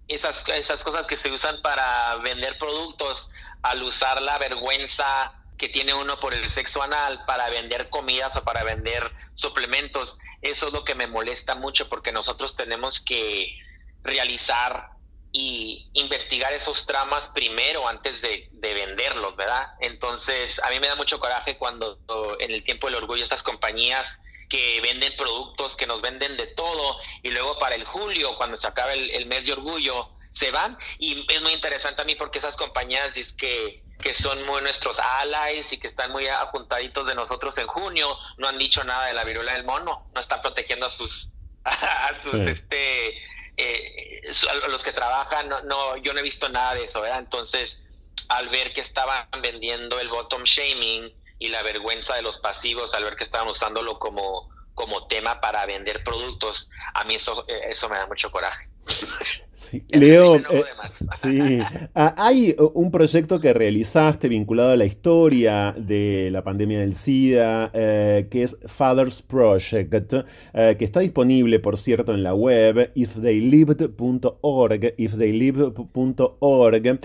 [0.08, 3.30] esas, esas cosas que se usan para vender productos,
[3.62, 8.44] al usar la vergüenza que tiene uno por el sexo anal para vender comidas o
[8.44, 10.18] para vender suplementos.
[10.42, 13.58] Eso es lo que me molesta mucho porque nosotros tenemos que
[14.04, 14.90] realizar
[15.32, 19.74] y investigar esos tramas primero antes de, venderlos, ¿verdad?
[19.80, 21.98] Entonces, a mí me da mucho coraje cuando
[22.40, 26.98] en el tiempo del orgullo estas compañías que venden productos, que nos venden de todo,
[27.24, 30.78] y luego para el julio, cuando se acaba el, el mes de orgullo, se van.
[31.00, 35.00] Y es muy interesante a mí porque esas compañías dicen que que son muy nuestros
[35.00, 39.14] allies y que están muy apuntaditos de nosotros en junio, no han dicho nada de
[39.14, 41.30] la viruela del mono, no están protegiendo a sus,
[41.64, 43.16] a sus este,
[43.56, 47.20] eh, a los que trabajan, no, no, yo no he visto nada de eso, ¿verdad?
[47.20, 47.82] Entonces,
[48.28, 51.10] al ver que estaban vendiendo el bottom shaming
[51.40, 55.66] y la vergüenza de los pasivos, al ver que estaban usándolo como, como tema para
[55.66, 58.68] vender productos, a mí eso, eh, eso me da mucho coraje.
[59.90, 60.64] Leo, eh,
[61.22, 61.60] sí.
[61.94, 67.70] Ah, hay un proyecto que realizaste vinculado a la historia de la pandemia del SIDA,
[67.74, 70.14] eh, que es Father's Project,
[70.54, 77.00] eh, que está disponible, por cierto, en la web iftheylived.org, iftheylived.org.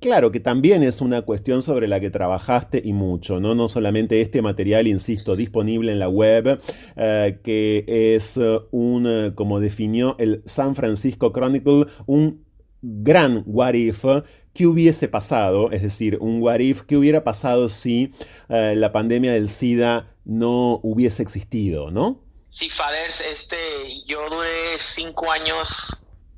[0.00, 3.54] claro que también es una cuestión sobre la que trabajaste y mucho, ¿no?
[3.54, 6.60] No solamente este material, insisto, disponible en la web,
[6.96, 8.40] que es
[8.70, 12.44] un, como definió el San Francisco Chronicle, un
[12.82, 14.04] gran what if
[14.54, 18.12] que hubiese pasado, es decir, un what if que hubiera pasado si
[18.48, 22.20] eh, la pandemia del SIDA no hubiese existido, ¿no?
[22.48, 25.68] Sí, Fathers, este, yo duré cinco años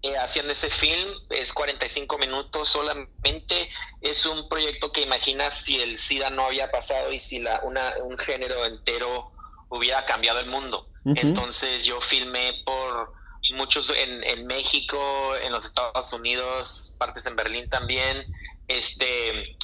[0.02, 3.68] eh, haciendo ese film, es 45 minutos solamente,
[4.00, 7.94] es un proyecto que imaginas si el SIDA no había pasado y si la, una,
[8.02, 9.30] un género entero
[9.68, 10.86] hubiera cambiado el mundo.
[11.04, 13.12] Entonces yo filmé por
[13.52, 18.24] muchos en, en, México, en los Estados Unidos, partes en Berlín también,
[18.68, 19.56] este,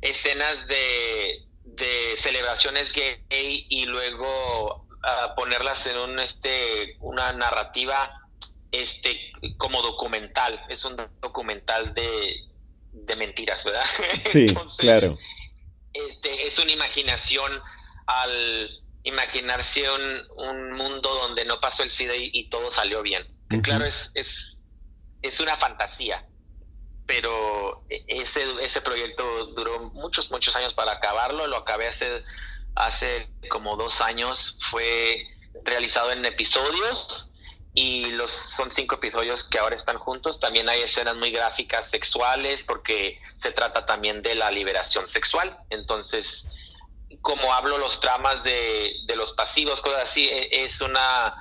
[0.00, 8.22] escenas de, de celebraciones gay y luego ah, ponerlas en un, este, una narrativa
[8.72, 12.36] este, como documental, es un documental de,
[12.92, 13.86] de mentiras, ¿verdad?
[14.26, 15.18] Sí, claro.
[15.92, 17.60] Este, es una imaginación
[18.06, 23.26] al imaginarse un, un, mundo donde no pasó el SIDA y, todo salió bien.
[23.62, 24.64] Claro, es, es,
[25.20, 26.26] es, una fantasía,
[27.06, 31.46] pero e, ese, ese proyecto duró muchos, muchos años para acabarlo.
[31.46, 32.22] Lo acabé hace,
[32.74, 34.56] hace como dos años.
[34.70, 35.26] Fue
[35.64, 37.30] realizado en episodios
[37.74, 40.38] y los son cinco episodios que ahora están juntos.
[40.38, 45.58] También hay escenas muy gráficas sexuales porque se trata también de la liberación sexual.
[45.70, 46.46] Entonces,
[47.20, 51.34] como hablo los tramas de, de los pasivos, cosas así, e, es una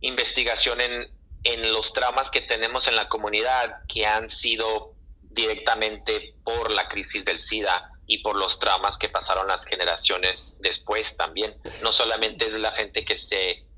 [0.00, 1.10] investigación en,
[1.44, 7.24] en los tramas que tenemos en la comunidad que han sido directamente por la crisis
[7.24, 11.56] del SIDA y por los tramas que pasaron las generaciones después también.
[11.82, 13.68] No solamente es la gente que se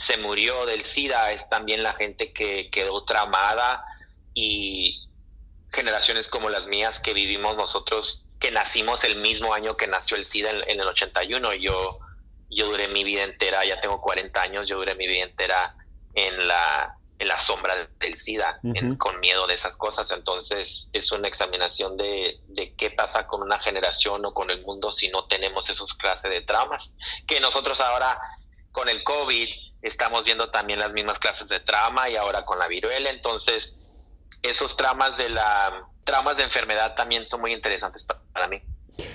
[0.00, 3.84] se murió del SIDA es también la gente que quedó tramada
[4.32, 5.06] y
[5.72, 10.24] generaciones como las mías que vivimos nosotros, que nacimos el mismo año que nació el
[10.24, 11.54] SIDA en, el 81.
[11.54, 11.98] Yo,
[12.48, 15.76] yo duré mi vida entera, ya tengo 40 años, yo duré mi vida entera
[16.14, 18.58] en la, en la sombra del SIDA,
[18.96, 20.10] con miedo de esas cosas.
[20.10, 24.90] Entonces es una examinación de, de, qué pasa con una generación o con el mundo
[24.90, 26.96] si no tenemos esos clases de traumas.
[27.26, 28.18] Que nosotros ahora
[28.72, 29.48] con el COVID
[29.82, 33.86] estamos viendo también las mismas clases de trama y ahora con la viruela, entonces
[34.42, 38.58] esos tramas de la traumas de enfermedad también son muy interesantes para, mí.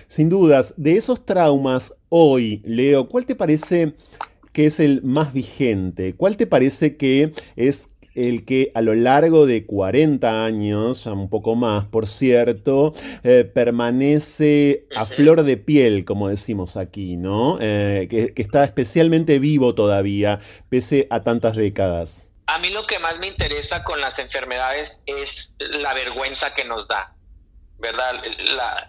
[0.07, 3.93] Sin dudas, de esos traumas hoy, Leo, ¿cuál te parece
[4.53, 6.15] que es el más vigente?
[6.15, 11.55] ¿Cuál te parece que es el que a lo largo de 40 años, un poco
[11.55, 12.93] más, por cierto,
[13.23, 17.57] eh, permanece a flor de piel, como decimos aquí, ¿no?
[17.59, 20.39] Eh, que, está especialmente vivo todavía,
[20.69, 22.24] pese a tantas décadas.
[22.47, 26.87] A mí lo que más me interesa con las enfermedades es la vergüenza que nos
[26.87, 27.15] da,
[27.79, 28.23] ¿verdad?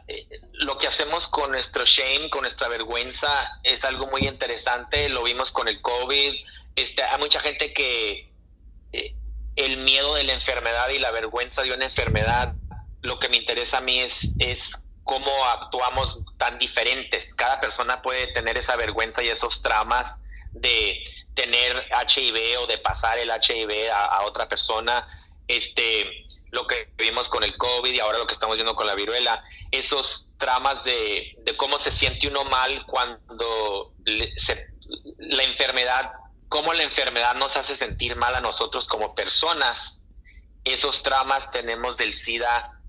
[0.09, 5.09] Eh, lo que hacemos con nuestro shame, con nuestra vergüenza, es algo muy interesante.
[5.09, 6.35] Lo vimos con el COVID.
[6.75, 8.31] Este, hay mucha gente que
[8.93, 9.15] eh,
[9.57, 12.55] el miedo de la enfermedad y la vergüenza de una enfermedad,
[13.01, 14.71] lo que me interesa a mí es, es
[15.05, 17.35] cómo actuamos tan diferentes.
[17.35, 20.21] Cada persona puede tener esa vergüenza y esos traumas
[20.61, 21.05] de
[21.35, 25.07] tener HIV o de pasar el HIV a, otra persona.
[25.49, 28.95] Este, lo que vimos con el COVID y ahora lo que estamos viendo con la
[28.95, 33.93] viruela, esos tramas de, cómo se siente uno mal cuando
[35.19, 36.13] la enfermedad
[36.49, 40.01] cómo la enfermedad nos hace sentir mal a nosotros como personas.
[40.65, 42.81] Esos traumas tenemos del SIDA,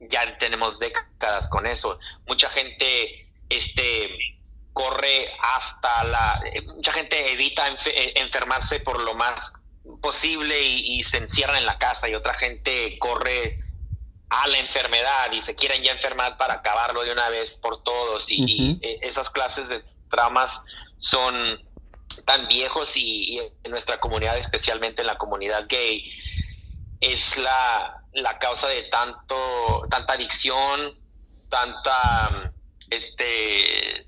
[0.00, 1.98] ya tenemos décadas con eso.
[2.26, 4.39] Mucha gente este,
[4.72, 6.40] corre hasta la...
[6.74, 9.52] Mucha gente evita eh, enfermarse por lo más
[10.00, 13.58] posible y, se encierra en la casa y otra gente corre
[14.28, 18.30] a la enfermedad y se quieren ya enfermar para acabarlo de una vez por todos.
[18.30, 20.62] Y, y esas clases de traumas
[20.98, 21.60] son
[22.26, 26.12] tan viejos y, en nuestra comunidad, especialmente en la comunidad gay,
[27.00, 30.98] es la, la causa de tanto, tanta adicción,
[31.48, 32.52] tanta,
[32.90, 34.06] este,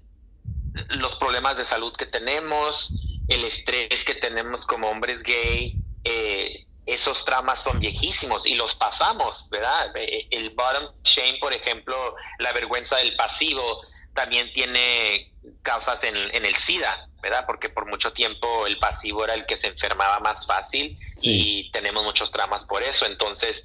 [0.88, 7.24] los problemas de salud que tenemos, el estrés que tenemos como hombres gay, eh, esos
[7.24, 9.96] tramas son viejísimos y los pasamos, ¿verdad?
[9.96, 13.82] Eh, el bottom shame, por ejemplo, la vergüenza del pasivo,
[14.14, 15.32] también tiene
[15.62, 17.44] causas en, en el SIDA, ¿verdad?
[17.46, 22.04] Porque por mucho tiempo el pasivo era el que se enfermaba más fácil y tenemos
[22.04, 23.06] muchos traumas por eso.
[23.06, 23.64] Entonces,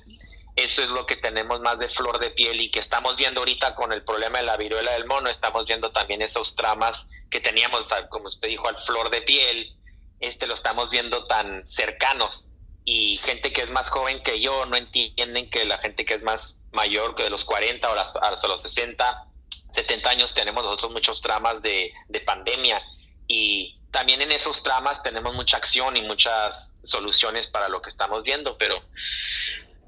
[0.57, 3.75] eso es lo que tenemos más de flor de piel y que estamos viendo ahorita
[3.75, 7.85] con el problema de la viruela del mono, estamos viendo también esos traumas que teníamos,
[8.09, 9.71] como usted dijo, al flor de piel,
[10.19, 12.49] este lo estamos viendo tan cercanos.
[12.83, 16.23] Y gente que es más joven que yo no entienden que la gente que es
[16.23, 19.25] más mayor, que de los 40 o hasta los 60,
[19.73, 22.81] 70 años tenemos nosotros muchos tramas de, de pandemia.
[23.27, 28.23] Y también en esos tramas tenemos mucha acción y muchas soluciones para lo que estamos
[28.23, 28.81] viendo, pero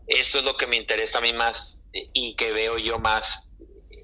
[0.10, 3.50] eso es lo que me interesa a mí más y que veo yo más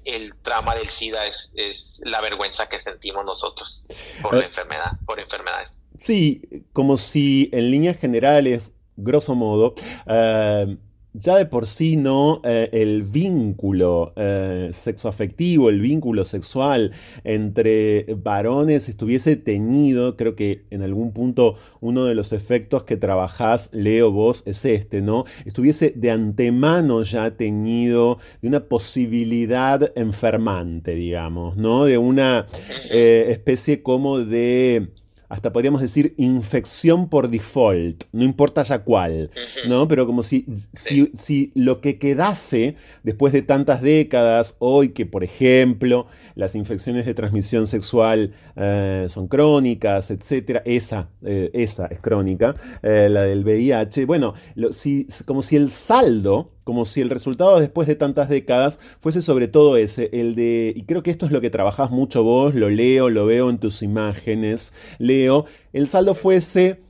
[0.04, 3.88] el trama del SIDA es, es la vergüenza que sentimos nosotros
[4.22, 5.80] por la eh, enfermedad, por enfermedades.
[5.98, 6.42] Sí,
[6.72, 9.74] como si en líneas generales, grosso modo,
[10.06, 10.76] uh,
[11.18, 16.92] ya de por sí no eh, el vínculo eh, sexoafectivo, el vínculo sexual
[17.24, 23.70] entre varones estuviese teñido, creo que en algún punto uno de los efectos que trabajás,
[23.72, 25.24] Leo, vos, es este, ¿no?
[25.44, 31.84] Estuviese de antemano ya teñido de una posibilidad enfermante, digamos, ¿no?
[31.84, 32.46] De una
[32.90, 34.88] eh, especie como de
[35.28, 39.30] hasta podríamos decir infección por default, no importa ya cuál,
[39.68, 39.88] ¿no?
[39.88, 46.06] Pero como si, si, lo que quedase después de tantas décadas, hoy que por ejemplo
[46.34, 53.08] las infecciones de transmisión sexual eh, son crónicas, etcétera, esa, eh, esa es crónica, eh,
[53.10, 54.34] la del VIH, bueno,
[54.70, 59.46] si, como si el saldo como si el resultado después de tantas décadas fuese sobre
[59.46, 62.68] todo ese, el de, y creo que esto es lo que trabajás mucho vos, lo
[62.68, 66.82] leo, lo veo en tus imágenes, leo, el saldo fuese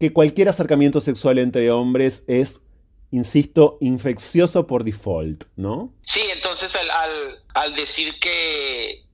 [0.00, 2.62] que cualquier acercamiento sexual entre hombres es
[3.10, 5.92] insisto, infeccioso por default, ¿no?
[6.04, 9.04] Sí, entonces al, al, decir que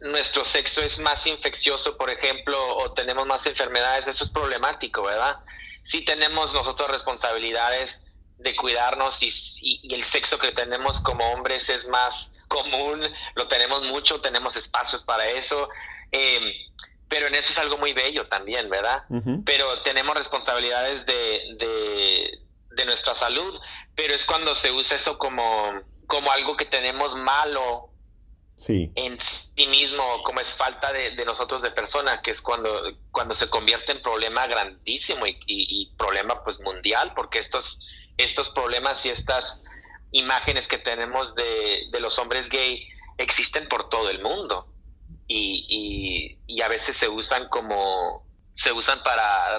[0.00, 5.36] nuestro sexo es más infeccioso, por ejemplo, o tenemos más enfermedades, eso es problemático, ¿verdad?
[5.84, 8.09] Sí tenemos nosotros responsabilidades
[8.40, 13.02] de cuidarnos y, el sexo que tenemos como hombres es más común,
[13.34, 15.68] lo tenemos mucho, tenemos espacios para eso,
[16.10, 16.52] em,
[17.08, 19.04] pero en eso es algo muy bello también, ¿verdad?
[19.44, 22.38] Pero tenemos responsabilidades de,
[22.70, 23.60] de, nuestra salud,
[23.94, 27.90] pero es cuando se usa eso como, como algo que tenemos malo
[28.56, 28.90] sí.
[28.94, 33.50] en sí mismo, como es falta de, nosotros de persona, que es cuando, cuando se
[33.50, 37.78] convierte en problema grandísimo y, y problema pues mundial, porque estos
[38.24, 39.62] estos problemas y estas
[40.12, 42.86] imágenes que tenemos de, los hombres gay
[43.18, 44.66] existen por todo el mundo
[45.26, 49.58] y, a veces se usan como se usan para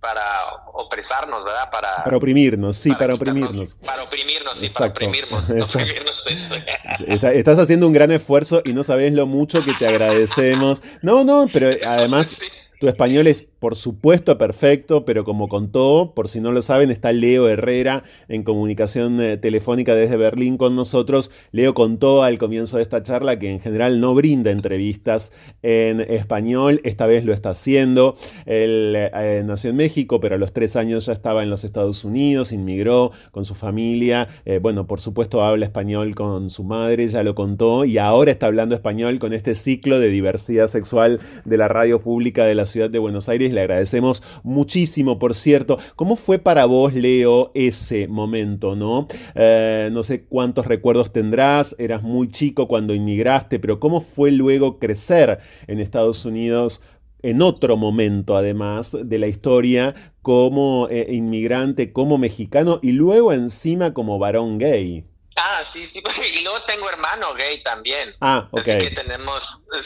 [0.00, 1.70] para opresarnos, ¿verdad?
[1.70, 3.74] Para, para oprimirnos, sí, para, oprimirnos.
[3.84, 5.48] Para oprimirnos, sí, para oprimirnos.
[7.34, 10.82] estás haciendo un gran esfuerzo y no sabes lo mucho que te agradecemos.
[11.02, 12.36] No, no, pero además
[12.78, 17.10] tu español es por supuesto perfecto, pero como contó, por si no lo saben, está
[17.10, 21.32] Leo Herrera en comunicación eh, telefónica desde Berlín con nosotros.
[21.50, 25.32] Leo contó al comienzo de esta charla que en general no brinda entrevistas
[25.62, 28.16] en español, esta vez lo está haciendo.
[28.46, 32.04] Él eh, nació en México, pero a los tres años ya estaba en los Estados
[32.04, 34.28] Unidos, inmigró con su familia.
[34.44, 38.46] Eh, bueno, por supuesto habla español con su madre, ya lo contó, y ahora está
[38.46, 42.88] hablando español con este ciclo de diversidad sexual de la radio pública de la ciudad
[42.88, 45.78] de Buenos Aires le agradecemos muchísimo, por cierto.
[45.96, 49.08] ¿Cómo fue para vos, Leo, ese momento, no?
[49.34, 54.78] Eh, no sé cuántos recuerdos tendrás, eras muy chico cuando inmigraste, pero ¿cómo fue luego
[54.78, 56.80] crecer en Estados Unidos?
[57.20, 63.92] en otro momento, además, de la historia como eh, inmigrante, como mexicano y luego encima
[63.92, 65.04] como varón gay.
[65.40, 66.02] Ah, sí, sí,
[66.34, 68.14] y luego tengo hermano gay también.
[68.20, 68.58] Ah, ok.
[68.58, 69.44] Así que tenemos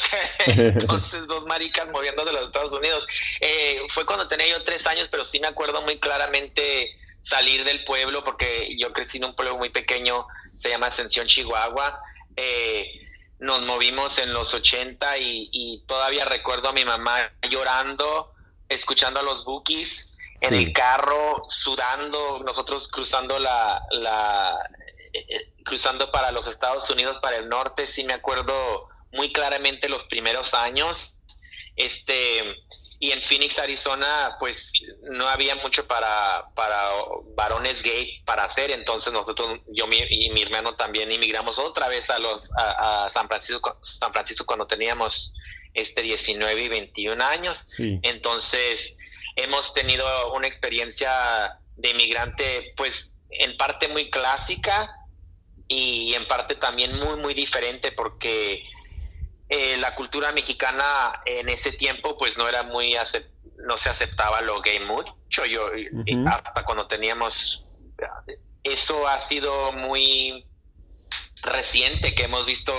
[0.46, 3.06] entonces dos maricas moviendo de los Estados Unidos.
[3.40, 7.84] Eh, fue cuando tenía yo tres años, pero sí me acuerdo muy claramente salir del
[7.84, 10.26] pueblo, porque yo crecí en un pueblo muy pequeño,
[10.56, 12.00] se llama Ascensión, Chihuahua.
[12.34, 13.08] Eh,
[13.38, 18.32] nos movimos en los 80 y, todavía recuerdo a mi mamá llorando,
[18.68, 20.08] escuchando a los bookies
[20.40, 24.58] en el carro, sudando, nosotros cruzando la, la
[25.12, 30.04] eh, cruzando para los Estados Unidos, para el norte, sí me acuerdo muy claramente los
[30.04, 31.18] primeros años.
[31.76, 32.56] Este,
[33.02, 34.72] y en Phoenix, Arizona, pues
[35.10, 36.92] no había mucho para, para
[37.34, 42.20] varones gay para hacer, entonces nosotros, yo y mi hermano también inmigramos otra vez a
[42.20, 45.34] los a, San Francisco, San Francisco cuando teníamos
[45.74, 47.66] este 19 y 21 años.
[48.02, 48.96] Entonces,
[49.34, 54.94] hemos tenido una experiencia de inmigrante, pues en parte muy clásica,
[55.72, 58.64] y en parte también muy, muy diferente porque
[59.48, 62.94] eh, la cultura mexicana en ese tiempo pues no era muy,
[63.66, 65.70] no se aceptaba lo gay mucho, yo
[66.26, 67.66] hasta cuando teníamos,
[68.62, 70.46] eso ha sido muy
[71.42, 72.72] reciente que hemos visto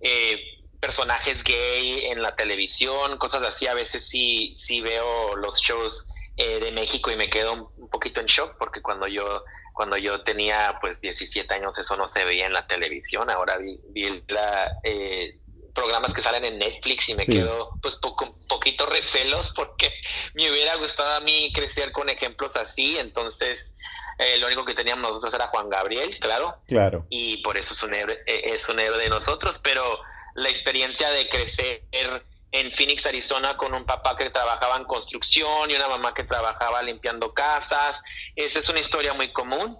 [0.00, 0.40] eh,
[0.80, 6.60] personajes gay en la televisión, cosas así, a veces sí, sí veo los shows eh,
[6.60, 10.78] de México y me quedo un poquito en shock porque cuando yo cuando yo tenía
[10.80, 15.36] pues 17 años eso no se veía en la televisión, ahora vi, la, eh,
[15.74, 19.92] programas que salen en Netflix y me quedo pues poco, poquito recelos porque
[20.34, 23.74] me hubiera gustado a mí crecer con ejemplos así, entonces
[24.18, 26.56] eh, lo único que teníamos nosotros era Juan Gabriel, claro.
[26.68, 27.04] Claro.
[27.10, 29.98] Y por eso es un héroe, eh, es un héroe de nosotros, pero
[30.34, 31.82] la experiencia de crecer
[32.54, 36.84] en Phoenix, Arizona, con un papá que trabajaba en construcción y una mamá que trabajaba
[36.84, 38.00] limpiando casas.
[38.36, 39.76] Esa es una historia muy común.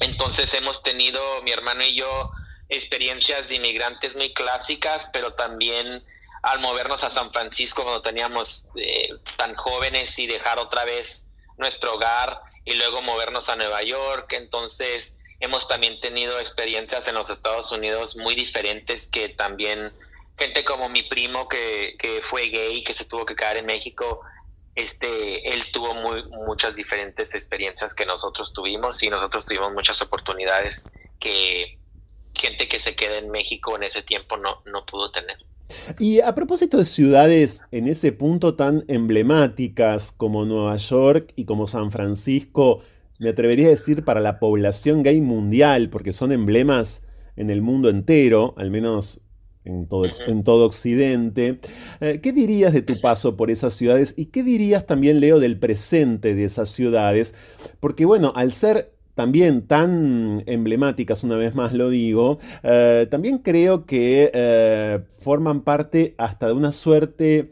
[0.00, 2.30] Entonces hemos tenido, mi hermano y yo,
[2.70, 6.02] experiencias de inmigrantes muy clásicas, pero también
[6.42, 11.28] al movernos a San Francisco cuando teníamos eh, tan jóvenes y dejar otra vez
[11.58, 14.32] nuestro hogar y luego movernos a Nueva York.
[14.32, 19.92] Entonces hemos también tenido experiencias en los Estados Unidos muy diferentes que también
[20.36, 24.20] gente como mi primo que, que fue gay, que se tuvo que quedar en México,
[24.74, 30.88] este, él tuvo muy, muchas diferentes experiencias que nosotros tuvimos y nosotros tuvimos muchas oportunidades
[31.18, 31.78] que
[32.34, 35.38] gente que se queda en México en ese tiempo no, no pudo tener.
[35.98, 41.66] Y a propósito de ciudades en ese punto tan emblemáticas como Nueva York y como
[41.66, 42.82] San Francisco,
[43.18, 47.02] me atrevería a decir para la población gay mundial, porque son emblemas
[47.36, 49.22] en el mundo entero, al menos
[49.66, 51.58] en todo, en todo Occidente.
[52.00, 55.58] Eh, ¿Qué dirías de tu paso por esas ciudades y qué dirías también, Leo, del
[55.58, 57.34] presente de esas ciudades?
[57.80, 63.86] Porque bueno, al ser también tan emblemáticas, una vez más lo digo, eh, también creo
[63.86, 67.50] que eh, forman parte hasta de una suerte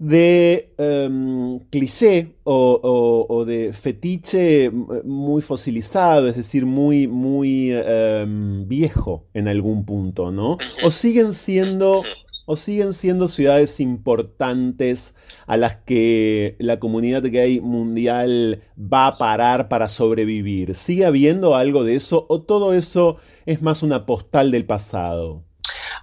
[0.00, 4.70] de em, cliché o, de fetiche
[5.04, 10.56] muy fosilizado, es decir, muy, muy em, viejo en algún punto, ¿no?
[10.82, 12.02] O siguen siendo
[12.46, 15.14] o siguen siendo ciudades importantes
[15.46, 20.74] a las que la comunidad gay mundial va a parar para sobrevivir?
[20.74, 25.44] ¿Sigue habiendo algo de eso o todo eso es más una postal del pasado?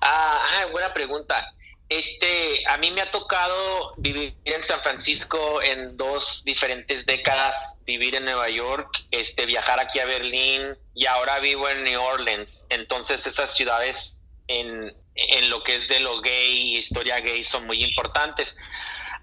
[0.02, 1.57] Ah, ah, buena pregunta.
[1.90, 8.16] Este, a mí me ha tocado vivir en San Francisco en dos diferentes décadas, vivir
[8.16, 12.68] en Nueva York, este, viajar aquí a Berlín y ahora vivo en New Orleans.
[12.70, 17.66] Entonces esas ciudades en, en lo que es de lo gay y historia gay son
[17.66, 18.56] muy importantes.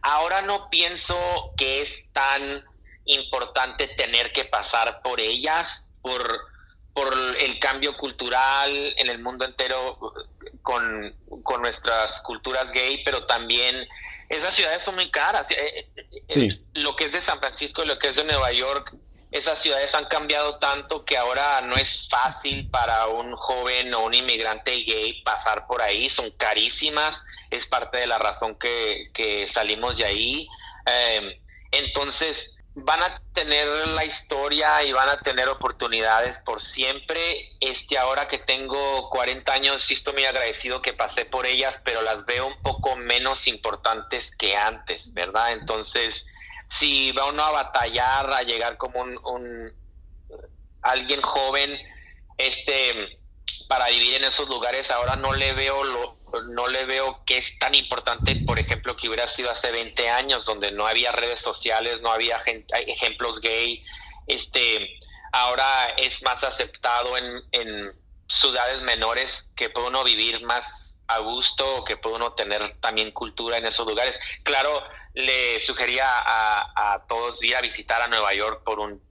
[0.00, 2.64] Ahora no pienso que es tan
[3.04, 6.40] importante tener que pasar por ellas, por,
[6.94, 9.98] por el cambio cultural en el mundo entero
[10.62, 13.86] con, con nuestras culturas gay, pero también
[14.28, 15.50] esas ciudades son muy caras.
[15.50, 15.88] Eh,
[16.28, 18.94] eh, lo que es de San Francisco y lo que es de Nueva York
[19.34, 24.14] esas ciudades han cambiado tanto que ahora no es fácil para un joven o un
[24.14, 30.04] inmigrante gay pasar por ahí, son carísimas, es parte de la razón que, salimos de
[30.04, 30.48] ahí.
[30.86, 31.34] Em,
[31.72, 37.50] entonces, van a tener la historia y van a tener oportunidades por siempre.
[37.60, 42.02] Este, ahora que tengo 40 años, sí estoy muy agradecido que pasé por ellas, pero
[42.02, 45.52] las veo un poco menos importantes que antes, ¿verdad?
[45.52, 46.26] Entonces,
[46.66, 49.72] si va uno a batallar, a llegar como un,
[50.82, 51.78] alguien joven,
[52.38, 53.18] este,
[53.68, 56.16] para vivir en esos lugares, ahora no le veo lo,
[56.48, 60.44] no le veo que es tan importante, por ejemplo, que hubiera sido hace 20 años,
[60.44, 62.38] donde no había redes sociales, no había
[62.86, 63.84] ejemplos gay,
[64.26, 64.98] este,
[65.32, 67.92] ahora es más aceptado en, en
[68.28, 73.58] ciudades menores que puede uno vivir más a gusto, que puede uno tener también cultura
[73.58, 74.18] en esos lugares.
[74.42, 74.82] Claro,
[75.14, 79.02] le sugería a, todos ir a visitar a Nueva York por un,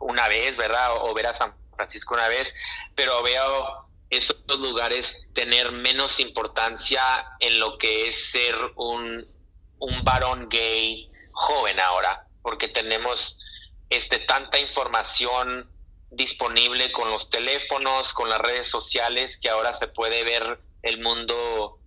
[0.00, 0.96] una vez, ¿verdad?
[0.96, 2.54] O, ver a San Francisco una vez,
[2.94, 7.02] pero veo esos lugares tener menos importancia
[7.40, 9.26] en lo que es ser un,
[9.78, 13.38] un varón gay joven ahora, porque tenemos
[13.88, 15.72] este, tanta información
[16.10, 21.78] disponible con los teléfonos, con las redes sociales, que ahora se puede ver el mundo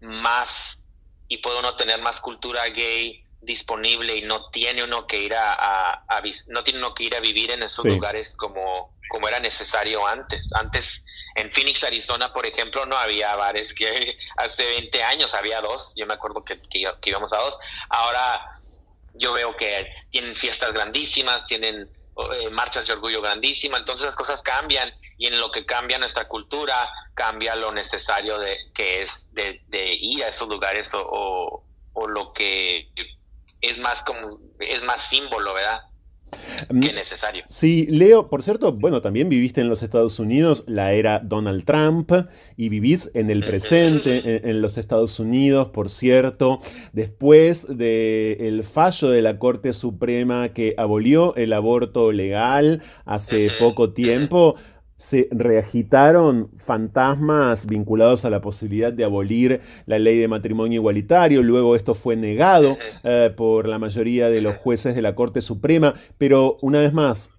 [0.00, 0.84] más
[1.26, 6.04] y puede uno tener más cultura gay disponible y no tiene uno que ir a,
[6.48, 10.50] no tiene uno que ir a vivir en esos lugares como como era necesario antes.
[10.54, 11.04] Antes
[11.34, 15.92] en Phoenix, Arizona, por ejemplo, no había bares que hace 20 años había dos.
[15.96, 17.58] Yo me acuerdo que, que, íbamos a dos.
[17.90, 18.40] Ahora
[19.12, 21.90] yo veo que tienen fiestas grandísimas, tienen
[22.32, 26.26] eh, marchas de orgullo grandísimas, entonces las cosas cambian y en lo que cambia nuestra
[26.26, 29.60] cultura, cambia lo necesario de que es de,
[30.00, 31.64] ir a esos lugares o,
[32.08, 32.88] lo que
[33.62, 35.80] es más como es más símbolo, ¿verdad?
[36.70, 37.44] Mm, que necesario.
[37.48, 42.10] Sí, Leo, por cierto, bueno, también viviste en los Estados Unidos la era Donald Trump
[42.56, 46.60] y vivís en el presente en, los Estados Unidos, por cierto,
[46.92, 54.56] después del fallo de la Corte Suprema que abolió el aborto legal hace poco tiempo
[55.02, 61.42] se reagitaron fantasmas vinculados a la posibilidad de abolir la ley de matrimonio igualitario.
[61.42, 65.94] Luego esto fue negado eh, por la mayoría de los jueces de la Corte Suprema.
[66.18, 67.30] Pero una vez más,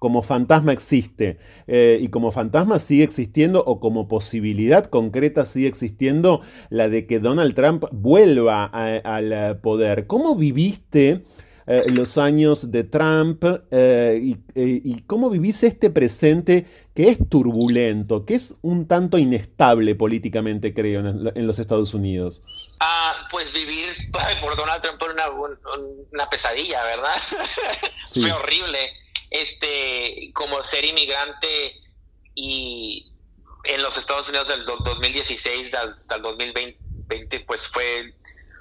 [0.00, 1.38] como fantasma existe
[1.68, 6.40] eh, y como fantasma sigue existiendo o como posibilidad concreta sigue existiendo
[6.70, 10.08] la de que Donald Trump vuelva al poder.
[10.08, 11.22] ¿Cómo viviste?
[11.66, 18.34] Eh, los años de Trump y, y, cómo vivís este presente que es turbulento, que
[18.34, 22.42] es un tanto inestable políticamente, creo, en, los Estados Unidos.
[22.80, 23.94] Ah, pues vivir
[24.40, 25.30] por Donald Trump una,
[26.12, 27.16] una pesadilla, ¿verdad?
[28.12, 28.78] Fue horrible.
[29.30, 31.80] Este, como ser inmigrante
[32.34, 33.10] y
[33.64, 38.12] en los Estados Unidos del 2016 hasta el 2020, pues fue,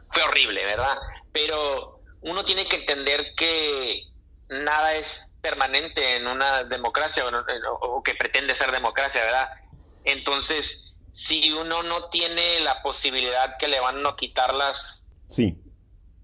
[0.07, 0.95] fue horrible, ¿verdad?
[1.34, 4.03] Pero uno tiene que entender que
[4.49, 7.23] nada es permanente en una democracia
[7.81, 9.49] o, que pretende ser democracia, ¿verdad?
[10.03, 15.10] Entonces, si uno no tiene la posibilidad que le van a quitar las...
[15.27, 15.57] Sí.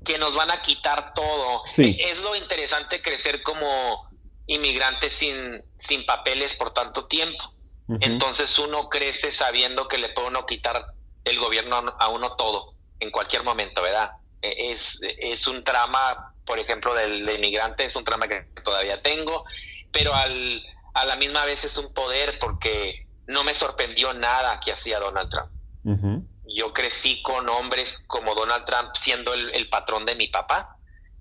[0.05, 1.63] Que nos van a quitar todo.
[1.71, 1.97] Sí.
[1.99, 4.07] Es lo interesante crecer como
[4.45, 7.43] inmigrante sin, sin papeles por tanto tiempo.
[8.01, 10.87] Entonces uno crece sabiendo que le puede uno quitar
[11.23, 14.11] el gobierno a uno todo, en cualquier momento, ¿verdad?
[14.41, 19.45] E, es, es un trama, por ejemplo, del, inmigrante, es un trama que todavía tengo,
[19.91, 24.71] pero al, a la misma vez es un poder porque no me sorprendió nada que
[24.71, 25.51] hacía Donald Trump.
[26.45, 30.77] Yo crecí con hombres como Donald Trump siendo el, patrón de mi papá,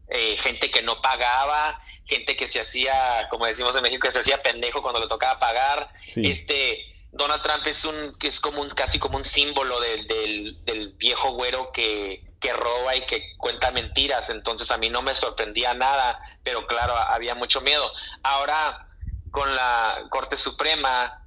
[0.08, 4.20] eh, gente que no pagaba, gente que se hacía, como decimos en México, que se
[4.20, 5.90] hacía pendejo cuando le tocaba pagar.
[6.16, 11.32] Este, Donald Trump es un, es como un, casi como un símbolo del, del, viejo
[11.32, 14.30] güero que, que roba y que cuenta mentiras.
[14.30, 17.90] Entonces a mí no me sorprendía nada, pero claro, había mucho miedo.
[18.22, 18.86] Ahora,
[19.32, 21.24] con la Corte Suprema,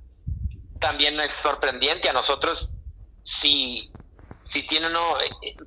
[0.80, 2.08] también es sorprendente.
[2.08, 2.72] A nosotros,
[3.22, 3.92] si,
[4.38, 5.58] si tiene uno, eh,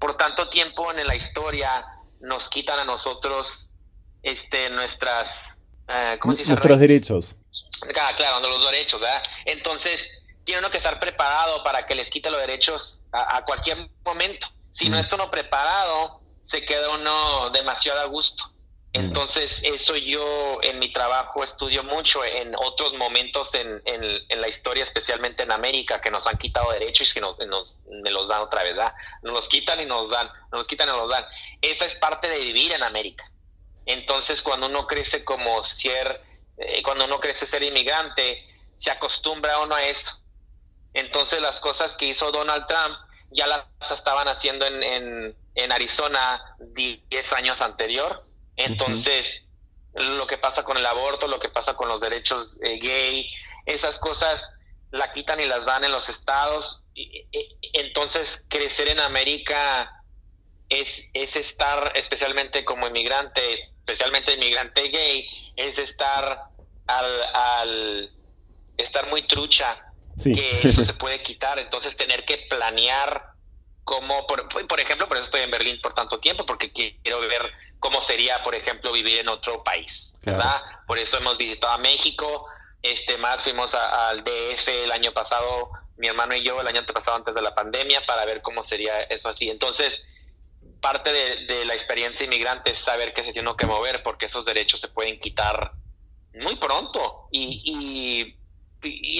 [0.00, 1.86] por tanto tiempo en la historia,
[2.20, 3.72] nos quitan a nosotros
[4.24, 6.50] este, nuestras, eh, ¿cómo se dice?
[6.50, 7.36] Nuestros derechos.
[7.96, 9.22] Ah, claro, los derechos, ¿verdad?
[9.44, 10.04] Entonces,
[10.44, 14.48] tiene uno que estar preparado para que les quite los derechos a, cualquier momento.
[14.76, 18.44] Si no está uno preparado, se queda uno demasiado a gusto.
[18.92, 24.82] Entonces, eso yo en mi trabajo estudio mucho en otros momentos en, en, la historia,
[24.82, 28.64] especialmente en América, que nos han quitado derechos y que nos, nos, los dan otra
[28.64, 28.92] vez, ¿verdad?
[29.22, 31.24] Nos los quitan y nos dan, nos los quitan y nos dan.
[31.62, 33.32] Esa es parte de vivir en América.
[33.86, 36.20] Entonces, cuando uno crece como ser,
[36.58, 38.46] eh, cuando uno crece ser inmigrante,
[38.76, 40.20] se acostumbra uno a eso.
[40.92, 47.32] Entonces, las cosas que hizo Donald Trump ya las estaban haciendo en, en, Arizona 10
[47.32, 48.24] años anterior.
[48.56, 49.46] Entonces,
[49.94, 53.30] lo que pasa con el aborto, lo que pasa con los derechos eh, gay,
[53.66, 54.48] esas cosas
[54.90, 56.82] la quitan y las dan en los estados.
[57.72, 59.90] Entonces, crecer en América
[60.68, 66.44] es, es estar, especialmente como inmigrante, especialmente inmigrante gay, es estar
[66.86, 68.10] al, al
[68.76, 69.85] estar muy trucha,
[70.22, 73.30] que eso se puede quitar, entonces tener que planear
[73.84, 77.52] cómo, por, por ejemplo, por eso estoy en Berlín por tanto tiempo, porque quiero ver
[77.78, 80.60] cómo sería, por ejemplo, vivir en otro país, ¿verdad?
[80.86, 82.46] Por eso hemos visitado a México,
[82.82, 87.16] este más fuimos al DF el año pasado, mi hermano y yo el año pasado
[87.16, 89.48] antes de la pandemia para ver cómo sería eso así.
[89.50, 90.02] Entonces,
[90.80, 94.80] parte de, la experiencia inmigrante es saber que se tiene que mover porque esos derechos
[94.80, 95.72] se pueden quitar
[96.34, 98.36] muy pronto y, y,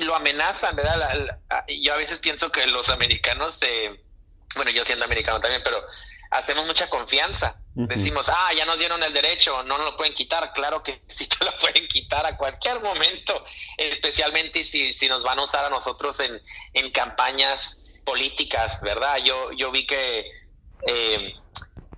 [0.00, 1.40] lo amenazan, ¿verdad?
[1.68, 3.58] yo a veces pienso que los americanos,
[4.54, 5.82] bueno, yo siendo americano también, pero
[6.30, 7.56] hacemos mucha confianza.
[7.74, 10.52] Decimos, ah, ya nos dieron el derecho, no nos lo pueden quitar.
[10.54, 13.44] Claro que sí te lo pueden quitar a cualquier momento,
[13.76, 16.40] especialmente si, si nos van a usar a nosotros en,
[16.72, 19.18] en campañas políticas, ¿verdad?
[19.24, 20.24] Yo, yo vi que
[20.86, 21.34] eh,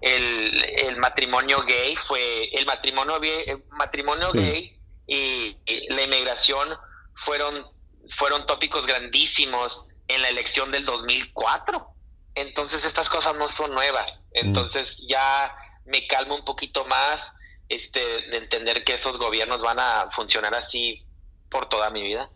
[0.01, 4.77] el, matrimonio gay fue el matrimonio gay, matrimonio gay
[5.07, 5.57] y,
[5.91, 6.77] la inmigración
[7.25, 7.67] fueron
[8.11, 11.87] fueron tópicos grandísimos en la elección del 2004.
[12.35, 14.23] Entonces estas cosas no son nuevas.
[14.35, 14.47] Mm.
[14.47, 15.55] Entonces ya
[15.85, 17.33] me calmo un poquito más
[17.69, 21.05] este de entender que esos gobiernos van a funcionar así
[21.51, 22.31] por toda mi vida.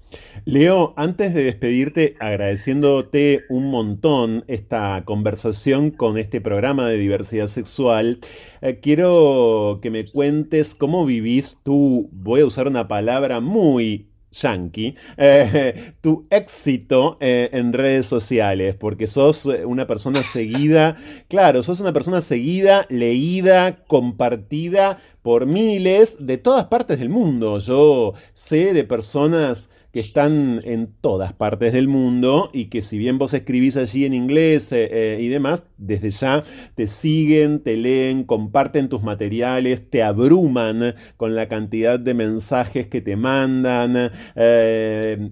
[0.47, 8.21] Leo, antes de despedirte, agradeciéndote un montón esta conversación con este programa de diversidad sexual,
[8.63, 14.97] eh, quiero que me cuentes cómo vivís tú, voy a usar una palabra muy yankee,
[15.17, 20.97] eh, tu éxito eh, en redes sociales, porque sos una persona seguida,
[21.29, 27.59] claro, sos una persona seguida, leída, compartida por miles de todas partes del mundo.
[27.59, 33.19] Yo sé de personas que están en todas partes del mundo y que si bien
[33.19, 36.43] vos escribís allí en inglés eh, eh, y demás, desde ya
[36.75, 43.03] te siguen, te leen, comparten tus materiales, te abruman con la cantidad de mensajes que
[43.03, 44.11] te mandan.
[44.35, 45.31] Eh,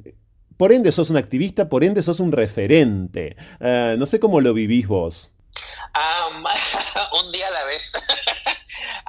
[0.58, 3.36] por ende sos un activista, por ende sos un referente.
[3.60, 5.34] no sé cómo lo vivís vos.
[7.24, 7.92] un día a la vez.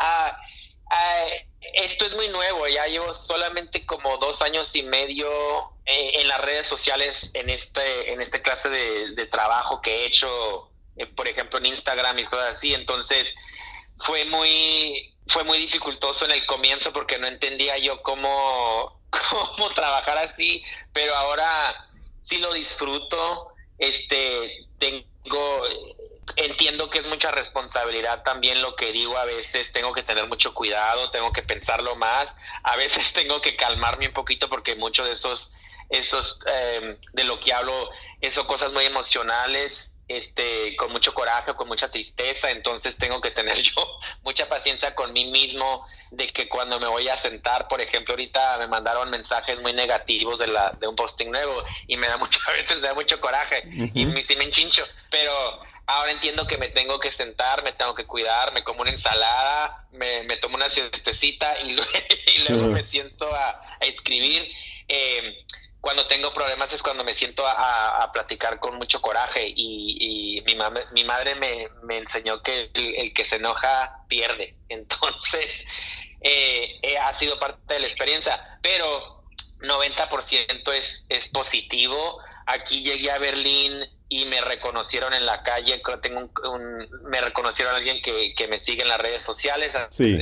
[0.03, 0.35] Ah,
[0.89, 1.25] ah,
[1.73, 5.29] esto es muy nuevo, ya llevo solamente como dos años y medio
[5.85, 10.69] eh, en las redes sociales en este, en este clase de, trabajo que he hecho,
[10.97, 12.73] eh, por ejemplo, en Instagram y todo así.
[12.73, 13.33] Entonces,
[13.99, 18.99] fue muy, fue muy dificultoso en el comienzo porque no entendía yo cómo,
[19.29, 21.89] cómo trabajar así, pero ahora
[22.21, 23.47] sí lo disfruto.
[23.77, 25.63] Este, tengo
[26.35, 30.53] entiendo que es mucha responsabilidad también lo que digo, a veces tengo que tener mucho
[30.53, 35.13] cuidado, tengo que pensarlo más, a veces tengo que calmarme un poquito porque muchos de
[35.13, 35.51] esos,
[35.89, 37.89] esos, em, de lo que hablo,
[38.29, 43.57] son cosas muy emocionales, este, con mucho coraje con mucha tristeza, entonces tengo que tener
[43.61, 48.13] yo mucha paciencia con mí mismo de que cuando me voy a sentar, por ejemplo,
[48.13, 52.17] ahorita me mandaron mensajes muy negativos de, la, de un posting nuevo y me da
[52.17, 53.63] mucho, a veces me da mucho coraje
[53.93, 57.95] y me, sí me enchincho, pero ahora entiendo que me tengo que sentar, me tengo
[57.95, 61.75] que cuidar, me como una ensalada, me, me tomo una siestecita y,
[62.49, 64.49] luego me siento a, a escribir.
[64.87, 65.45] Eh,
[65.81, 70.55] cuando tengo problemas es cuando me siento a, platicar con mucho coraje y, mi,
[70.91, 74.55] mi, madre me, enseñó que el, que se enoja pierde.
[74.69, 75.65] Entonces,
[76.21, 79.23] eh, eh, ha sido parte de la experiencia, pero
[79.59, 82.19] 90% es, es positivo.
[82.45, 88.01] Aquí llegué a Berlín y me reconocieron en la calle, tengo un, me reconocieron alguien
[88.01, 89.71] que, que, me sigue en las redes sociales.
[89.89, 90.19] Sí.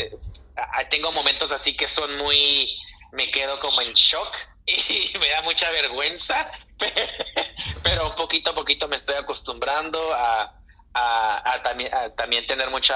[0.92, 2.78] Tengo momentos así que son muy,
[3.14, 4.32] me quedo como en shock
[4.68, 6.52] y me da mucha vergüenza,
[7.84, 10.54] pero poquito a poquito me estoy acostumbrando a,
[11.64, 12.94] también, también tener mucho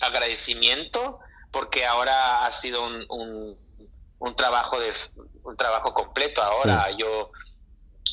[0.00, 1.18] agradecimiento
[1.50, 3.58] porque ahora ha sido un,
[4.20, 4.92] un, trabajo de
[5.42, 7.32] un trabajo completo ahora yo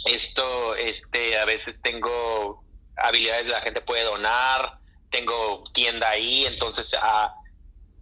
[0.05, 2.63] esto este a veces tengo
[2.95, 7.34] habilidades de la gente puede donar tengo tienda ahí entonces a,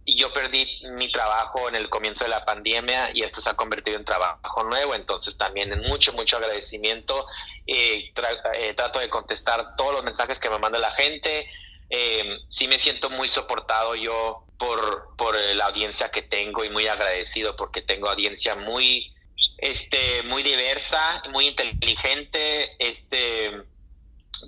[0.08, 0.66] y yo perdí
[0.96, 4.64] mi trabajo en el comienzo de la pandemia y esto se ha convertido en trabajo
[4.64, 7.26] nuevo, entonces también en mucho, mucho agradecimiento.
[7.66, 8.10] Eh,
[8.54, 11.46] eh, trato de contestar todos los mensajes que me manda la gente.
[11.90, 16.88] Eh, sí me siento muy soportado yo por, por la audiencia que tengo y muy
[16.88, 19.12] agradecido porque tengo audiencia muy,
[19.58, 23.50] este, muy diversa, muy inteligente, este,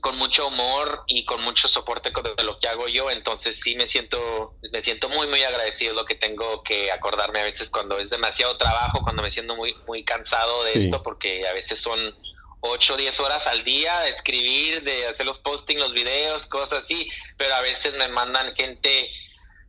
[0.00, 3.86] con mucho humor y con mucho soporte de lo que hago yo, entonces sí me
[3.86, 8.08] siento, me siento muy, muy agradecido lo que tengo que acordarme a veces cuando es
[8.10, 12.14] demasiado trabajo, cuando me siento muy, muy cansado de esto, porque a veces son
[12.60, 16.84] 8 o 10 horas al día de escribir, de hacer los posting, los videos, cosas
[16.84, 19.10] así, pero a veces me mandan gente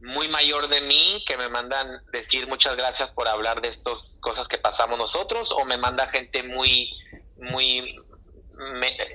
[0.01, 4.47] muy mayor de mí que me mandan decir muchas gracias por hablar de estas cosas
[4.47, 6.91] que pasamos nosotros o me manda gente muy
[7.37, 7.95] muy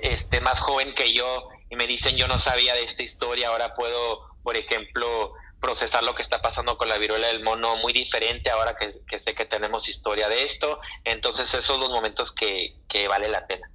[0.01, 3.73] este, más joven que yo y me dicen yo no sabía de esta historia, ahora
[3.73, 8.49] puedo, por ejemplo, procesar lo que está pasando con la viruela del mono muy diferente
[8.49, 10.79] ahora que, sé que tenemos historia de esto.
[11.03, 13.69] Entonces esos son los momentos que, que vale la pena.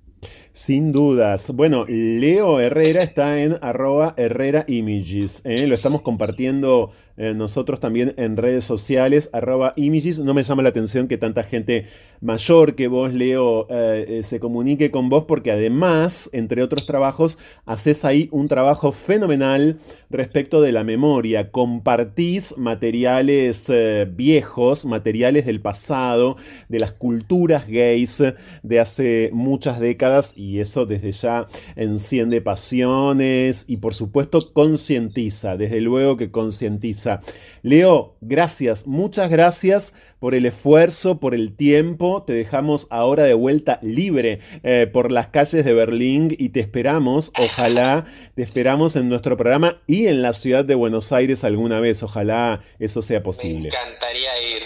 [0.54, 1.50] Sin dudas.
[1.54, 5.40] Bueno, Leo Herrera está en arroba Herrera Images.
[5.46, 5.66] ¿eh?
[5.66, 10.18] Lo estamos compartiendo eh, nosotros también en redes sociales, arroba Images.
[10.18, 11.86] No me llama la atención que tanta gente
[12.20, 18.04] mayor que vos, Leo, eh, se comunique con vos, porque además, entre otros trabajos, haces
[18.04, 19.78] ahí un trabajo fenomenal
[20.10, 21.50] respecto de la memoria.
[21.50, 23.72] Compartís materiales
[24.14, 26.36] viejos, materiales del pasado,
[26.68, 28.22] de las culturas gays
[28.62, 31.46] de hace muchas décadas y eso desde ya
[31.76, 37.20] enciende pasiones y por supuesto concientiza, desde luego que concientiza.
[37.62, 42.24] Leo, gracias, muchas gracias por el esfuerzo, por el tiempo.
[42.24, 47.32] Te dejamos ahora de vuelta libre eh, por las calles de Berlín y te esperamos,
[47.38, 52.02] ojalá, te esperamos en nuestro programa y en la ciudad de Buenos Aires alguna vez.
[52.02, 53.68] Ojalá eso sea posible.
[53.70, 54.62] Me encantaría ir.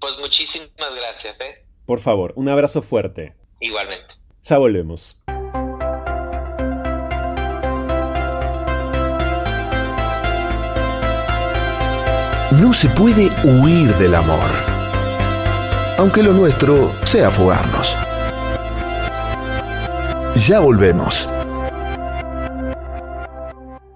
[0.00, 1.40] Pues muchísimas gracias.
[1.40, 1.64] ¿eh?
[1.86, 3.34] Por favor, un abrazo fuerte.
[3.60, 4.21] Igualmente.
[4.44, 5.16] Ya volvemos.
[12.50, 14.50] No se puede huir del amor,
[15.96, 17.96] aunque lo nuestro sea fugarnos.
[20.48, 21.28] Ya volvemos.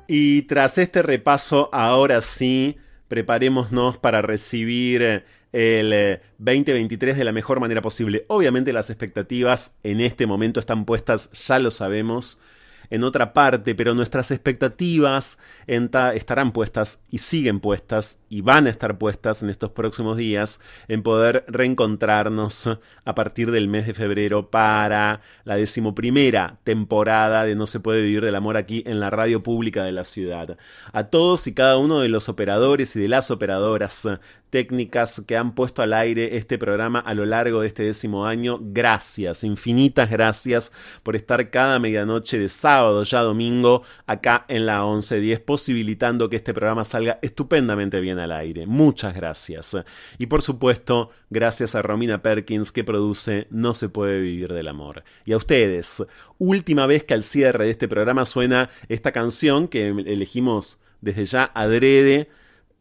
[0.06, 2.77] Y tras este repaso, ahora sí,
[3.09, 5.24] preparémonos para recibir
[5.56, 8.24] el 2023 eh, de la mejor manera posible.
[8.28, 12.42] Obviamente las expectativas en este momento están puestas, ya lo sabemos,
[12.90, 18.98] en otra parte, pero nuestras expectativas estarán puestas y siguen puestas y van a estar
[18.98, 25.20] puestas en estos próximos días en poder reencontrarnos a partir del mes de febrero para
[25.44, 29.84] la decimoprimera temporada de No se puede vivir del amor aquí en la radio pública
[29.84, 30.56] de la ciudad.
[30.92, 34.08] A todos y cada uno de los operadores y de las operadoras
[34.51, 38.59] técnicas que han puesto al aire este programa a lo largo de este décimo año.
[38.60, 45.40] Gracias, infinitas gracias por estar cada medianoche de sábado, ya domingo, acá en la 1110,
[45.40, 48.66] posibilitando que este programa salga estupendamente bien al aire.
[48.66, 49.77] Muchas gracias.
[50.18, 55.05] Y por supuesto, gracias a Romina Perkins que produce No se puede vivir del amor.
[55.24, 56.05] Y a ustedes,
[56.39, 61.44] última vez que al cierre de este programa suena esta canción que elegimos desde ya
[61.55, 62.28] adrede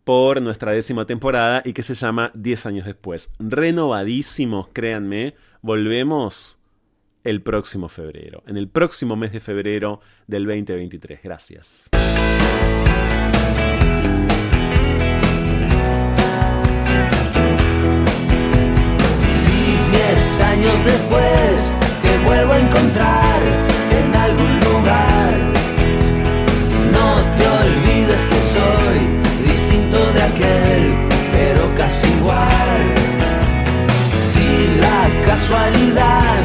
[0.05, 3.33] por nuestra décima temporada y que se llama 10 años después.
[3.39, 6.59] Renovadísimos, créanme, volvemos
[7.25, 11.21] el próximo febrero, en el próximo mes de febrero del 2023.
[11.23, 11.89] Gracias.
[19.27, 19.51] Si
[19.91, 21.73] diez años después
[22.03, 23.41] te vuelvo a encontrar
[23.89, 25.33] en algún lugar,
[26.93, 29.24] no te olvides que soy
[31.31, 32.81] pero casi igual.
[34.31, 36.39] Si la casualidad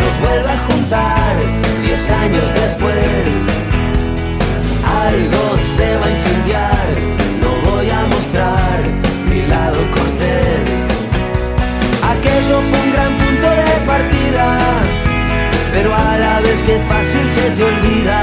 [0.00, 1.36] nos vuelve a juntar
[1.82, 3.28] diez años después,
[5.04, 6.86] algo se va a incendiar,
[7.42, 8.78] no voy a mostrar
[9.28, 10.68] mi lado cortés.
[12.12, 14.46] Aquello fue un gran punto de partida,
[15.72, 18.20] pero a la vez que fácil se te olvida.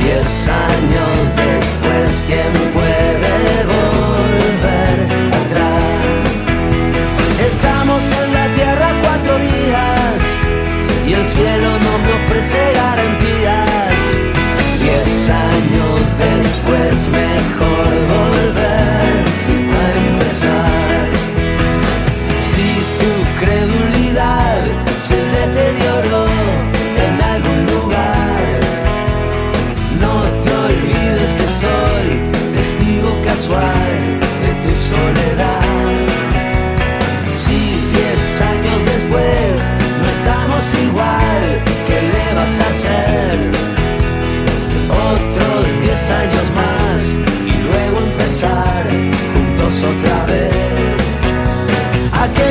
[0.00, 3.53] Diez años después, ¿quién puede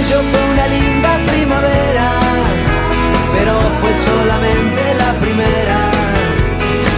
[0.04, 2.10] Aquello fue una linda primavera,
[3.38, 5.80] pero fue solamente la primera.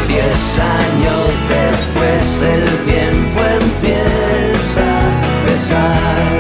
[0.08, 6.32] Diez años después el tiempo empieza a pesar.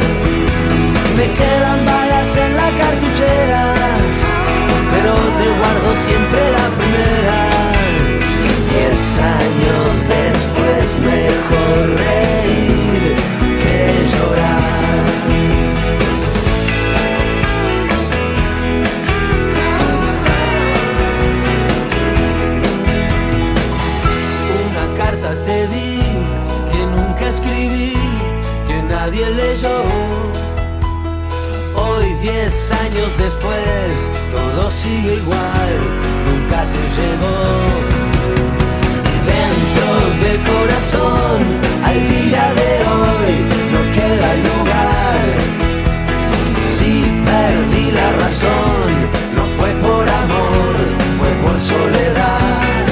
[1.15, 3.75] Me quedan balas en la cartuchera,
[4.91, 6.94] pero te guardo siempre la primera.
[29.61, 29.83] yo.
[31.75, 35.73] Hoy, diez años después, todo sigue igual,
[36.27, 37.37] nunca te llegó.
[39.33, 39.87] Dentro
[40.23, 41.39] del corazón,
[41.83, 43.31] al día de hoy,
[43.73, 45.25] no queda lugar.
[46.77, 46.91] Si
[47.25, 48.87] perdí la razón,
[49.35, 50.73] no fue por amor,
[51.17, 52.83] fue por soledad.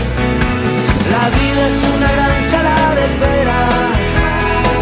[1.11, 3.59] La vida es una gran sala de espera,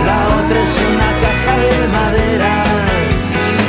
[0.06, 1.41] la otra es una caja
[1.88, 2.64] madera.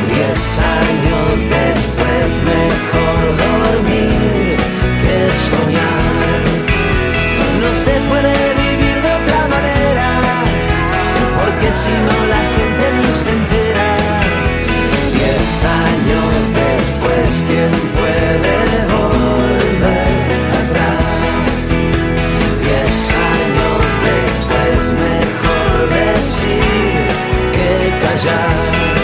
[0.09, 1.28] Diez años
[1.59, 4.56] después mejor dormir
[5.02, 5.16] que
[5.51, 6.40] soñar.
[7.60, 10.09] No se puede vivir de otra manera,
[11.39, 12.52] porque si no la
[28.23, 29.02] viajar.